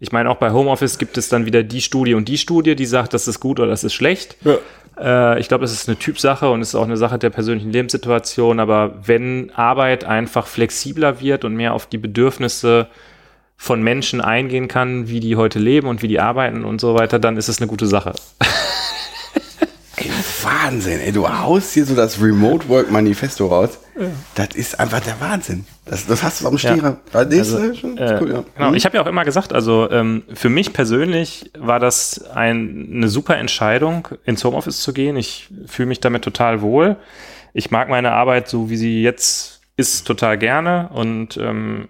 [0.00, 2.86] ich meine, auch bei Homeoffice gibt es dann wieder die Studie und die Studie, die
[2.86, 4.36] sagt, das ist gut oder das ist schlecht.
[4.98, 7.70] Äh, ich glaube, das ist eine Typsache und es ist auch eine Sache der persönlichen
[7.70, 8.58] Lebenssituation.
[8.58, 12.88] Aber wenn Arbeit einfach flexibler wird und mehr auf die Bedürfnisse
[13.62, 17.20] von Menschen eingehen kann, wie die heute leben und wie die arbeiten und so weiter,
[17.20, 18.12] dann ist es eine gute Sache.
[19.94, 20.10] Ey,
[20.42, 23.78] Wahnsinn, ey, du haust hier so das Remote Work Manifesto raus.
[24.34, 25.64] Das ist einfach der Wahnsinn.
[25.84, 26.96] Das, das hast du am Stierer.
[27.12, 27.18] Ja.
[27.20, 28.44] Also, äh, schon äh, cool, ja.
[28.56, 28.74] Genau, Mhm.
[28.74, 33.08] ich habe ja auch immer gesagt, also ähm, für mich persönlich war das ein, eine
[33.08, 35.16] super Entscheidung, ins Homeoffice zu gehen.
[35.16, 36.96] Ich fühle mich damit total wohl.
[37.52, 40.88] Ich mag meine Arbeit so, wie sie jetzt ist, total gerne.
[40.94, 41.88] Und ähm,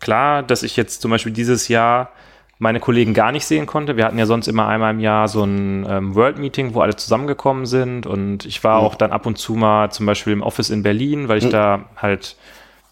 [0.00, 2.10] klar, dass ich jetzt zum Beispiel dieses Jahr
[2.58, 3.96] meine Kollegen gar nicht sehen konnte.
[3.96, 7.64] Wir hatten ja sonst immer einmal im Jahr so ein ähm, World-Meeting, wo alle zusammengekommen
[7.64, 8.06] sind.
[8.06, 8.86] Und ich war Mhm.
[8.86, 11.50] auch dann ab und zu mal zum Beispiel im Office in Berlin, weil ich Mhm.
[11.50, 12.36] da halt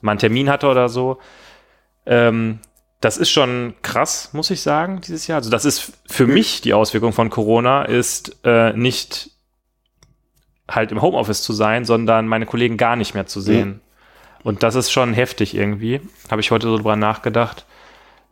[0.00, 1.18] mal einen Termin hatte oder so.
[2.06, 2.60] Ähm,
[3.00, 5.36] das ist schon krass, muss ich sagen, dieses Jahr.
[5.36, 9.30] Also das ist für mich die Auswirkung von Corona, ist äh, nicht
[10.68, 13.80] halt im Homeoffice zu sein, sondern meine Kollegen gar nicht mehr zu sehen.
[14.44, 16.00] Und das ist schon heftig irgendwie.
[16.30, 17.66] Habe ich heute so drüber nachgedacht.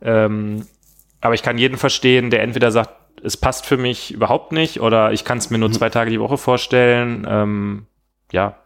[0.01, 0.65] Ähm,
[1.21, 2.91] aber ich kann jeden verstehen, der entweder sagt,
[3.23, 6.19] es passt für mich überhaupt nicht oder ich kann es mir nur zwei Tage die
[6.19, 7.25] Woche vorstellen.
[7.27, 7.87] Ähm,
[8.31, 8.57] ja,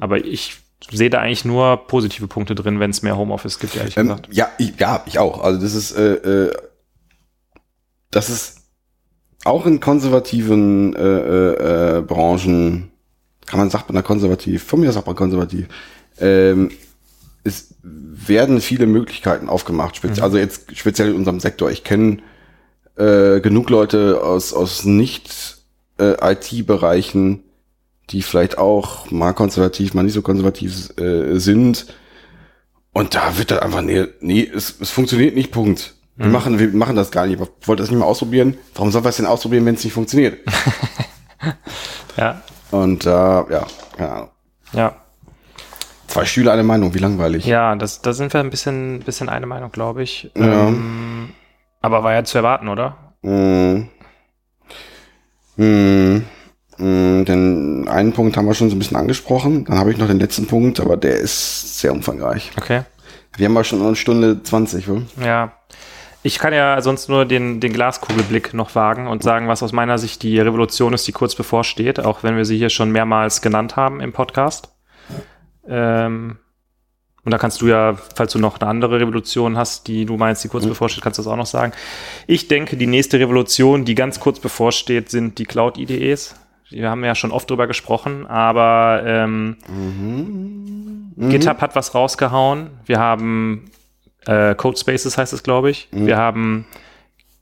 [0.00, 0.56] aber ich
[0.90, 4.28] sehe da eigentlich nur positive Punkte drin, wenn es mehr Homeoffice gibt, ehrlich Ähm, gesagt.
[4.30, 5.42] ja, ich, ja, ich auch.
[5.42, 6.56] Also das ist, äh, äh,
[8.10, 8.62] das ist
[9.44, 12.90] auch in konservativen äh, äh, äh, Branchen,
[13.46, 15.68] kann man sagt man da konservativ, von mir sagt man konservativ,
[16.20, 16.70] ähm,
[17.44, 21.70] es werden viele Möglichkeiten aufgemacht, spezi also jetzt speziell in unserem Sektor.
[21.70, 22.18] Ich kenne
[22.96, 25.58] äh, genug Leute aus, aus nicht
[25.98, 27.42] äh, IT-Bereichen,
[28.10, 31.86] die vielleicht auch mal konservativ, mal nicht so konservativ äh, sind.
[32.92, 35.94] Und da wird dann einfach, nee, nee, es, es funktioniert nicht, Punkt.
[36.18, 37.38] Wir, machen, wir machen das gar nicht.
[37.60, 38.56] Ich wollte das nicht mal ausprobieren.
[38.74, 40.38] Warum sollen wir es denn ausprobieren, wenn es nicht funktioniert?
[42.16, 42.40] Ja,
[42.70, 43.66] Und äh, ja,
[43.96, 44.30] keine Ahnung.
[44.72, 44.96] ja.
[46.16, 47.44] Zwei Schüler, eine Meinung, wie langweilig.
[47.44, 50.30] Ja, das, da sind wir ein bisschen, bisschen eine Meinung, glaube ich.
[50.34, 50.68] Ja.
[50.68, 51.28] Ähm,
[51.82, 52.96] aber war ja zu erwarten, oder?
[53.22, 53.88] Hm.
[55.56, 56.24] Hm.
[56.78, 59.66] Hm, Den einen Punkt haben wir schon so ein bisschen angesprochen.
[59.66, 62.50] Dann habe ich noch den letzten Punkt, aber der ist sehr umfangreich.
[62.56, 62.82] Okay.
[63.36, 65.02] Wir haben ja schon eine Stunde 20, oder?
[65.22, 65.52] Ja.
[66.22, 69.98] Ich kann ja sonst nur den, den Glaskugelblick noch wagen und sagen, was aus meiner
[69.98, 73.76] Sicht die Revolution ist, die kurz bevorsteht, auch wenn wir sie hier schon mehrmals genannt
[73.76, 74.75] haben im Podcast.
[75.68, 76.38] Ähm,
[77.24, 80.44] und da kannst du ja, falls du noch eine andere Revolution hast, die du meinst,
[80.44, 81.72] die kurz bevorsteht, kannst du das auch noch sagen.
[82.28, 86.36] Ich denke, die nächste Revolution, die ganz kurz bevorsteht, sind die Cloud-IDEs.
[86.70, 89.56] Wir haben ja schon oft drüber gesprochen, aber ähm,
[91.16, 92.70] GitHub hat was rausgehauen.
[92.84, 93.70] Wir haben
[94.26, 95.88] äh, Codespaces heißt es, glaube ich.
[95.92, 96.66] Wir haben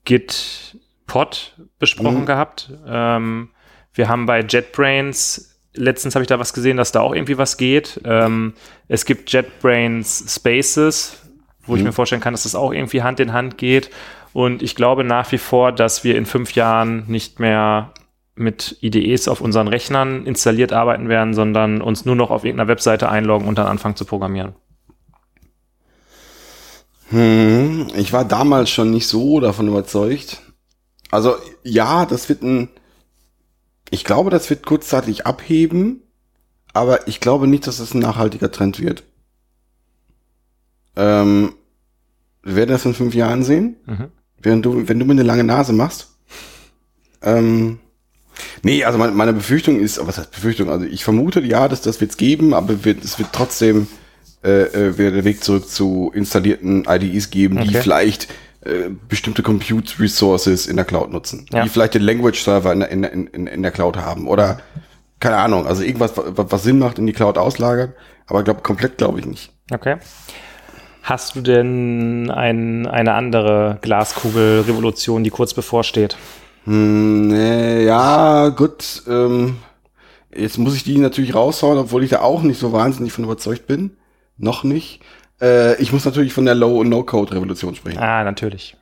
[0.04, 2.72] GitPod besprochen gehabt.
[2.86, 3.50] Ähm,
[3.94, 7.56] wir haben bei JetBrains, letztens habe ich da was gesehen, dass da auch irgendwie was
[7.56, 8.00] geht.
[8.04, 8.54] Ähm,
[8.88, 11.18] es gibt JetBrains Spaces,
[11.66, 13.90] wo ich mir vorstellen kann, dass das auch irgendwie Hand in Hand geht.
[14.32, 17.92] Und ich glaube nach wie vor, dass wir in fünf Jahren nicht mehr
[18.36, 23.08] mit IDEs auf unseren Rechnern installiert arbeiten werden, sondern uns nur noch auf irgendeiner Webseite
[23.08, 24.54] einloggen und dann anfangen zu programmieren.
[27.10, 30.42] Hm, ich war damals schon nicht so davon überzeugt.
[31.10, 32.70] Also ja, das wird ein,
[33.90, 36.02] ich glaube, das wird kurzzeitig abheben,
[36.72, 39.04] aber ich glaube nicht, dass es ein nachhaltiger Trend wird.
[40.96, 41.54] Ähm,
[42.42, 44.06] wir werden das in fünf Jahren sehen, Mhm.
[44.40, 46.08] während du, wenn du mir eine lange Nase machst.
[47.22, 47.78] Ähm,
[48.62, 50.68] nee, also meine, meine Befürchtung ist, was heißt Befürchtung?
[50.70, 53.86] Also ich vermute, ja, dass das wird's geben, aber wird, es wird trotzdem
[54.44, 57.80] äh, äh, wird der Weg zurück zu installierten IDEs geben, die Okay.
[57.82, 58.28] vielleicht
[58.64, 61.62] äh, bestimmte Compute Resources in der Cloud nutzen, Ja.
[61.62, 64.58] die vielleicht den Language Server in, der- in, in, in, der Cloud haben oder
[65.20, 67.92] keine Ahnung, also irgendwas, was, was Sinn macht, in die Cloud auslagern,
[68.26, 69.52] aber glaub, komplett glaube ich nicht.
[69.72, 69.96] Okay.
[71.02, 76.16] Hast du denn ein, eine andere Glaskugel-Revolution, die kurz bevorsteht?
[76.64, 79.02] Hm, nee, ja, gut.
[79.06, 79.56] Ähm,
[80.34, 83.66] jetzt muss ich die natürlich raushauen, obwohl ich da auch nicht so wahnsinnig von überzeugt
[83.66, 83.96] bin.
[84.38, 85.00] Noch nicht.
[85.40, 87.98] Äh, ich muss natürlich von der Low- und No-Code-Revolution sprechen.
[87.98, 88.76] Ah, natürlich.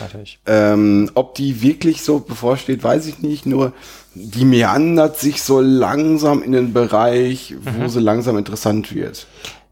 [0.00, 0.38] Natürlich.
[0.46, 3.46] Ähm, ob die wirklich so bevorsteht, weiß ich nicht.
[3.46, 3.72] Nur
[4.14, 9.26] die meandert sich so langsam in den Bereich, wo sie langsam interessant wird.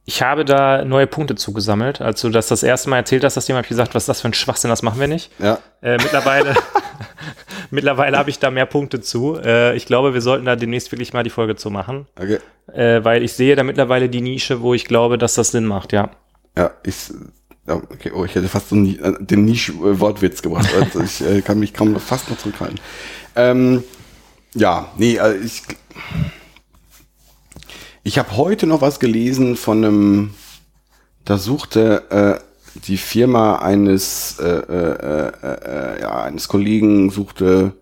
[0.07, 2.01] Ich habe da neue Punkte zugesammelt.
[2.03, 4.09] Als du das das erste Mal erzählt hast, das Thema, habe ich gesagt, was ist
[4.09, 5.31] das für ein Schwachsinn, das machen wir nicht.
[5.39, 5.59] Ja.
[5.83, 6.55] Äh, mittlerweile
[7.71, 9.37] mittlerweile habe ich da mehr Punkte zu.
[9.43, 12.39] Äh, ich glaube, wir sollten da demnächst wirklich mal die Folge zu machen, Okay.
[12.73, 15.93] äh, weil ich sehe da mittlerweile die Nische, wo ich glaube, dass das Sinn macht,
[15.93, 16.11] ja.
[16.57, 17.13] Ja, ich,
[17.67, 20.69] okay, oh, ich hätte fast so äh, den Nisch-Wortwitz gebracht.
[20.75, 22.81] Also ich äh, kann mich kaum noch fast noch zurückhalten.
[23.37, 23.83] Ähm,
[24.55, 25.63] ja, nee, also ich,
[28.05, 30.35] ich habe heute noch was gelesen von einem,
[31.25, 37.73] da suchte äh, die Firma eines, äh, äh, äh, äh, ja, eines Kollegen suchte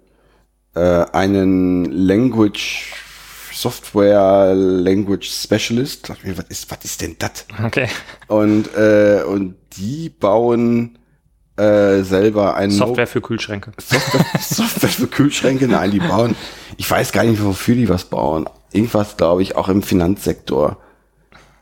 [0.74, 0.80] äh,
[1.12, 2.94] einen Language
[3.52, 6.08] Software Language Specialist.
[6.08, 7.46] Dachte mir, Was ist, was ist denn das?
[7.64, 7.88] Okay.
[8.28, 10.98] Und, äh, und die bauen
[11.56, 13.72] äh, selber ein Software für Kühlschränke.
[13.78, 15.68] Software, Software für Kühlschränke.
[15.68, 16.34] Nein, die bauen.
[16.76, 18.48] Ich weiß gar nicht, wofür die was bauen.
[18.72, 20.78] Irgendwas, glaube ich, auch im Finanzsektor.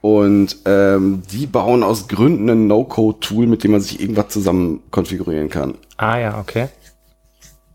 [0.01, 5.51] Und ähm, die bauen aus Gründen ein No-Code-Tool, mit dem man sich irgendwas zusammen konfigurieren
[5.51, 5.75] kann.
[5.99, 6.69] Ah ja, okay.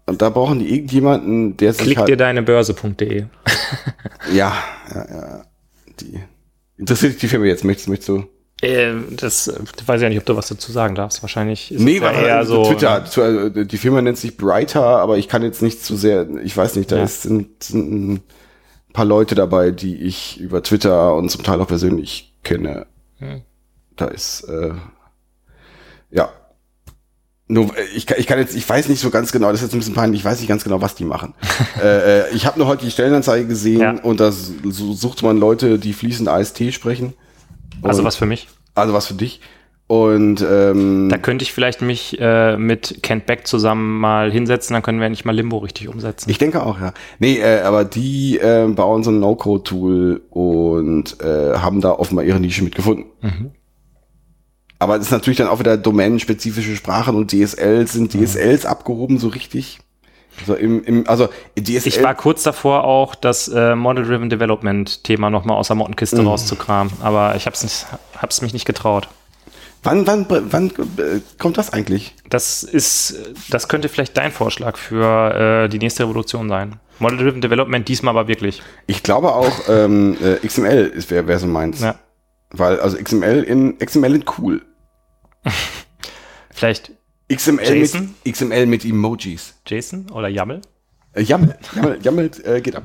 [0.07, 3.26] Und da brauchen die irgendjemanden, der sich Klick halt, dir deine Börse.de.
[4.34, 4.53] ja,
[4.94, 5.45] ja, ja,
[5.99, 6.19] die
[6.77, 8.23] interessiert dich die Firma jetzt, möchtest, möchtest du?
[8.61, 11.22] Äh, das äh, weiß ich ja nicht, ob du was dazu sagen darfst.
[11.23, 12.65] Wahrscheinlich ist Nee, es ja weil eher so.
[12.65, 16.56] Twitter, Twitter, die Firma nennt sich Brighter, aber ich kann jetzt nicht zu sehr, ich
[16.56, 17.03] weiß nicht, da Ja.
[17.03, 18.23] ist, sind, sind ein
[18.94, 22.86] paar Leute dabei, die ich über Twitter und zum Teil auch persönlich kenne.
[23.18, 23.41] Hm.
[23.95, 24.73] Da ist, äh,
[26.11, 26.30] ja.
[27.47, 29.67] Nur, äh, ich, kann- ich kann jetzt, ich weiß nicht so ganz genau, das ist
[29.67, 31.34] jetzt ein bisschen peinlich, ich weiß nicht ganz genau, was die machen.
[31.81, 33.91] äh, äh, ich habe nur heute die Stellenanzeige gesehen Ja.
[34.01, 37.13] und da sucht man Leute, die fließend AST sprechen.
[37.84, 38.47] Also Und- was für mich.
[38.73, 39.41] Also was für dich.
[39.88, 44.81] Und ähm, Da könnte ich vielleicht mich äh, mit Kent Beck zusammen mal hinsetzen, dann
[44.81, 46.27] können wir endlich mal Limbo richtig umsetzen.
[46.31, 46.91] Ich denke auch, ja.
[47.19, 52.39] Nee, äh, aber die äh, bauen so ein No-Code-Tool und äh, haben da offenbar ihre
[52.39, 53.05] Nische mitgefunden.
[53.22, 53.51] Mhm.
[54.85, 59.29] Aber es ist natürlich dann auch wieder domänenspezifische Sprachen und DSL sind DSLs abgehoben so
[59.29, 59.79] richtig.
[60.39, 61.27] Also im, im also
[61.59, 61.87] DSL.
[61.87, 66.27] Ich war kurz davor auch, das äh, Model-Driven Development-Thema nochmal aus der Mottenkiste Mhm.
[66.27, 69.07] rauszukramen, aber ich hab's, nicht, hab's mich nicht getraut.
[69.81, 72.13] wann wann wann äh, kommt das eigentlich?
[72.29, 73.15] Das ist,
[73.49, 76.75] das könnte vielleicht dein Vorschlag für äh, die nächste Revolution sein.
[76.99, 78.61] Model-Driven Development diesmal aber wirklich.
[78.85, 81.79] Ich glaube auch ähm, äh, XML ist wer wer so meint.
[81.79, 81.95] Ja.
[82.51, 84.61] Weil also XML in XML in cool.
[86.51, 86.91] Vielleicht
[87.34, 88.15] XML JSON?
[88.23, 89.55] mit XML mit Emojis.
[89.65, 90.61] Jason oder YAML?
[91.13, 92.84] Äh, Jammel, Jammel, Jammel äh, geht ab.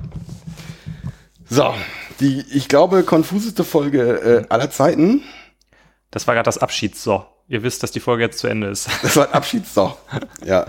[1.48, 1.74] So,
[2.20, 5.22] die, ich glaube, konfuseste Folge äh, aller Zeiten.
[6.10, 7.24] Das war gerade das Abschieds-So.
[7.52, 8.88] Ihr wisst, dass die Folge jetzt zu Ende ist.
[9.02, 9.94] Das war ein Abschiedssong.
[10.46, 10.64] ja.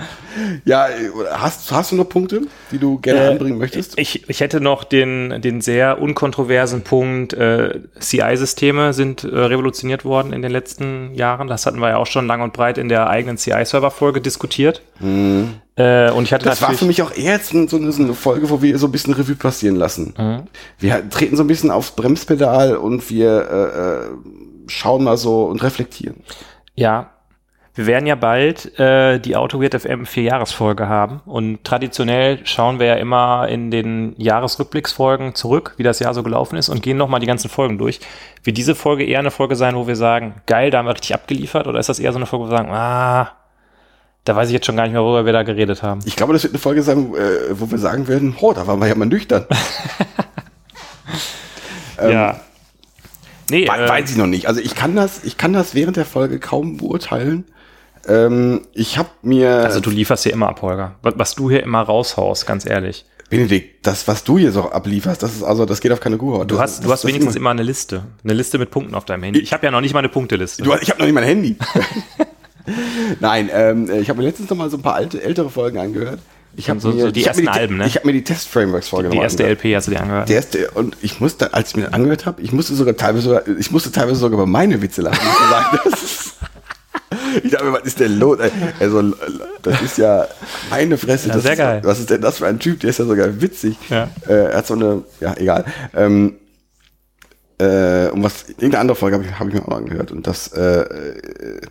[0.65, 0.87] Ja,
[1.31, 2.41] hast, hast du noch Punkte,
[2.71, 3.99] die du gerne Äh, anbringen möchtest?
[3.99, 10.33] Ich, ich hätte noch den, den sehr unkontroversen Punkt, äh, CI-Systeme sind äh, revolutioniert worden
[10.33, 11.47] in den letzten Jahren.
[11.47, 14.81] Das hatten wir ja auch schon lang und breit in der eigenen CI-Server-Folge diskutiert.
[14.99, 16.49] Äh, und ich hatte Mhm.
[16.49, 18.87] Das war für mich auch eher jetzt so eine, so eine Folge, wo wir so
[18.87, 20.15] ein bisschen Revue passieren lassen.
[20.17, 20.43] Mhm.
[20.79, 24.11] Wir treten so ein bisschen aufs Bremspedal und wir äh, äh,
[24.65, 26.15] schauen mal so und reflektieren.
[26.75, 27.11] Ja,
[27.73, 32.95] wir werden ja bald äh, die AutoWeird FM Vierjahresfolge haben und traditionell schauen wir ja
[32.95, 37.27] immer in den Jahresrückblicksfolgen zurück, wie das Jahr so gelaufen ist und gehen nochmal die
[37.27, 38.01] ganzen Folgen durch.
[38.43, 41.13] Wird diese Folge eher eine Folge sein, wo wir sagen, geil, da haben wir richtig
[41.13, 43.31] abgeliefert oder ist das eher so eine Folge, wo wir sagen, ah,
[44.25, 46.01] da weiß ich jetzt schon gar nicht mehr, worüber wir da geredet haben.
[46.03, 48.79] Ich glaube, das wird eine Folge sein, äh, wo wir sagen werden, oh, da waren
[48.79, 49.45] wir ja mal nüchtern.
[51.97, 52.39] ja.
[53.51, 54.47] Nee, We- äh, Weiß ich noch nicht.
[54.47, 57.45] Also ich kann das, ich kann das während der Folge kaum beurteilen.
[58.07, 60.95] Ähm, ich habe mir, also du lieferst hier immer ab, Holger.
[61.03, 63.05] Was, was du hier immer raushaust, ganz ehrlich.
[63.29, 66.49] Benedikt, das, was du hier so ablieferst, das ist also, das geht auf keine Kuhhaut.
[66.51, 67.51] Du hast, das, du hast das wenigstens immer.
[67.51, 68.03] eine Liste.
[68.23, 69.39] Eine Liste mit Punkten auf deinem Handy.
[69.39, 70.63] Ich habe ja noch nicht mal eine Punkteliste.
[70.63, 71.55] Du, ich habe noch nicht mein Handy.
[73.19, 76.19] Nein, ähm, ich habe mir letztens noch mal so ein paar alte, ältere Folgen angehört.
[76.55, 77.87] Ich habe So- mir, so die ich hab ersten Alben, ne?
[77.87, 79.43] Ich habe mir die Test-Frameworks-Folge die noch mal erste.
[79.47, 80.29] LP hast du dir angehört.
[80.29, 83.23] Der erste, und ich musste, als ich mir das angehört habe, ich musste sogar teilweise,
[83.23, 85.19] sogar- ich musste teilweise sogar über meine Witze lachen.
[87.43, 88.37] ich dachte mir, was ist denn los?
[88.79, 89.13] Also,
[89.61, 90.27] das ist ja
[90.69, 91.29] meine Fresse.
[91.29, 91.81] Ja, das sehr ist, geil.
[91.83, 92.79] Was ist denn das für ein Typ?
[92.81, 93.77] Der ist ja sogar witzig.
[93.89, 94.09] Ja.
[94.27, 95.65] Äh, er hat so eine, ja, egal.
[95.95, 96.35] Ähm,
[97.59, 100.11] äh, um was, irgendeine andere Folge habe ich, hab ich mir auch angehört.
[100.11, 101.61] Und das, äh, äh,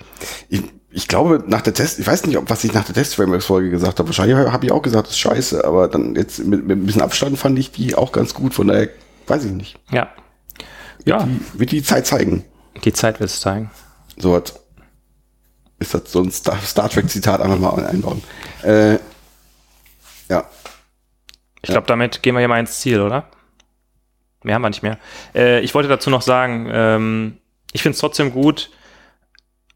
[0.48, 3.70] ich, ich glaube, nach der Test, ich weiß nicht, ob was ich nach der Test-Frameworks-Folge
[3.70, 4.08] gesagt habe.
[4.08, 7.02] Wahrscheinlich habe ich auch gesagt, das ist scheiße, aber dann jetzt mit, mit ein bisschen
[7.02, 8.54] Abstand fand ich die auch ganz gut.
[8.54, 8.88] Von daher
[9.26, 9.78] weiß ich nicht.
[9.90, 10.08] Ja.
[11.04, 12.44] Ja, Die, wird die Zeit zeigen.
[12.84, 13.70] die Zeit wird es zeigen.
[14.18, 14.54] So was.
[15.78, 18.22] Ist das so ein Star, Star Trek-Zitat einfach mal einbauen.
[18.62, 18.98] Äh,
[20.28, 20.44] ja.
[21.62, 23.28] Ich glaube, damit gehen wir hier mal ins Ziel, oder?
[24.42, 24.98] Mehr haben wir nicht mehr.
[25.34, 27.38] Äh, ich wollte dazu noch sagen, ähm,
[27.72, 28.70] ich finde es trotzdem gut,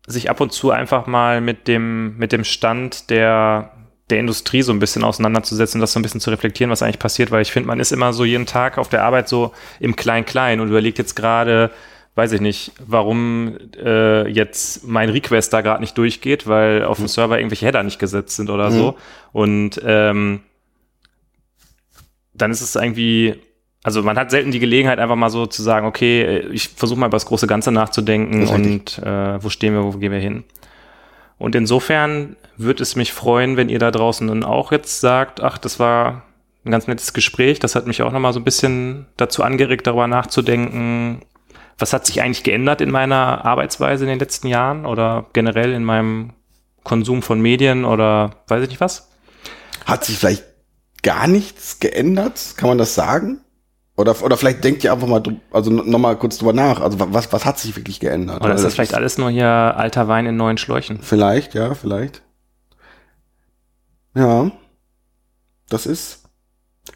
[0.07, 3.73] sich ab und zu einfach mal mit dem, mit dem Stand der,
[4.11, 7.31] der Industrie so ein bisschen auseinanderzusetzen, das so ein bisschen zu reflektieren, was eigentlich passiert,
[7.31, 10.61] weil ich finde, man ist immer so jeden Tag auf der Arbeit so im Klein-Klein
[10.61, 11.71] und überlegt jetzt gerade,
[12.17, 17.09] weiß ich nicht, warum äh, jetzt mein Request da gerade nicht durchgeht, weil auf dem
[17.09, 18.97] Server irgendwelche Header nicht gesetzt sind oder so.
[19.33, 20.41] Und ähm,
[22.35, 23.37] dann ist es irgendwie,
[23.85, 26.99] also man hat selten die Gelegenheit, einfach mal so zu sagen, okay, äh, ich versuche
[26.99, 30.43] mal über das große Ganze nachzudenken und äh, wo stehen wir, wo gehen wir hin.
[31.39, 35.59] Und insofern würde es mich freuen, wenn ihr da draußen dann auch jetzt sagt, ach,
[35.59, 36.23] das war
[36.65, 40.07] ein ganz nettes Gespräch, das hat mich auch nochmal so ein bisschen dazu angeregt, darüber
[40.07, 41.21] nachzudenken,
[41.77, 45.85] was hat sich eigentlich geändert in meiner Arbeitsweise in den letzten Jahren oder generell in
[45.85, 46.33] meinem
[46.85, 49.11] Konsum von Medien oder weiß ich nicht was?
[49.85, 50.45] Hat sich vielleicht
[51.03, 52.55] gar nichts geändert?
[52.57, 53.44] Kann man das sagen?
[53.97, 55.23] Oder, oder vielleicht denkt ihr einfach mal,
[55.53, 56.81] also nochmal kurz drüber nach.
[56.81, 58.43] Also wa- was, was hat sich wirklich geändert?
[58.45, 60.99] Oder ist das vielleicht alles nur hier alter Wein in neuen Schläuchen?
[61.01, 62.23] Vielleicht, ja, vielleicht.
[64.17, 64.51] Ja.
[65.69, 66.23] Das ist,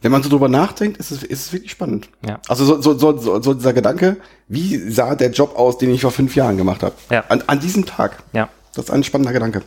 [0.03, 2.09] wenn man so drüber nachdenkt, ist es, ist es wirklich spannend.
[2.27, 2.41] Ja.
[2.49, 4.17] Also so, so, so, so, so dieser Gedanke,
[4.49, 6.95] wie sah der Job aus, den ich vor fünf Jahren gemacht habe?
[7.11, 7.21] Ja.
[7.29, 8.23] An, an diesem Tag.
[8.33, 8.49] Ja.
[8.75, 9.63] Das ist ein spannender Gedanke.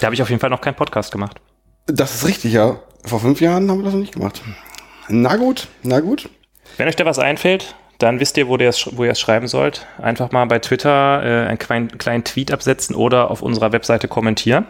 [0.00, 1.40] Da habe ich auf jeden Fall noch keinen Podcast gemacht.
[1.86, 2.78] Das ist richtig, ja.
[3.04, 4.42] Vor fünf Jahren haben wir das noch nicht gemacht.
[5.08, 6.28] Na gut, na gut.
[6.78, 9.48] Wenn euch da was einfällt, dann wisst ihr, wo ihr es, wo ihr es schreiben
[9.48, 9.86] sollt.
[10.00, 14.64] Einfach mal bei Twitter äh, einen kleinen, kleinen Tweet absetzen oder auf unserer Webseite kommentieren.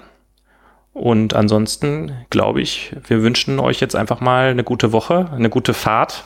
[0.95, 5.75] Und ansonsten glaube ich, wir wünschen euch jetzt einfach mal eine gute Woche, eine gute
[5.75, 6.25] Fahrt,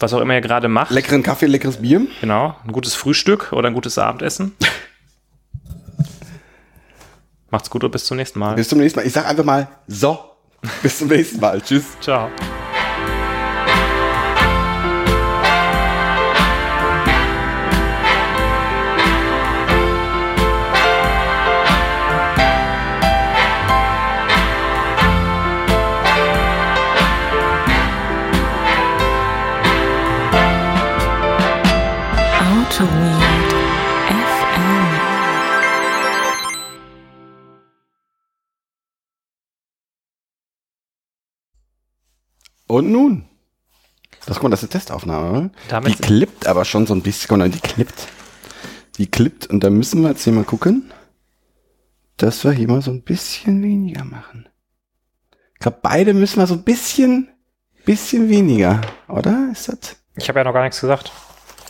[0.00, 0.90] was auch immer ihr gerade macht.
[0.90, 2.04] Leckeren Kaffee, leckeres Bier.
[2.20, 4.56] Genau, ein gutes Frühstück oder ein gutes Abendessen.
[7.50, 8.56] Macht's gut und bis zum nächsten Mal.
[8.56, 9.06] Bis zum nächsten Mal.
[9.06, 10.18] Ich sag einfach mal so.
[10.82, 11.60] Bis zum nächsten Mal.
[11.60, 11.84] Tschüss.
[12.00, 12.28] Ciao.
[42.68, 43.24] Und nun?
[44.26, 45.30] Das, guck mal, das ist eine Testaufnahme.
[45.30, 45.50] oder?
[45.68, 47.28] Damit die klippt aber schon so ein bisschen.
[47.28, 48.06] Guck mal, die klippt.
[48.98, 49.46] Die klippt.
[49.48, 50.92] Und da müssen wir jetzt hier mal gucken,
[52.18, 54.48] dass wir hier mal so ein bisschen weniger machen.
[55.54, 57.28] Ich glaube, beide müssen wir so ein bisschen,
[57.84, 59.48] bisschen weniger, oder?
[59.50, 59.96] Ist das?
[60.16, 61.10] Ich habe ja noch gar nichts gesagt.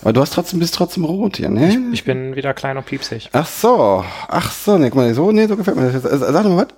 [0.02, 1.90] Aber du hast trotzdem, bist trotzdem rot hier, ne?
[1.92, 3.30] Ich bin wieder klein und piepsig.
[3.32, 6.20] Ach so, ach so, ne, guck mal, so, ne, so gefällt mir das jetzt.
[6.20, 6.74] Sag doch mal was.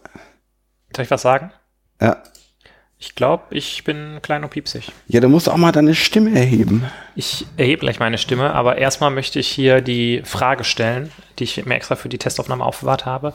[0.96, 1.52] Soll ich was sagen?
[2.00, 2.22] Ja.
[3.02, 4.92] Ich glaube, ich bin klein und piepsig.
[5.08, 6.84] Ja, du musst auch mal deine Stimme erheben.
[7.16, 11.64] Ich erhebe gleich meine Stimme, aber erstmal möchte ich hier die Frage stellen, die ich
[11.64, 13.32] mir extra für die Testaufnahme aufbewahrt habe,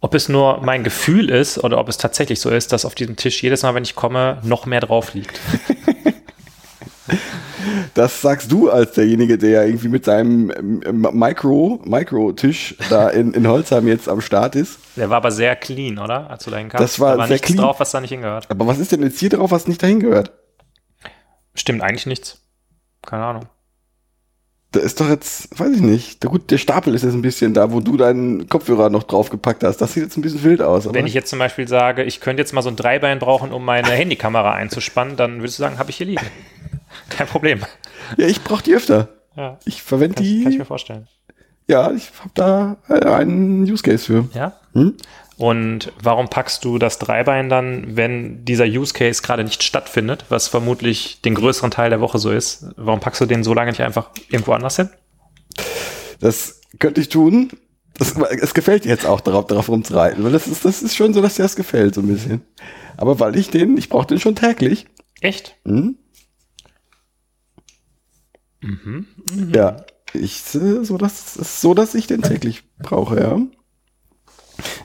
[0.00, 3.16] ob es nur mein Gefühl ist oder ob es tatsächlich so ist, dass auf diesem
[3.16, 5.40] Tisch jedes Mal, wenn ich komme, noch mehr drauf liegt.
[7.94, 13.46] Das sagst du als derjenige, der irgendwie mit seinem ähm, Micro, Micro-Tisch da in, in
[13.46, 14.78] Holzheim jetzt am Start ist.
[14.96, 16.30] Der war aber sehr clean, oder?
[16.30, 16.82] Als du dahin kamst.
[16.82, 17.62] Das war da war sehr nichts clean.
[17.62, 18.50] drauf, was da nicht hingehört.
[18.50, 20.32] Aber was ist denn jetzt hier drauf, was nicht dahin gehört?
[21.54, 22.40] Stimmt eigentlich nichts.
[23.02, 23.46] Keine Ahnung.
[24.72, 26.22] Da ist doch jetzt, weiß ich nicht.
[26.22, 29.64] Der, gut, der Stapel ist jetzt ein bisschen da, wo du deinen Kopfhörer noch draufgepackt
[29.64, 29.78] hast.
[29.78, 30.92] Das sieht jetzt ein bisschen wild aus.
[30.92, 33.64] Wenn ich jetzt zum Beispiel sage, ich könnte jetzt mal so ein Dreibein brauchen, um
[33.64, 36.24] meine Handykamera einzuspannen, dann würdest du sagen, habe ich hier liegen.
[37.08, 37.60] Kein Problem.
[38.16, 39.08] ja, ich brauche die öfter.
[39.36, 40.42] Ja, Ich verwende kann, die.
[40.42, 41.06] kann ich mir vorstellen.
[41.68, 44.28] ja, ich habe da äh, einen Use Case für.
[44.34, 44.54] Ja?
[44.72, 44.96] Hm?
[45.36, 50.48] Und warum packst du das Dreibein dann, wenn dieser Use Case gerade nicht stattfindet, was
[50.48, 52.66] vermutlich den größeren Teil der Woche so ist?
[52.76, 54.90] Warum packst du den so lange nicht einfach irgendwo anders hin?
[56.20, 57.50] Das könnte ich tun.
[57.96, 61.12] Das, es gefällt dir jetzt auch darauf, darauf rumzureiten, weil das ist, das ist schon
[61.14, 62.42] so, dass dir das gefällt, so ein bisschen.
[62.96, 64.86] Aber weil ich den, ich brauche den schon täglich.
[65.20, 65.56] Echt?
[65.66, 65.96] Hm?
[69.52, 69.76] Ja,
[70.12, 73.38] ich, äh, so, dass, ist so, dass ich den täglich brauche, ja.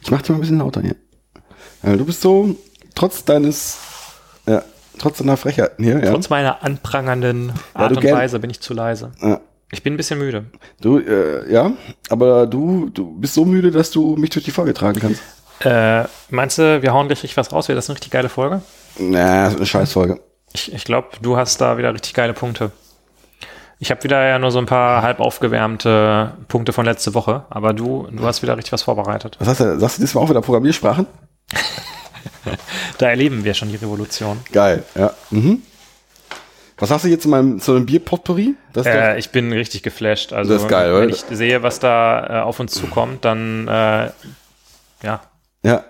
[0.01, 0.95] Ich mach dir mal ein bisschen lauter hier.
[1.83, 2.55] Ja, du bist so,
[2.93, 3.77] trotz deines,
[4.47, 4.63] ja,
[4.97, 6.11] trotz deiner Frechheiten hier, ja.
[6.11, 9.11] Trotz meiner anprangernden Art du und Weise bin ich zu leise.
[9.21, 9.41] ja.
[9.71, 10.45] Ich bin ein bisschen müde.
[10.79, 11.73] Du, äh, ja,
[12.09, 15.21] aber du, du bist so müde, dass du mich durch die Folge tragen kannst.
[15.59, 17.67] Äh, meinst du, wir hauen richtig was raus?
[17.67, 18.61] Wäre das eine richtig geile Folge?
[18.99, 20.19] Na, so eine Scheißfolge.
[20.53, 22.71] Ich, ich glaube, du hast da wieder richtig geile Punkte.
[23.79, 27.73] Ich habe wieder ja nur so ein paar halb aufgewärmte Punkte von letzte Woche, aber
[27.73, 29.35] du, du hast wieder richtig was vorbereitet.
[29.39, 31.07] Was hast du, sagst du diesmal auch wieder Programmiersprachen?
[32.97, 34.39] Da erleben wir schon die Revolution.
[34.51, 35.11] Geil, ja.
[35.31, 35.61] Mhm.
[36.77, 38.55] Was hast du jetzt zu meinem, zu einem Bierpotpourri?
[38.75, 40.33] Äh, ich bin richtig geflasht.
[40.33, 41.15] Also, Das ist geil, wenn oder?
[41.15, 44.11] ich sehe, was da äh, auf uns zukommt, dann, äh,
[45.03, 45.21] ja,
[45.63, 45.83] ja,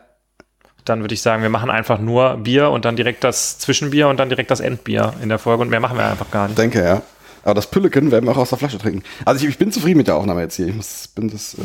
[0.85, 4.17] dann würde ich sagen, wir machen einfach nur Bier und dann direkt das Zwischenbier und
[4.17, 6.57] dann direkt das Endbier in der Folge und mehr machen wir einfach gar nicht.
[6.57, 7.01] denke, ja.
[7.45, 9.03] Aber das Pülleken werden wir auch aus der Flasche trinken.
[9.23, 10.67] Also ich, ich bin zufrieden mit der Aufnahme jetzt hier.
[10.67, 11.59] Ich muss, bin das, äh,